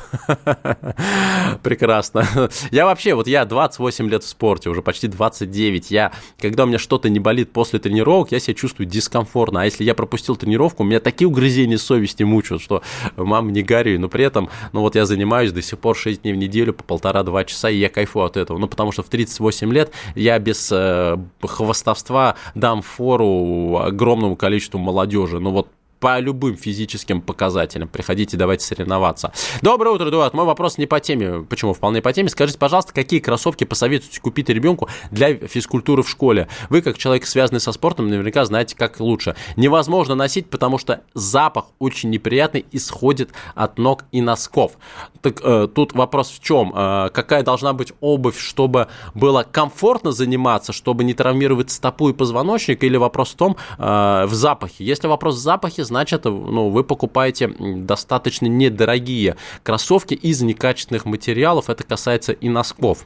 Прекрасно. 1.64 2.28
Я 2.72 2.86
вообще, 2.86 3.14
вот 3.14 3.28
я 3.28 3.45
28 3.45 4.10
лет 4.10 4.24
в 4.24 4.28
спорте, 4.28 4.70
уже 4.70 4.82
почти 4.82 5.08
29. 5.08 5.91
Я, 5.91 6.12
когда 6.39 6.64
у 6.64 6.68
меня 6.68 6.80
что-то 6.80 7.10
не 7.10 7.20
болит 7.20 7.51
после 7.51 7.80
тренировок, 7.80 8.32
я 8.32 8.39
себя 8.39 8.53
чувствую 8.53 8.88
дискомфортно. 8.88 9.62
А 9.62 9.66
если 9.66 9.84
я 9.84 9.95
пропустил 9.95 10.36
тренировку, 10.36 10.84
у 10.84 10.86
меня 10.86 10.99
такие 10.99 11.28
угрызения 11.28 11.78
совести 11.78 12.24
мучают, 12.24 12.62
что 12.62 12.82
мам, 13.16 13.51
не 13.51 13.64
горюй. 13.64 13.97
Но 13.97 14.10
при 14.10 14.26
этом, 14.26 14.49
ну 14.74 14.82
вот 14.82 14.95
я 14.95 15.06
занимаюсь 15.06 15.51
до 15.51 15.62
сих 15.62 15.80
пор 15.80 15.95
6 15.95 16.22
дней 16.22 16.34
в 16.34 16.38
неделю 16.38 16.74
по 16.74 16.84
полтора-два 16.84 17.45
часа, 17.45 17.70
и 17.70 17.78
я 17.78 17.89
кайфую 17.89 18.26
от 18.26 18.38
этого. 18.38 18.58
Ну, 18.58 18.68
потому 18.68 18.91
что 18.91 19.03
в 19.03 19.10
38 19.10 19.72
лет 19.72 19.91
я 20.16 20.39
без 20.39 20.72
э, 20.72 21.18
хвостовства 21.41 22.36
дам 22.53 22.82
фору 22.82 23.78
огромному 23.78 24.36
количеству 24.36 24.80
молодежи. 24.80 25.39
Ну 25.39 25.51
вот 25.51 25.70
по 26.00 26.20
любым 26.20 26.58
физическим 26.58 27.22
показателям. 27.22 27.88
Приходите, 27.88 28.38
давайте 28.38 28.66
соревноваться. 28.66 29.32
Доброе 29.62 29.91
утро, 29.91 30.10
Эдуард. 30.10 30.34
Мой 30.34 30.46
вопрос 30.46 30.78
не 30.78 30.86
по 30.86 31.00
теме. 31.00 31.46
Почему? 31.50 31.74
Вполне 31.74 32.02
по 32.02 32.12
теме. 32.12 32.30
Скажите, 32.30 32.60
пожалуйста, 32.60 32.93
какие 32.93 33.20
кроссовки 33.20 33.64
посоветуете 33.64 34.20
купить 34.20 34.50
ребенку 34.50 34.89
для 35.12 35.36
физкультуры 35.36 36.04
в 36.04 36.10
школе? 36.10 36.48
Вы, 36.70 36.82
как 36.82 36.98
человек, 36.98 37.26
связанный 37.26 37.60
со 37.60 37.72
спортом, 37.72 38.10
наверняка 38.10 38.46
знаете, 38.46 38.76
как 38.76 39.00
лучше. 39.00 39.36
Невозможно 39.56 40.16
носить, 40.16 40.50
потому 40.50 40.78
что 40.78 41.02
запах 41.14 41.66
очень 41.80 42.10
неприятный 42.10 42.66
исходит 42.72 43.32
от 43.56 43.78
ног 43.78 44.04
и 44.12 44.22
носков. 44.22 44.74
Так 45.22 45.39
э, 45.43 45.68
тут 45.74 45.93
вопрос 45.93 46.30
в 46.30 46.43
чем? 46.43 46.74
Э, 46.76 47.10
какая 47.14 47.43
должна 47.43 47.74
быть 47.74 47.93
обувь, 48.02 48.38
чтобы 48.38 48.88
было 49.14 49.46
комфортно 49.50 50.12
заниматься, 50.12 50.74
чтобы 50.74 51.04
не 51.04 51.14
травмировать 51.14 51.72
стопу 51.72 52.10
и 52.10 52.14
позвоночник? 52.14 52.84
Или 52.84 52.98
вопрос 52.98 53.32
в 53.32 53.36
том, 53.36 53.58
э, 53.78 54.26
в 54.28 54.34
запахе? 54.34 54.84
Если 54.84 55.08
вопрос 55.08 55.36
в 55.36 55.39
запахе, 55.39 55.84
значит, 55.86 56.25
ну, 56.25 56.69
вы 56.69 56.83
покупаете 56.83 57.47
достаточно 57.47 58.47
недорогие 58.47 59.38
кроссовки 59.63 60.13
из 60.13 60.41
некачественных 60.41 61.05
материалов. 61.05 61.69
Это 61.69 61.83
касается 61.83 62.33
и 62.33 62.49
носков. 62.49 63.05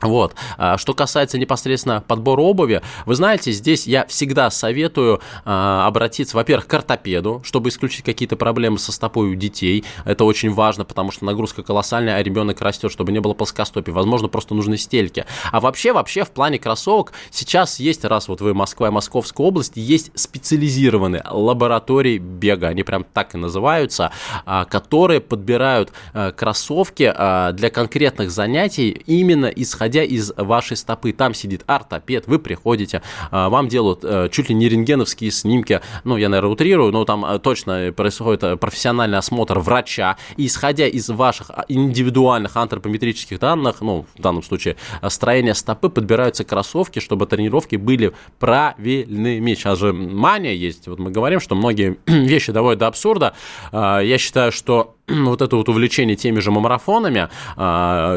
Вот. 0.00 0.34
А, 0.58 0.76
что 0.76 0.92
касается 0.92 1.38
непосредственно 1.38 2.02
подбора 2.06 2.42
обуви, 2.42 2.82
вы 3.06 3.14
знаете, 3.14 3.52
здесь 3.52 3.86
я 3.86 4.06
всегда 4.06 4.50
советую 4.50 5.20
а, 5.44 5.86
обратиться, 5.86 6.36
во-первых, 6.36 6.66
к 6.66 6.74
ортопеду, 6.74 7.40
чтобы 7.44 7.68
исключить 7.68 8.04
какие-то 8.04 8.36
проблемы 8.36 8.78
со 8.78 8.92
стопой 8.92 9.30
у 9.30 9.34
детей. 9.34 9.84
Это 10.04 10.24
очень 10.24 10.52
важно, 10.52 10.84
потому 10.84 11.10
что 11.10 11.24
нагрузка 11.24 11.62
колоссальная, 11.62 12.16
а 12.16 12.22
ребенок 12.22 12.60
растет, 12.60 12.92
чтобы 12.92 13.12
не 13.12 13.20
было 13.20 13.34
плоскостопия. 13.34 13.94
Возможно, 13.94 14.28
просто 14.28 14.54
нужны 14.54 14.76
стельки. 14.76 15.24
А 15.52 15.60
вообще, 15.60 15.92
вообще, 15.92 16.24
в 16.24 16.30
плане 16.30 16.58
кроссовок 16.58 17.12
сейчас 17.30 17.78
есть, 17.78 18.04
раз 18.04 18.28
вот 18.28 18.40
вы 18.40 18.52
Москва 18.52 18.88
и 18.88 18.90
Московская 18.90 19.46
область, 19.46 19.72
есть 19.76 20.10
специализированные 20.14 21.24
лаборатории 21.30 22.18
бега, 22.18 22.68
они 22.68 22.82
прям 22.82 23.04
так 23.04 23.34
и 23.34 23.38
называются, 23.38 24.10
а, 24.44 24.64
которые 24.64 25.20
подбирают 25.20 25.92
кроссовки 26.36 27.12
для 27.52 27.70
конкретных 27.70 28.30
занятий 28.30 28.90
именно 29.06 29.46
исходя 29.46 29.83
исходя 29.84 30.02
из 30.02 30.32
вашей 30.36 30.76
стопы. 30.78 31.12
Там 31.12 31.34
сидит 31.34 31.62
ортопед, 31.66 32.26
вы 32.26 32.38
приходите, 32.38 33.02
а, 33.30 33.50
вам 33.50 33.68
делают 33.68 34.00
э, 34.02 34.28
чуть 34.32 34.48
ли 34.48 34.54
не 34.54 34.68
рентгеновские 34.68 35.30
снимки, 35.30 35.82
ну, 36.04 36.16
я, 36.16 36.30
наверное, 36.30 36.52
утрирую, 36.52 36.90
но 36.90 37.04
там 37.04 37.24
э, 37.24 37.38
точно 37.38 37.92
происходит 37.94 38.42
э, 38.44 38.56
профессиональный 38.56 39.18
осмотр 39.18 39.58
врача, 39.58 40.16
и 40.38 40.46
исходя 40.46 40.86
из 40.86 41.10
ваших 41.10 41.50
а, 41.50 41.66
индивидуальных 41.68 42.56
антропометрических 42.56 43.38
данных, 43.38 43.82
ну, 43.82 44.06
в 44.16 44.22
данном 44.22 44.42
случае 44.42 44.76
строение 45.08 45.54
стопы, 45.54 45.90
подбираются 45.90 46.44
кроссовки, 46.44 47.00
чтобы 47.00 47.26
тренировки 47.26 47.76
были 47.76 48.12
правильными. 48.38 49.54
Сейчас 49.54 49.78
же 49.78 49.92
мания 49.92 50.54
есть, 50.54 50.88
вот 50.88 50.98
мы 50.98 51.10
говорим, 51.10 51.40
что 51.40 51.54
многие 51.54 51.98
вещи 52.06 52.52
доводят 52.52 52.78
до 52.78 52.86
абсурда. 52.86 53.34
А, 53.70 54.00
я 54.00 54.16
считаю, 54.16 54.50
что 54.50 54.96
вот 55.08 55.42
это 55.42 55.56
вот 55.56 55.68
увлечение 55.68 56.16
теми 56.16 56.40
же 56.40 56.50
марафонами, 56.50 57.28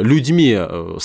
людьми 0.03 0.55
э, 0.57 0.97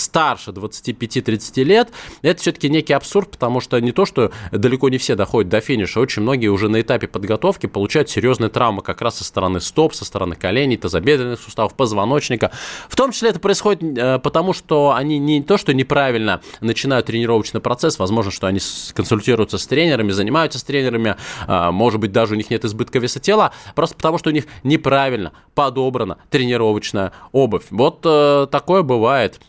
старше 0.52 0.92
25-30 0.92 1.62
лет, 1.64 1.88
это 2.22 2.40
все-таки 2.40 2.68
некий 2.68 2.92
абсурд, 2.92 3.30
потому 3.30 3.60
что 3.60 3.78
не 3.80 3.92
то, 3.92 4.06
что 4.06 4.30
далеко 4.50 4.88
не 4.88 4.98
все 4.98 5.14
доходят 5.14 5.50
до 5.50 5.60
финиша, 5.60 6.00
очень 6.00 6.22
многие 6.22 6.48
уже 6.48 6.68
на 6.68 6.80
этапе 6.80 7.08
подготовки 7.08 7.66
получают 7.66 8.10
серьезные 8.10 8.50
травмы 8.50 8.82
как 8.82 9.00
раз 9.00 9.18
со 9.18 9.24
стороны 9.24 9.60
стоп, 9.60 9.94
со 9.94 10.04
стороны 10.04 10.36
коленей, 10.36 10.76
тазобедренных 10.76 11.40
суставов, 11.40 11.74
позвоночника. 11.74 12.50
В 12.88 12.96
том 12.96 13.12
числе 13.12 13.30
это 13.30 13.40
происходит 13.40 13.82
э, 13.98 14.18
потому, 14.18 14.52
что 14.52 14.92
они 14.94 15.18
не 15.18 15.42
то, 15.42 15.56
что 15.56 15.74
неправильно 15.74 16.40
начинают 16.60 17.06
тренировочный 17.06 17.60
процесс, 17.60 17.98
возможно, 17.98 18.30
что 18.30 18.46
они 18.46 18.60
консультируются 18.94 19.58
с 19.58 19.66
тренерами, 19.66 20.10
занимаются 20.10 20.58
с 20.58 20.62
тренерами, 20.62 21.16
а, 21.46 21.72
может 21.72 22.00
быть, 22.00 22.12
даже 22.12 22.34
у 22.34 22.36
них 22.36 22.50
нет 22.50 22.64
избытка 22.64 22.98
веса 22.98 23.20
тела, 23.20 23.52
просто 23.74 23.96
потому, 23.96 24.18
что 24.18 24.30
у 24.30 24.32
них 24.32 24.46
неправильно 24.62 25.32
подобрана 25.54 26.18
тренировочная 26.30 27.12
обувь. 27.32 27.64
Вот 27.70 28.00
э, 28.04 28.46
такое 28.50 28.82
бывает. 28.82 29.40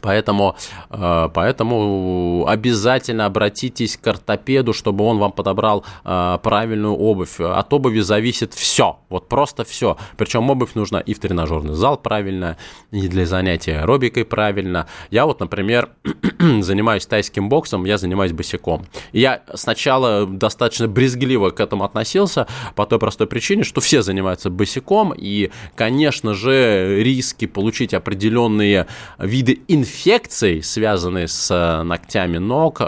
Поэтому, 0.00 0.56
э, 0.90 1.28
поэтому 1.32 2.44
обязательно 2.46 3.26
обратитесь 3.26 3.96
к 3.96 4.06
ортопеду, 4.06 4.72
чтобы 4.72 5.04
он 5.04 5.18
вам 5.18 5.32
подобрал 5.32 5.84
э, 6.04 6.38
правильную 6.42 6.94
обувь. 6.94 7.40
От 7.40 7.72
обуви 7.72 8.00
зависит 8.00 8.54
все, 8.54 8.98
вот 9.08 9.28
просто 9.28 9.64
все. 9.64 9.96
Причем 10.16 10.50
обувь 10.50 10.74
нужна 10.74 11.00
и 11.00 11.14
в 11.14 11.18
тренажерный 11.18 11.74
зал 11.74 11.96
правильно, 11.96 12.56
и 12.90 13.08
для 13.08 13.26
занятия 13.26 13.80
аэробикой 13.80 14.24
правильно. 14.24 14.86
Я 15.10 15.26
вот, 15.26 15.40
например, 15.40 15.90
занимаюсь 16.60 17.06
тайским 17.06 17.48
боксом, 17.48 17.84
я 17.84 17.98
занимаюсь 17.98 18.32
босиком. 18.32 18.86
Я 19.12 19.42
сначала 19.54 20.26
достаточно 20.26 20.88
брезгливо 20.88 21.50
к 21.50 21.60
этому 21.60 21.84
относился, 21.84 22.46
по 22.74 22.86
той 22.86 22.98
простой 22.98 23.26
причине, 23.26 23.64
что 23.64 23.80
все 23.80 24.02
занимаются 24.02 24.50
босиком, 24.50 25.14
и, 25.16 25.50
конечно 25.76 26.34
же, 26.34 27.02
риски 27.02 27.46
получить 27.46 27.94
определенные 27.94 28.86
виды 29.18 29.60
инфекции 29.68 29.83
инфекций, 29.84 30.62
связанные 30.62 31.28
с 31.28 31.50
э, 31.50 31.82
ногтями 31.82 32.38
ног, 32.38 32.78
э, 32.80 32.84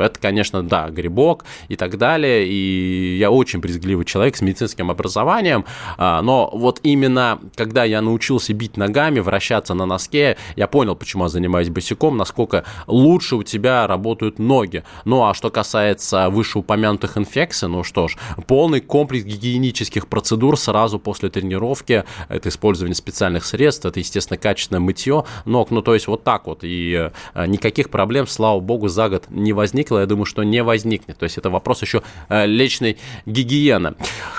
это, 0.00 0.18
конечно, 0.20 0.62
да, 0.62 0.88
грибок 0.88 1.44
и 1.68 1.76
так 1.76 1.98
далее. 1.98 2.46
И 2.46 3.16
я 3.18 3.30
очень 3.30 3.60
брезгливый 3.60 4.04
человек 4.04 4.36
с 4.36 4.40
медицинским 4.40 4.90
образованием, 4.90 5.64
но 5.98 6.50
вот 6.52 6.80
именно 6.82 7.38
когда 7.56 7.84
я 7.84 8.00
научился 8.00 8.52
бить 8.54 8.76
ногами, 8.76 9.20
вращаться 9.20 9.74
на 9.74 9.86
носке, 9.86 10.36
я 10.56 10.66
понял, 10.66 10.96
почему 10.96 11.24
я 11.24 11.28
занимаюсь 11.28 11.68
босиком, 11.68 12.16
насколько 12.16 12.64
лучше 12.86 13.36
у 13.36 13.42
тебя 13.42 13.86
работают 13.86 14.38
ноги. 14.38 14.84
Ну 15.04 15.24
а 15.24 15.34
что 15.34 15.50
касается 15.50 16.30
вышеупомянутых 16.30 17.18
инфекций, 17.18 17.68
ну 17.68 17.84
что 17.84 18.08
ж, 18.08 18.16
полный 18.46 18.80
комплекс 18.80 19.24
гигиенических 19.24 20.06
процедур 20.08 20.58
сразу 20.58 20.98
после 20.98 21.28
тренировки, 21.30 22.04
это 22.28 22.48
использование 22.48 22.94
специальных 22.94 23.44
средств, 23.44 23.84
это, 23.84 24.00
естественно, 24.00 24.38
качественное 24.38 24.80
мытье 24.80 25.24
ног, 25.44 25.70
ну 25.70 25.81
то 25.82 25.94
есть 25.94 26.06
вот 26.06 26.24
так 26.24 26.46
вот, 26.46 26.60
и 26.62 27.10
э, 27.34 27.46
никаких 27.46 27.90
проблем, 27.90 28.26
слава 28.26 28.60
богу, 28.60 28.88
за 28.88 29.08
год 29.08 29.24
не 29.28 29.52
возникло, 29.52 29.98
я 29.98 30.06
думаю, 30.06 30.24
что 30.24 30.42
не 30.42 30.62
возникнет, 30.62 31.18
то 31.18 31.24
есть 31.24 31.38
это 31.38 31.50
вопрос 31.50 31.82
еще 31.82 32.02
э, 32.28 32.46
личной 32.46 32.98
гигиены. 33.26 33.94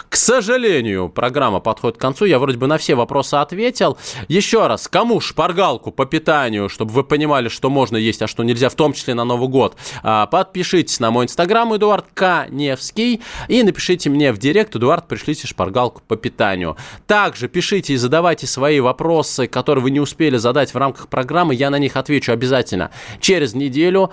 К 0.10 0.16
сожалению, 0.16 1.10
программа 1.10 1.60
подходит 1.60 1.98
к 1.98 2.02
концу, 2.02 2.26
я 2.26 2.40
вроде 2.40 2.58
бы 2.58 2.68
на 2.68 2.78
все 2.78 2.96
вопросы 2.96 3.36
ответил. 3.36 3.98
Еще 4.28 4.68
раз, 4.68 4.88
кому 4.88 5.20
шпаргалку 5.20 5.92
по 5.92 6.06
питанию, 6.06 6.70
чтобы 6.70 6.92
вы 6.92 7.04
понимали, 7.04 7.50
что 7.50 7.70
можно 7.70 7.98
есть, 7.98 8.22
а 8.22 8.28
что 8.28 8.44
нельзя, 8.44 8.70
в 8.70 8.76
том 8.76 8.94
числе 8.94 9.14
на 9.14 9.24
Новый 9.24 9.50
год, 9.50 9.76
а, 10.04 10.28
подпишитесь 10.28 11.00
на 11.00 11.12
мой 11.12 11.26
инстаграм 11.26 11.76
Эдуард 11.76 12.06
К. 12.14 12.48
Невский 12.50 13.22
и 13.48 13.64
напишите 13.64 14.10
мне 14.10 14.32
в 14.32 14.38
директ, 14.38 14.76
Эдуард, 14.76 15.08
пришлите 15.08 15.48
шпаргалку 15.48 16.02
по 16.08 16.16
питанию. 16.16 16.78
Также 17.08 17.48
пишите 17.48 17.94
и 17.94 17.98
задавайте 17.98 18.48
свои 18.48 18.80
вопросы, 18.80 19.48
которые 19.48 19.84
вы 19.84 19.92
не 19.92 20.00
успели 20.00 20.38
задать 20.38 20.74
в 20.74 20.78
рамках 20.78 21.08
программы, 21.08 21.33
я 21.52 21.70
на 21.70 21.78
них 21.78 21.96
отвечу 21.98 22.32
обязательно 22.32 22.92
через 23.20 23.54
неделю. 23.54 24.12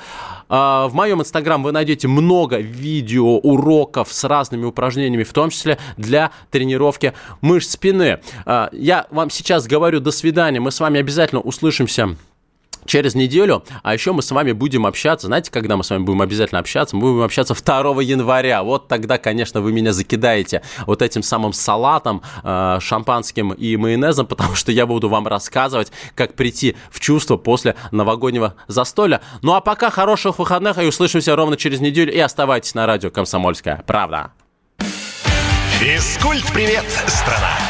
А, 0.48 0.88
в 0.88 0.94
моем 0.94 1.20
инстаграм 1.20 1.62
вы 1.62 1.72
найдете 1.72 2.08
много 2.08 2.58
видео, 2.58 3.38
уроков 3.38 4.12
с 4.12 4.24
разными 4.24 4.64
упражнениями, 4.64 5.24
в 5.24 5.32
том 5.32 5.50
числе 5.50 5.78
для 5.96 6.30
тренировки 6.50 7.12
мышц 7.40 7.72
спины. 7.72 8.20
А, 8.46 8.68
я 8.72 9.06
вам 9.10 9.30
сейчас 9.30 9.66
говорю 9.66 10.00
до 10.00 10.10
свидания, 10.10 10.60
мы 10.60 10.70
с 10.70 10.80
вами 10.80 11.00
обязательно 11.00 11.40
услышимся 11.40 12.16
через 12.86 13.14
неделю, 13.14 13.64
а 13.82 13.94
еще 13.94 14.12
мы 14.12 14.22
с 14.22 14.30
вами 14.30 14.52
будем 14.52 14.86
общаться, 14.86 15.26
знаете, 15.26 15.50
когда 15.50 15.76
мы 15.76 15.84
с 15.84 15.90
вами 15.90 16.02
будем 16.02 16.22
обязательно 16.22 16.58
общаться? 16.58 16.96
Мы 16.96 17.12
будем 17.12 17.22
общаться 17.22 17.54
2 17.54 18.02
января, 18.02 18.62
вот 18.62 18.88
тогда, 18.88 19.18
конечно, 19.18 19.60
вы 19.60 19.72
меня 19.72 19.92
закидаете 19.92 20.62
вот 20.86 21.02
этим 21.02 21.22
самым 21.22 21.52
салатом, 21.52 22.22
э, 22.42 22.78
шампанским 22.80 23.52
и 23.52 23.76
майонезом, 23.76 24.26
потому 24.26 24.54
что 24.54 24.72
я 24.72 24.86
буду 24.86 25.08
вам 25.08 25.26
рассказывать, 25.26 25.92
как 26.14 26.34
прийти 26.34 26.76
в 26.90 27.00
чувство 27.00 27.36
после 27.36 27.76
новогоднего 27.90 28.54
застолья. 28.66 29.20
Ну 29.42 29.54
а 29.54 29.60
пока 29.60 29.90
хороших 29.90 30.38
выходных 30.38 30.78
и 30.78 30.86
услышимся 30.86 31.36
ровно 31.36 31.56
через 31.56 31.80
неделю 31.80 32.12
и 32.12 32.18
оставайтесь 32.18 32.74
на 32.74 32.86
радио 32.86 33.10
«Комсомольская 33.10 33.82
правда». 33.86 34.32
Физкульт-привет, 35.78 36.84
страна! 37.06 37.69